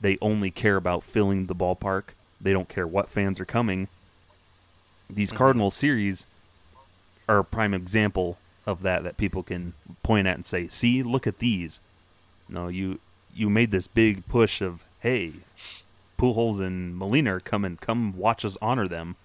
they 0.00 0.18
only 0.20 0.50
care 0.50 0.76
about 0.76 1.02
filling 1.02 1.46
the 1.46 1.54
ballpark, 1.54 2.10
they 2.40 2.52
don't 2.52 2.68
care 2.68 2.86
what 2.86 3.10
fans 3.10 3.38
are 3.40 3.44
coming. 3.44 3.88
These 5.08 5.30
mm-hmm. 5.30 5.38
Cardinal 5.38 5.70
series 5.70 6.26
are 7.28 7.38
a 7.38 7.44
prime 7.44 7.74
example 7.74 8.38
of 8.66 8.82
that 8.82 9.02
that 9.04 9.16
people 9.16 9.42
can 9.42 9.74
point 10.02 10.26
at 10.26 10.36
and 10.36 10.46
say, 10.46 10.68
"See, 10.68 11.02
look 11.02 11.26
at 11.26 11.38
these." 11.38 11.80
No, 12.48 12.68
you 12.68 12.98
you 13.34 13.48
made 13.48 13.70
this 13.70 13.86
big 13.86 14.26
push 14.26 14.60
of, 14.60 14.84
hey, 15.00 15.32
Pujols 16.18 16.60
and 16.60 16.96
Molina 16.96 17.36
are 17.36 17.40
coming, 17.40 17.76
come 17.76 18.16
watch 18.16 18.44
us 18.44 18.58
honor 18.60 18.88
them. 18.88 19.16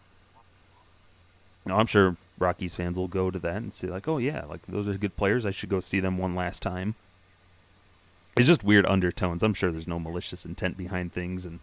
No, 1.65 1.77
I'm 1.77 1.87
sure 1.87 2.15
Rockies 2.37 2.75
fans 2.75 2.97
will 2.97 3.07
go 3.07 3.31
to 3.31 3.39
that 3.39 3.57
and 3.57 3.73
say 3.73 3.87
like, 3.87 4.07
oh 4.07 4.17
yeah, 4.17 4.45
like 4.45 4.65
those 4.67 4.87
are 4.87 4.97
good 4.97 5.17
players. 5.17 5.45
I 5.45 5.51
should 5.51 5.69
go 5.69 5.79
see 5.79 5.99
them 5.99 6.17
one 6.17 6.35
last 6.35 6.61
time. 6.61 6.95
It's 8.37 8.47
just 8.47 8.63
weird 8.63 8.85
undertones. 8.85 9.43
I'm 9.43 9.53
sure 9.53 9.71
there's 9.71 9.87
no 9.87 9.99
malicious 9.99 10.45
intent 10.45 10.77
behind 10.77 11.13
things 11.13 11.45
and 11.45 11.59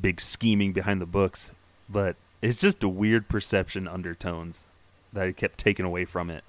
big 0.00 0.20
scheming 0.20 0.72
behind 0.72 1.00
the 1.00 1.06
books, 1.06 1.52
but 1.88 2.16
it's 2.40 2.58
just 2.58 2.82
a 2.82 2.88
weird 2.88 3.28
perception 3.28 3.86
undertones 3.86 4.62
that 5.12 5.24
I 5.24 5.32
kept 5.32 5.58
taken 5.58 5.84
away 5.84 6.04
from 6.04 6.30
it. 6.30 6.44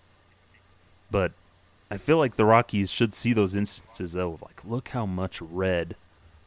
But 1.11 1.31
I 1.91 1.97
feel 1.97 2.17
like 2.17 2.35
the 2.35 2.45
Rockies 2.45 2.89
should 2.89 3.13
see 3.13 3.33
those 3.33 3.55
instances 3.55 4.13
though, 4.13 4.39
like, 4.41 4.65
look 4.65 4.89
how 4.89 5.05
much 5.05 5.41
red 5.41 5.95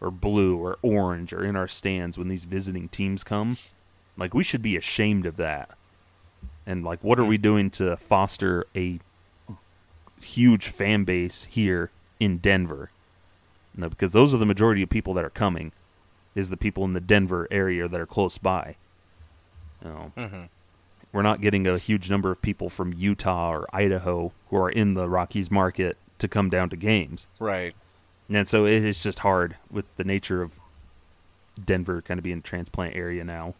or 0.00 0.10
blue 0.10 0.56
or 0.56 0.78
orange 0.82 1.32
are 1.32 1.44
in 1.44 1.56
our 1.56 1.68
stands 1.68 2.18
when 2.18 2.28
these 2.28 2.44
visiting 2.44 2.88
teams 2.88 3.24
come. 3.24 3.56
Like 4.16 4.34
we 4.34 4.44
should 4.44 4.62
be 4.62 4.76
ashamed 4.76 5.26
of 5.26 5.36
that. 5.36 5.70
And 6.66 6.84
like 6.84 7.02
what 7.02 7.18
are 7.18 7.24
we 7.24 7.38
doing 7.38 7.70
to 7.72 7.96
foster 7.96 8.66
a 8.74 8.98
huge 10.20 10.68
fan 10.68 11.04
base 11.04 11.44
here 11.44 11.90
in 12.18 12.38
Denver? 12.38 12.90
No, 13.76 13.88
because 13.88 14.12
those 14.12 14.32
are 14.32 14.38
the 14.38 14.46
majority 14.46 14.82
of 14.82 14.88
people 14.88 15.14
that 15.14 15.24
are 15.24 15.30
coming 15.30 15.72
is 16.36 16.50
the 16.50 16.56
people 16.56 16.84
in 16.84 16.92
the 16.92 17.00
Denver 17.00 17.48
area 17.50 17.88
that 17.88 18.00
are 18.00 18.06
close 18.06 18.38
by. 18.38 18.76
You 19.82 19.88
know, 19.90 20.12
Mm-hmm. 20.16 20.42
we're 21.12 21.22
not 21.22 21.40
getting 21.40 21.66
a 21.66 21.78
huge 21.78 22.08
number 22.08 22.30
of 22.30 22.40
people 22.42 22.68
from 22.70 22.92
Utah 22.92 23.50
or 23.52 23.66
Idaho 23.74 24.32
who 24.50 24.56
are 24.56 24.70
in 24.70 24.94
the 24.94 25.08
Rockies 25.08 25.50
market 25.50 25.96
to 26.18 26.28
come 26.28 26.48
down 26.50 26.70
to 26.70 26.76
games. 26.76 27.26
Right. 27.40 27.74
And 28.28 28.46
so 28.48 28.64
it 28.66 28.84
is 28.84 29.02
just 29.02 29.20
hard 29.20 29.56
with 29.70 29.84
the 29.96 30.04
nature 30.04 30.42
of 30.42 30.52
Denver 31.62 32.02
kind 32.02 32.18
of 32.18 32.24
being 32.24 32.38
a 32.38 32.42
transplant 32.42 32.94
area 32.96 33.24
now. 33.24 33.54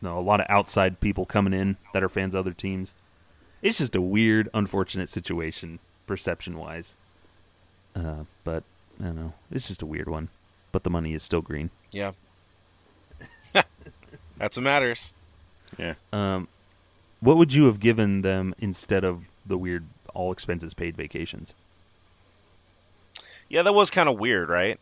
You 0.00 0.08
know, 0.08 0.18
a 0.18 0.20
lot 0.20 0.40
of 0.40 0.46
outside 0.48 1.00
people 1.00 1.24
coming 1.24 1.52
in 1.52 1.76
that 1.94 2.02
are 2.02 2.08
fans 2.08 2.34
of 2.34 2.40
other 2.40 2.52
teams. 2.52 2.92
It's 3.62 3.78
just 3.78 3.94
a 3.94 4.00
weird, 4.00 4.48
unfortunate 4.52 5.08
situation, 5.08 5.78
perception 6.06 6.58
wise. 6.58 6.94
Uh, 7.94 8.24
but 8.42 8.64
I 9.00 9.04
don't 9.04 9.16
know. 9.16 9.32
It's 9.52 9.68
just 9.68 9.80
a 9.82 9.86
weird 9.86 10.08
one. 10.08 10.28
But 10.72 10.82
the 10.84 10.90
money 10.90 11.12
is 11.14 11.22
still 11.22 11.42
green. 11.42 11.70
Yeah. 11.92 12.12
That's 14.38 14.56
what 14.56 14.62
matters. 14.64 15.12
Yeah. 15.78 15.94
Um, 16.12 16.48
what 17.20 17.36
would 17.36 17.52
you 17.52 17.66
have 17.66 17.78
given 17.78 18.22
them 18.22 18.54
instead 18.58 19.04
of 19.04 19.26
the 19.46 19.56
weird 19.58 19.84
all 20.14 20.32
expenses 20.32 20.74
paid 20.74 20.96
vacations? 20.96 21.54
Yeah, 23.48 23.62
that 23.62 23.72
was 23.74 23.90
kind 23.90 24.08
of 24.08 24.18
weird, 24.18 24.48
right? 24.48 24.78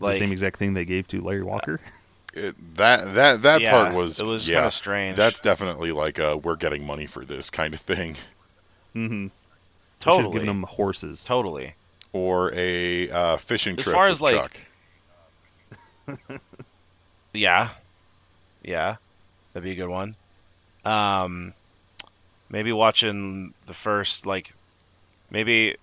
the 0.00 0.14
same 0.18 0.32
exact 0.32 0.56
thing 0.58 0.74
they 0.74 0.84
gave 0.84 1.06
to 1.08 1.20
Larry 1.20 1.42
Walker. 1.42 1.80
It, 2.36 2.56
that 2.74 3.14
that 3.14 3.42
that 3.42 3.60
Yeah, 3.60 3.70
part 3.70 3.94
was 3.94 4.18
it 4.18 4.24
was 4.26 4.48
yeah, 4.48 4.56
kinda 4.56 4.72
strange. 4.72 5.16
That's 5.16 5.40
definitely 5.40 5.92
like 5.92 6.18
a 6.18 6.36
we're 6.36 6.56
getting 6.56 6.84
money 6.84 7.06
for 7.06 7.24
this 7.24 7.48
kind 7.48 7.72
of 7.74 7.78
thing, 7.80 8.14
mm-hmm. 8.92 9.26
Should 9.26 9.30
have 10.02 10.14
totally, 10.16 10.32
given 10.32 10.46
them 10.48 10.64
horses. 10.64 11.22
totally. 11.22 11.74
or 12.12 12.50
a 12.52 13.08
uh, 13.08 13.36
fishing 13.36 13.78
As 13.78 13.84
trip 13.84 13.94
far 13.94 14.06
with 14.08 14.16
as, 14.16 14.20
like- 14.20 14.34
Chuck. 14.34 14.60
Yeah, 17.34 17.70
yeah, 18.62 18.96
that'd 19.52 19.64
be 19.64 19.72
a 19.72 19.74
good 19.74 19.88
one. 19.88 20.14
Um, 20.84 21.52
maybe 22.48 22.72
watching 22.72 23.52
the 23.66 23.74
first 23.74 24.24
like, 24.24 24.54
maybe 25.30 25.76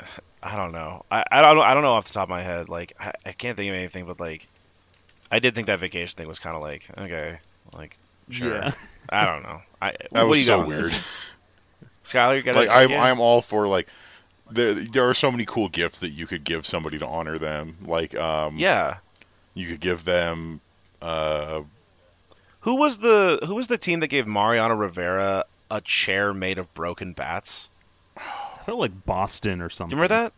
I 0.42 0.56
don't 0.56 0.72
know. 0.72 1.04
I, 1.10 1.22
I 1.30 1.42
don't 1.42 1.58
I 1.58 1.74
don't 1.74 1.82
know 1.82 1.92
off 1.92 2.06
the 2.06 2.14
top 2.14 2.24
of 2.24 2.30
my 2.30 2.42
head. 2.42 2.70
Like 2.70 2.94
I, 2.98 3.12
I 3.26 3.32
can't 3.32 3.58
think 3.58 3.68
of 3.68 3.76
anything, 3.76 4.06
but 4.06 4.18
like 4.18 4.48
I 5.30 5.38
did 5.38 5.54
think 5.54 5.66
that 5.66 5.78
vacation 5.78 6.16
thing 6.16 6.26
was 6.26 6.38
kind 6.38 6.56
of 6.56 6.62
like 6.62 6.88
okay, 6.96 7.38
like 7.74 7.98
sure. 8.30 8.54
Yeah. 8.54 8.72
I 9.10 9.26
don't 9.26 9.42
know. 9.42 9.60
I 9.82 9.90
That 9.90 10.12
what 10.12 10.28
was 10.28 10.38
you 10.38 10.44
so 10.46 10.66
weird. 10.66 10.84
this? 10.84 11.12
Skylar, 12.04 12.36
you 12.36 12.42
got 12.42 12.54
like 12.54 12.70
I'm 12.70 12.84
idea? 12.84 12.98
I'm 12.98 13.20
all 13.20 13.42
for 13.42 13.68
like 13.68 13.86
there 14.50 14.72
there 14.72 15.06
are 15.06 15.14
so 15.14 15.30
many 15.30 15.44
cool 15.44 15.68
gifts 15.68 15.98
that 15.98 16.10
you 16.10 16.26
could 16.26 16.44
give 16.44 16.64
somebody 16.64 16.98
to 16.98 17.06
honor 17.06 17.36
them. 17.36 17.76
Like 17.84 18.18
um 18.18 18.58
yeah. 18.58 18.96
You 19.54 19.66
could 19.68 19.80
give 19.80 20.04
them 20.04 20.60
uh 21.02 21.62
Who 22.60 22.76
was 22.76 22.98
the 22.98 23.40
who 23.46 23.54
was 23.54 23.66
the 23.68 23.78
team 23.78 24.00
that 24.00 24.08
gave 24.08 24.26
Mariano 24.26 24.74
Rivera 24.74 25.44
a 25.70 25.80
chair 25.80 26.32
made 26.34 26.58
of 26.58 26.72
broken 26.74 27.12
bats? 27.12 27.68
I 28.16 28.62
felt 28.64 28.78
like 28.78 29.04
Boston 29.06 29.60
or 29.62 29.68
Do 29.68 29.74
something. 29.74 29.96
you 29.96 30.02
remember 30.02 30.24
that? 30.24 30.32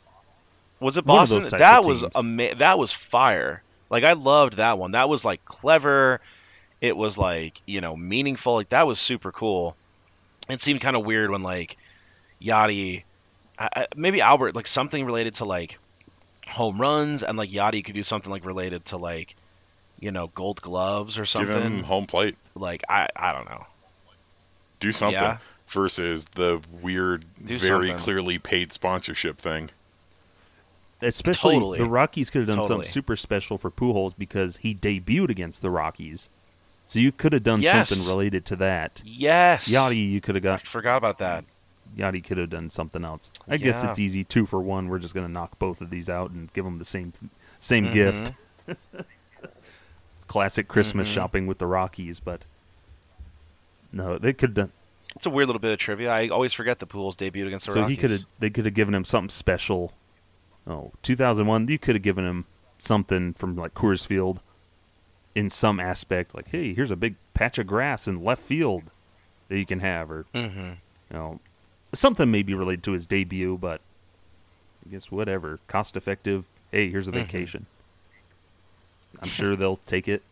Was 0.80 0.96
it 0.96 1.06
One 1.06 1.16
of 1.18 1.20
Boston? 1.22 1.40
those 1.40 1.50
types 1.50 1.60
That 1.60 1.78
of 1.80 1.86
was 1.86 2.00
teams. 2.02 2.16
ama- 2.16 2.54
that 2.56 2.78
was 2.78 2.92
fire. 2.92 3.62
Like 3.90 4.04
I 4.04 4.12
loved 4.14 4.56
that 4.56 4.78
one. 4.78 4.92
That 4.92 5.08
was 5.08 5.24
like 5.24 5.44
clever. 5.44 6.20
It 6.80 6.96
was 6.96 7.16
like, 7.18 7.60
you 7.66 7.80
know, 7.80 7.94
meaningful. 7.96 8.54
Like 8.54 8.70
that 8.70 8.86
was 8.86 8.98
super 8.98 9.30
cool. 9.32 9.76
It 10.48 10.60
seemed 10.62 10.80
kind 10.80 10.96
of 10.96 11.04
weird 11.04 11.30
when 11.30 11.42
like 11.42 11.76
Yadi 12.40 13.04
I, 13.58 13.68
I, 13.76 13.86
maybe 13.94 14.20
Albert 14.20 14.56
like 14.56 14.66
something 14.66 15.04
related 15.04 15.34
to 15.34 15.44
like 15.44 15.78
home 16.49 16.80
runs 16.80 17.22
and 17.22 17.36
like 17.38 17.51
Yadi 17.51 17.84
could 17.84 17.95
do 17.95 18.03
something 18.03 18.30
like 18.30 18.45
related 18.45 18.84
to 18.86 18.97
like 18.97 19.36
you 20.01 20.11
know, 20.11 20.26
gold 20.34 20.61
gloves 20.61 21.16
or 21.18 21.24
something. 21.24 21.47
give 21.55 21.62
something. 21.62 21.76
them 21.78 21.84
home 21.84 22.07
plate. 22.07 22.36
Like 22.57 22.82
I 22.88 23.09
I 23.14 23.32
don't 23.32 23.45
know. 23.49 23.66
Do 24.80 24.90
something 24.90 25.20
Yeah. 25.22 25.38
versus 25.68 26.24
the 26.34 26.61
weird 26.80 27.24
Do 27.45 27.57
very 27.59 27.86
something. 27.88 28.03
clearly 28.05 28.38
paid 28.38 28.72
sponsorship 28.72 29.38
thing. 29.38 29.70
Especially 31.01 31.55
Totally. 31.55 31.78
the 31.78 31.86
Rockies 31.86 32.30
could 32.30 32.40
have 32.43 32.49
done 32.49 32.57
Totally. 32.59 32.68
something 32.84 32.90
super 32.93 33.16
special 33.16 33.59
for 33.59 33.70
Pujols 33.70 34.14
because 34.16 34.59
he 34.59 34.74
debuted 34.74 35.30
against 35.30 35.61
the 35.61 35.70
Rockies. 35.70 36.28
So 36.86 36.99
you 36.99 37.11
could 37.11 37.32
have 37.32 37.43
done 37.43 37.61
Yes. 37.62 37.88
something 37.88 38.07
related 38.09 38.45
to 38.47 38.57
that. 38.57 39.03
Yes. 39.05 39.68
Yadi, 39.68 40.11
you 40.11 40.20
could 40.20 40.34
have 40.36 40.45
got. 40.45 40.55
I 40.55 40.57
got 40.59 40.66
forgot 40.66 40.97
about 40.99 41.18
that. 41.18 41.45
Yadi 41.97 42.22
could 42.24 42.38
have 42.38 42.51
done 42.51 42.70
something 42.70 43.05
else. 43.05 43.30
I 43.49 43.57
guess 43.59 43.84
it's 43.84 43.99
easy 43.99 44.24
two 44.24 44.47
for 44.47 44.61
one. 44.61 44.88
We're 44.88 44.99
just 44.99 45.14
gonna 45.14 45.28
knock 45.28 45.59
both 45.59 45.80
of 45.80 45.90
these 45.90 46.09
out 46.09 46.30
and 46.30 46.53
give 46.53 46.64
them 46.64 46.78
the 46.78 46.84
same 46.84 47.12
same 47.59 47.86
Mm-hmm. 47.86 47.95
gift. 47.95 48.32
Classic 50.28 50.66
Christmas 50.66 51.09
Mm-hmm. 51.09 51.14
shopping 51.14 51.47
with 51.47 51.59
the 51.59 51.66
Rockies, 51.66 52.18
but 52.20 52.45
no, 53.93 54.16
they 54.18 54.32
could 54.32 54.51
have 54.51 54.55
done. 54.55 54.72
It's 55.14 55.26
a 55.26 55.30
weird 55.30 55.47
little 55.49 55.61
bit 55.61 55.72
of 55.72 55.78
trivia. 55.78 56.11
I 56.11 56.28
always 56.28 56.55
forget 56.55 56.78
the 56.78 56.86
Pujols 56.86 57.16
debuted 57.16 57.49
against 57.49 57.66
the 57.66 57.72
So 57.72 57.80
Rockies. 57.82 57.97
he 57.97 58.01
could 58.01 58.11
have. 58.12 58.20
They 58.38 58.49
could 58.51 58.64
have 58.64 58.74
given 58.74 58.95
him 58.95 59.05
something 59.05 59.28
special. 59.28 59.93
Oh, 60.66 60.93
2001. 61.03 61.68
You 61.68 61.78
could 61.78 61.97
have 61.97 62.03
given 62.03 62.24
him 62.24 62.47
something 62.78 63.34
from 63.34 63.57
like 63.57 63.74
Coors 63.74 64.07
Field, 64.07 64.40
in 65.34 65.51
some 65.51 65.78
aspect. 65.78 66.34
Like, 66.34 66.49
hey, 66.49 66.72
here's 66.72 66.90
a 66.90 66.97
big 66.97 67.16
patch 67.34 67.59
of 67.59 67.66
grass 67.66 68.09
in 68.09 68.24
left 68.24 68.43
field 68.43 68.84
that 69.49 69.59
you 69.59 69.66
can 69.66 69.80
have, 69.80 70.11
or 70.11 70.24
Mm-hmm. 70.34 70.61
you 70.61 70.76
know, 71.12 71.40
something 71.93 72.30
maybe 72.30 72.55
related 72.55 72.82
to 72.84 72.93
his 72.93 73.07
debut. 73.07 73.59
But 73.59 73.80
I 74.86 74.90
guess 74.90 75.11
whatever, 75.11 75.59
cost 75.68 75.97
effective. 75.97 76.45
Hey, 76.70 76.90
here's 76.90 77.09
a 77.09 77.11
Mm-hmm. 77.11 77.20
vacation. 77.20 77.66
I'm 79.20 79.28
sure 79.28 79.55
they'll 79.57 79.80
take 79.86 80.09
it. 80.09 80.22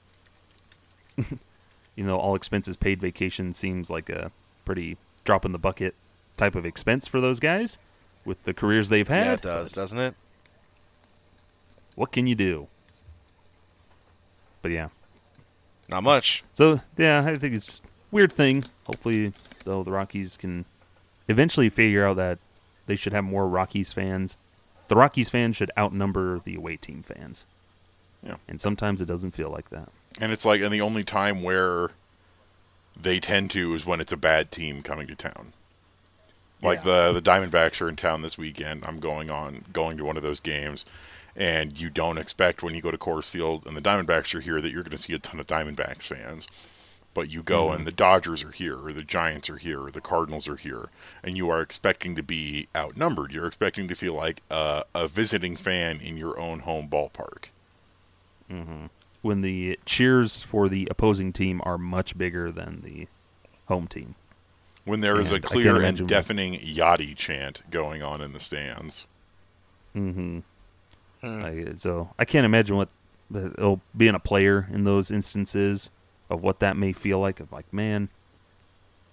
you 1.17 2.05
know, 2.05 2.17
all 2.19 2.35
expenses 2.35 2.77
paid 2.77 3.01
vacation 3.01 3.53
seems 3.53 3.91
like 3.91 4.09
a 4.09 4.33
pretty 4.65 4.97
drop 5.25 5.45
in 5.45 5.53
the 5.53 5.59
bucket 5.59 5.95
type 6.37 6.55
of 6.55 6.65
expense 6.65 7.07
for 7.07 7.21
those 7.21 7.39
guys 7.41 7.77
with 8.25 8.43
the 8.45 8.55
careers 8.55 8.89
they've 8.89 9.07
had. 9.07 9.27
Yeah, 9.27 9.33
it 9.35 9.43
does, 9.43 9.73
doesn't 9.73 9.99
it? 9.99 10.15
What 11.95 12.11
can 12.11 12.27
you 12.27 12.35
do? 12.35 12.69
But 14.63 14.71
yeah. 14.73 14.89
Not 15.89 16.03
much. 16.03 16.43
So 16.55 16.81
yeah, 16.97 17.25
I 17.27 17.37
think 17.37 17.55
it's 17.55 17.67
just 17.67 17.85
a 17.85 17.89
weird 18.11 18.33
thing. 18.33 18.65
Hopefully, 18.85 19.33
though, 19.65 19.83
the 19.83 19.91
Rockies 19.91 20.37
can 20.37 20.65
eventually 21.31 21.69
figure 21.69 22.05
out 22.07 22.17
that 22.17 22.39
they 22.87 22.97
should 22.97 23.13
have 23.13 23.25
more 23.25 23.49
Rockies 23.49 23.93
fans. 23.93 24.37
The 24.89 24.97
Rockies 24.97 25.31
fans 25.31 25.57
should 25.57 25.71
outnumber 25.79 26.41
the 26.41 26.57
away 26.57 26.77
team 26.77 27.03
fans. 27.03 27.45
Yeah. 28.23 28.37
And 28.49 28.61
sometimes 28.61 29.01
it 29.01 29.07
doesn't 29.07 29.31
feel 29.31 29.51
like 29.51 29.71
that. 29.71 29.89
And 30.21 30.33
it's 30.33 30.45
like, 30.45 30.61
and 30.61 30.73
the 30.73 30.81
only 30.81 31.05
time 31.05 31.43
where 31.43 31.91
they 33.01 33.21
tend 33.21 33.51
to 33.53 33.75
is 33.75 33.87
when 33.87 34.01
it's 34.01 34.13
a 34.13 34.17
bad 34.17 34.51
team 34.51 34.83
coming 34.83 35.07
to 35.07 35.15
town. 35.15 35.53
Like 36.63 36.85
the 36.85 37.13
the 37.13 37.23
Diamondbacks 37.23 37.81
are 37.81 37.89
in 37.89 37.97
town 37.97 38.21
this 38.21 38.37
weekend. 38.37 38.85
I'm 38.85 39.01
going 39.01 39.31
on 39.31 39.65
going 39.73 39.97
to 39.97 40.05
one 40.05 40.19
of 40.19 40.23
those 40.23 40.41
games, 40.41 40.85
and 41.35 41.79
you 41.81 41.89
don't 41.89 42.19
expect 42.19 42.63
when 42.63 42.75
you 42.75 42.83
go 42.83 42.91
to 42.91 42.99
Coors 42.99 43.31
Field 43.31 43.67
and 43.67 43.75
the 43.75 43.81
Diamondbacks 43.81 44.35
are 44.35 44.41
here 44.41 44.61
that 44.61 44.71
you're 44.71 44.83
going 44.83 44.91
to 44.91 44.99
see 44.99 45.15
a 45.15 45.19
ton 45.19 45.41
of 45.41 45.47
Diamondbacks 45.47 46.03
fans. 46.03 46.47
But 47.13 47.31
you 47.31 47.43
go 47.43 47.73
and 47.73 47.85
the 47.87 47.93
Dodgers 47.93 48.45
are 48.45 48.53
here, 48.53 48.79
or 48.79 48.93
the 48.93 49.03
Giants 49.03 49.51
are 49.51 49.57
here, 49.57 49.83
or 49.83 49.91
the 49.91 50.01
Cardinals 50.01 50.47
are 50.47 50.57
here, 50.57 50.91
and 51.25 51.37
you 51.37 51.51
are 51.51 51.61
expecting 51.61 52.15
to 52.15 52.23
be 52.23 52.69
outnumbered. 52.77 53.33
You're 53.33 53.49
expecting 53.49 53.89
to 53.89 53.97
feel 53.97 54.15
like 54.15 54.43
a, 54.49 54.85
a 54.95 55.09
visiting 55.09 55.57
fan 55.57 56.01
in 56.01 56.17
your 56.17 56.39
own 56.39 56.61
home 56.61 56.89
ballpark. 56.89 57.47
When 59.23 59.41
the 59.43 59.79
cheers 59.85 60.43
for 60.43 60.69
the 60.69 60.87
opposing 60.91 61.33
team 61.33 61.61
are 61.65 61.79
much 61.79 62.17
bigger 62.17 62.51
than 62.53 62.83
the 62.83 63.09
home 63.67 63.87
team. 63.87 64.15
when 64.85 65.01
there 65.01 65.21
is 65.21 65.31
a 65.31 65.37
And 65.37 65.45
I 65.45 65.49
can't 65.49 65.53
clear 65.53 65.83
and 65.83 66.09
deafening 66.09 66.55
Yadi 66.55 67.15
chant 67.17 67.63
going 67.71 68.03
on 68.03 68.21
in 68.21 68.33
the 68.33 68.41
stands. 68.41 69.07
Mm-hmm. 69.97 70.41
Hmm. 71.21 71.43
Like, 71.43 71.79
so 71.79 72.11
I 72.19 72.25
can't 72.25 72.45
imagine 72.45 72.77
what 72.77 72.89
it'll 73.35 73.81
being 73.97 74.15
a 74.15 74.21
player 74.21 74.69
in 74.73 74.85
those 74.85 75.11
instances 75.11 75.91
of 76.31 76.43
what 76.43 76.61
that 76.61 76.77
may 76.77 76.93
feel 76.93 77.19
like. 77.21 77.41
Of 77.41 77.53
like, 77.53 77.71
man, 77.73 78.09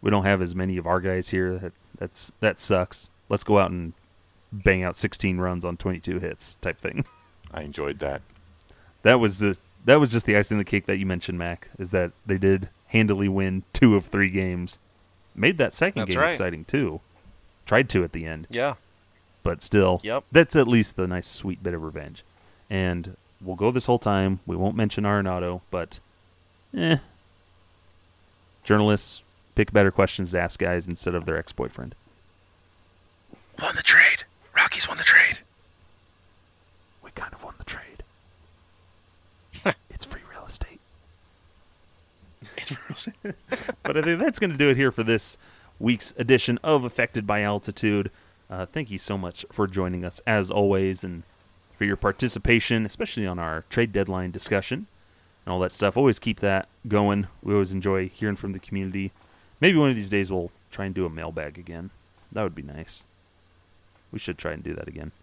we 0.01 0.09
don't 0.09 0.23
have 0.23 0.41
as 0.41 0.55
many 0.55 0.77
of 0.77 0.87
our 0.87 1.01
guys 1.01 1.29
here. 1.29 1.57
That 1.57 1.73
that's 1.97 2.31
that 2.39 2.59
sucks. 2.59 3.09
Let's 3.29 3.43
go 3.43 3.59
out 3.59 3.71
and 3.71 3.93
bang 4.53 4.83
out 4.83 4.95
16 4.95 5.39
runs 5.39 5.65
on 5.65 5.75
22 5.75 6.19
hits 6.19 6.55
type 6.55 6.77
thing. 6.79 7.05
I 7.53 7.61
enjoyed 7.61 7.99
that. 7.99 8.21
That 9.03 9.19
was 9.19 9.39
the 9.39 9.57
that 9.85 9.99
was 9.99 10.11
just 10.11 10.25
the 10.25 10.37
icing 10.37 10.55
on 10.55 10.59
the 10.59 10.65
cake 10.65 10.85
that 10.85 10.97
you 10.97 11.05
mentioned, 11.05 11.37
Mac. 11.37 11.69
Is 11.79 11.91
that 11.91 12.11
they 12.25 12.37
did 12.37 12.69
handily 12.87 13.27
win 13.27 13.63
two 13.73 13.95
of 13.95 14.05
three 14.05 14.29
games, 14.29 14.79
made 15.35 15.57
that 15.57 15.73
second 15.73 16.01
That's 16.03 16.13
game 16.13 16.21
right. 16.21 16.29
exciting 16.31 16.63
too. 16.65 17.01
Tried 17.65 17.89
to 17.89 18.03
at 18.05 18.13
the 18.13 18.25
end, 18.25 18.47
Yeah. 18.49 18.75
but 19.43 19.61
still, 19.61 19.99
Yep. 20.03 20.23
that's 20.31 20.55
at 20.55 20.69
least 20.69 20.95
the 20.95 21.05
nice 21.05 21.27
sweet 21.27 21.61
bit 21.61 21.73
of 21.73 21.81
revenge. 21.83 22.23
And 22.69 23.17
we'll 23.41 23.57
go 23.57 23.71
this 23.71 23.87
whole 23.87 23.99
time. 23.99 24.39
We 24.45 24.55
won't 24.55 24.77
mention 24.77 25.03
Arenado, 25.03 25.59
but 25.69 25.99
eh. 26.75 26.97
Journalists 28.63 29.23
pick 29.55 29.71
better 29.71 29.91
questions 29.91 30.31
to 30.31 30.39
ask 30.39 30.59
guys 30.59 30.87
instead 30.87 31.15
of 31.15 31.25
their 31.25 31.37
ex-boyfriend. 31.37 31.95
Won 33.61 33.71
the 33.75 33.83
trade. 33.83 34.23
Rockies 34.55 34.87
won 34.87 34.97
the 34.97 35.03
trade. 35.03 35.39
We 37.03 37.11
kind 37.11 37.33
of 37.33 37.43
won 37.43 37.53
the 37.57 37.63
trade. 37.63 38.03
it's 39.89 40.05
free 40.05 40.21
real 40.29 40.45
estate. 40.45 40.79
but 43.83 43.97
I 43.97 44.01
think 44.01 44.19
that's 44.19 44.39
going 44.39 44.51
to 44.51 44.57
do 44.57 44.69
it 44.69 44.77
here 44.77 44.91
for 44.91 45.03
this 45.03 45.37
week's 45.79 46.13
edition 46.17 46.59
of 46.63 46.83
Affected 46.83 47.25
by 47.25 47.41
Altitude. 47.41 48.11
Uh, 48.49 48.65
thank 48.65 48.91
you 48.91 48.97
so 48.97 49.17
much 49.17 49.45
for 49.51 49.65
joining 49.67 50.05
us, 50.05 50.21
as 50.27 50.51
always, 50.51 51.03
and 51.03 51.23
for 51.75 51.85
your 51.85 51.95
participation, 51.95 52.85
especially 52.85 53.25
on 53.25 53.39
our 53.39 53.63
trade 53.69 53.91
deadline 53.91 54.31
discussion 54.31 54.87
and 55.47 55.53
all 55.53 55.61
that 55.61 55.71
stuff. 55.71 55.95
Always 55.95 56.19
keep 56.19 56.41
that 56.41 56.67
going. 56.89 57.27
We 57.41 57.53
always 57.53 57.71
enjoy 57.71 58.09
hearing 58.09 58.35
from 58.35 58.51
the 58.51 58.59
community. 58.59 59.13
Maybe 59.61 59.77
one 59.77 59.89
of 59.89 59.95
these 59.95 60.09
days 60.09 60.29
we'll 60.29 60.51
try 60.71 60.83
and 60.83 60.93
do 60.93 61.05
a 61.05 61.09
mailbag 61.09 61.57
again. 61.57 61.89
That 62.33 62.43
would 62.43 62.53
be 62.53 62.63
nice. 62.63 63.05
We 64.11 64.19
should 64.19 64.37
try 64.37 64.51
and 64.51 64.61
do 64.61 64.73
that 64.73 64.89
again. 64.89 65.13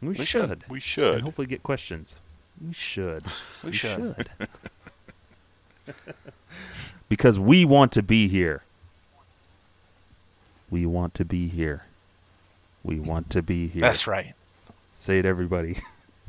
We, 0.00 0.08
We 0.08 0.14
should. 0.16 0.26
should. 0.26 0.64
We 0.70 0.80
should. 0.80 1.14
And 1.16 1.22
hopefully 1.22 1.46
get 1.46 1.62
questions. 1.62 2.16
We 2.66 2.72
should. 2.72 3.24
We 3.62 3.72
should. 3.72 4.30
because 7.10 7.38
we 7.38 7.66
want 7.66 7.92
to 7.92 8.02
be 8.02 8.26
here. 8.26 8.62
We 10.70 10.86
want 10.86 11.12
to 11.14 11.26
be 11.26 11.48
here. 11.48 11.82
We 12.82 12.98
want 13.00 13.28
to 13.30 13.42
be 13.42 13.66
here. 13.66 13.82
That's 13.82 14.06
right. 14.06 14.34
Say 14.94 15.18
it, 15.18 15.26
everybody. 15.26 15.76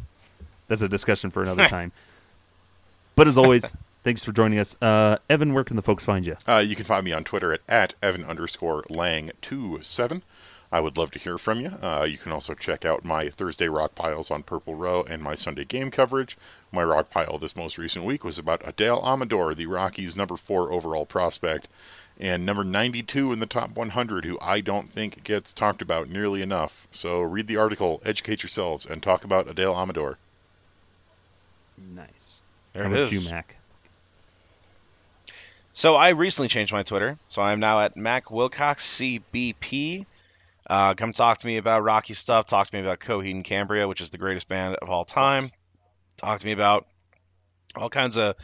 That's 0.67 0.81
a 0.81 0.89
discussion 0.89 1.31
for 1.31 1.41
another 1.41 1.67
time. 1.67 1.93
But 3.19 3.27
as 3.27 3.37
always, 3.37 3.65
thanks 4.05 4.23
for 4.23 4.31
joining 4.31 4.59
us. 4.59 4.77
Uh, 4.81 5.17
Evan, 5.29 5.53
where 5.53 5.65
can 5.65 5.75
the 5.75 5.81
folks 5.81 6.05
find 6.05 6.25
you? 6.25 6.37
Uh, 6.47 6.63
you 6.65 6.73
can 6.73 6.85
find 6.85 7.03
me 7.03 7.11
on 7.11 7.25
Twitter 7.25 7.51
at, 7.51 7.59
at 7.67 7.93
Evan 8.01 8.23
underscore 8.23 8.83
Lang27. 8.83 10.21
I 10.71 10.79
would 10.79 10.95
love 10.95 11.11
to 11.11 11.19
hear 11.19 11.37
from 11.37 11.59
you. 11.59 11.67
Uh, 11.81 12.07
you 12.09 12.17
can 12.17 12.31
also 12.31 12.53
check 12.53 12.85
out 12.85 13.03
my 13.03 13.27
Thursday 13.27 13.67
rock 13.67 13.93
piles 13.93 14.31
on 14.31 14.43
Purple 14.43 14.75
Row 14.75 15.03
and 15.03 15.21
my 15.21 15.35
Sunday 15.35 15.65
game 15.65 15.91
coverage. 15.91 16.37
My 16.71 16.81
rock 16.81 17.09
pile 17.09 17.37
this 17.37 17.57
most 17.57 17.77
recent 17.77 18.05
week 18.05 18.23
was 18.23 18.37
about 18.37 18.63
Adael 18.63 19.03
Amador, 19.03 19.53
the 19.53 19.65
Rockies' 19.65 20.15
number 20.15 20.37
four 20.37 20.71
overall 20.71 21.05
prospect, 21.05 21.67
and 22.17 22.45
number 22.45 22.63
92 22.63 23.33
in 23.33 23.41
the 23.41 23.45
top 23.45 23.71
100, 23.71 24.23
who 24.23 24.37
I 24.41 24.61
don't 24.61 24.93
think 24.93 25.25
gets 25.25 25.51
talked 25.51 25.81
about 25.81 26.07
nearly 26.07 26.41
enough. 26.41 26.87
So 26.89 27.19
read 27.19 27.47
the 27.47 27.57
article, 27.57 28.01
educate 28.05 28.43
yourselves, 28.43 28.85
and 28.85 29.03
talk 29.03 29.25
about 29.25 29.47
Adael 29.47 29.75
Amador. 29.75 30.19
Nice. 31.77 32.38
There 32.79 32.87
How 32.87 32.93
it 32.93 33.01
about 33.01 33.13
is. 33.13 33.25
you, 33.25 33.31
Mac? 33.31 33.57
So 35.73 35.97
I 35.97 36.09
recently 36.09 36.47
changed 36.47 36.71
my 36.71 36.83
Twitter, 36.83 37.17
so 37.27 37.41
I'm 37.41 37.59
now 37.59 37.81
at 37.81 37.97
Mac 37.97 38.31
Wilcox 38.31 38.97
CBP. 38.97 40.05
Uh, 40.69 40.93
come 40.93 41.11
talk 41.11 41.39
to 41.39 41.45
me 41.45 41.57
about 41.57 41.83
Rocky 41.83 42.13
stuff. 42.13 42.47
Talk 42.47 42.69
to 42.69 42.75
me 42.77 42.81
about 42.81 43.01
Coheed 43.01 43.31
and 43.31 43.43
Cambria, 43.43 43.85
which 43.85 43.99
is 43.99 44.11
the 44.11 44.17
greatest 44.17 44.47
band 44.47 44.77
of 44.77 44.89
all 44.89 45.03
time. 45.03 45.51
Talk 46.15 46.39
to 46.39 46.45
me 46.45 46.53
about 46.53 46.87
all 47.75 47.89
kinds 47.89 48.17
of 48.17 48.35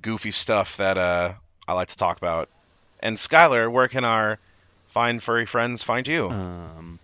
goofy 0.00 0.30
stuff 0.30 0.78
that 0.78 0.96
uh, 0.96 1.34
I 1.68 1.74
like 1.74 1.88
to 1.88 1.98
talk 1.98 2.16
about. 2.16 2.48
And 3.00 3.18
Skylar, 3.18 3.70
where 3.70 3.88
can 3.88 4.06
our 4.06 4.38
fine 4.88 5.20
furry 5.20 5.44
friends 5.44 5.82
find 5.82 6.08
you? 6.08 6.30
Um, 6.30 6.98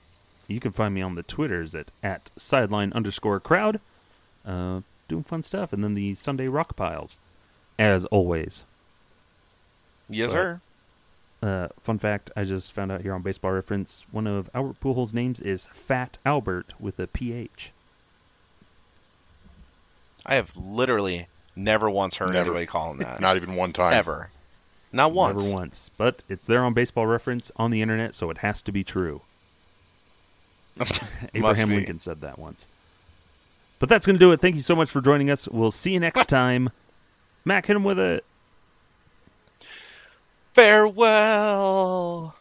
you 0.48 0.58
can 0.58 0.72
find 0.72 0.94
me 0.94 1.02
on 1.02 1.16
the 1.16 1.22
Twitters 1.22 1.74
at, 1.74 1.90
at 2.02 2.30
sideline 2.38 2.94
underscore 2.94 3.40
crowd, 3.40 3.78
uh, 4.46 4.80
doing 5.12 5.22
fun 5.24 5.42
stuff, 5.42 5.72
and 5.72 5.84
then 5.84 5.92
the 5.94 6.14
Sunday 6.14 6.48
rock 6.48 6.74
piles, 6.74 7.18
as 7.78 8.04
always. 8.06 8.64
yes, 10.08 10.28
but- 10.28 10.32
sir. 10.32 10.60
Uh, 11.42 11.68
fun 11.80 11.98
fact: 11.98 12.30
I 12.36 12.44
just 12.44 12.72
found 12.72 12.92
out 12.92 13.02
here 13.02 13.12
on 13.12 13.22
Baseball 13.22 13.50
Reference, 13.50 14.04
one 14.12 14.28
of 14.28 14.48
Albert 14.54 14.76
Pujols' 14.80 15.12
names 15.12 15.40
is 15.40 15.66
Fat 15.72 16.16
Albert 16.24 16.72
with 16.78 17.00
a 17.00 17.08
PH. 17.08 17.72
I 20.24 20.36
have 20.36 20.56
literally 20.56 21.26
never 21.56 21.90
once 21.90 22.16
heard 22.16 22.28
Never. 22.32 22.50
anybody 22.50 22.66
call 22.66 22.92
him 22.92 22.98
that. 22.98 23.20
Not 23.20 23.34
even 23.36 23.56
one 23.56 23.72
time. 23.72 23.92
ever. 23.92 24.30
Not 24.92 25.12
once. 25.12 25.42
Never 25.42 25.56
once, 25.56 25.90
but 25.96 26.22
it's 26.28 26.46
there 26.46 26.62
on 26.64 26.74
Baseball 26.74 27.08
Reference 27.08 27.50
on 27.56 27.72
the 27.72 27.82
internet, 27.82 28.14
so 28.14 28.30
it 28.30 28.38
has 28.38 28.62
to 28.62 28.70
be 28.72 28.84
true. 28.84 29.22
Abraham. 31.34 31.70
Lincoln 31.70 31.98
said 31.98 32.20
that 32.20 32.38
once. 32.38 32.68
But 33.82 33.88
that's 33.88 34.06
going 34.06 34.14
to 34.14 34.20
do 34.20 34.30
it. 34.30 34.40
Thank 34.40 34.54
you 34.54 34.60
so 34.60 34.76
much 34.76 34.90
for 34.90 35.00
joining 35.00 35.28
us. 35.28 35.48
We'll 35.48 35.72
see 35.72 35.90
you 35.90 35.98
next 35.98 36.28
time. 36.28 36.70
Mac, 37.44 37.66
hit 37.66 37.74
him 37.74 37.82
with 37.82 37.98
it. 37.98 38.24
Farewell. 40.54 42.36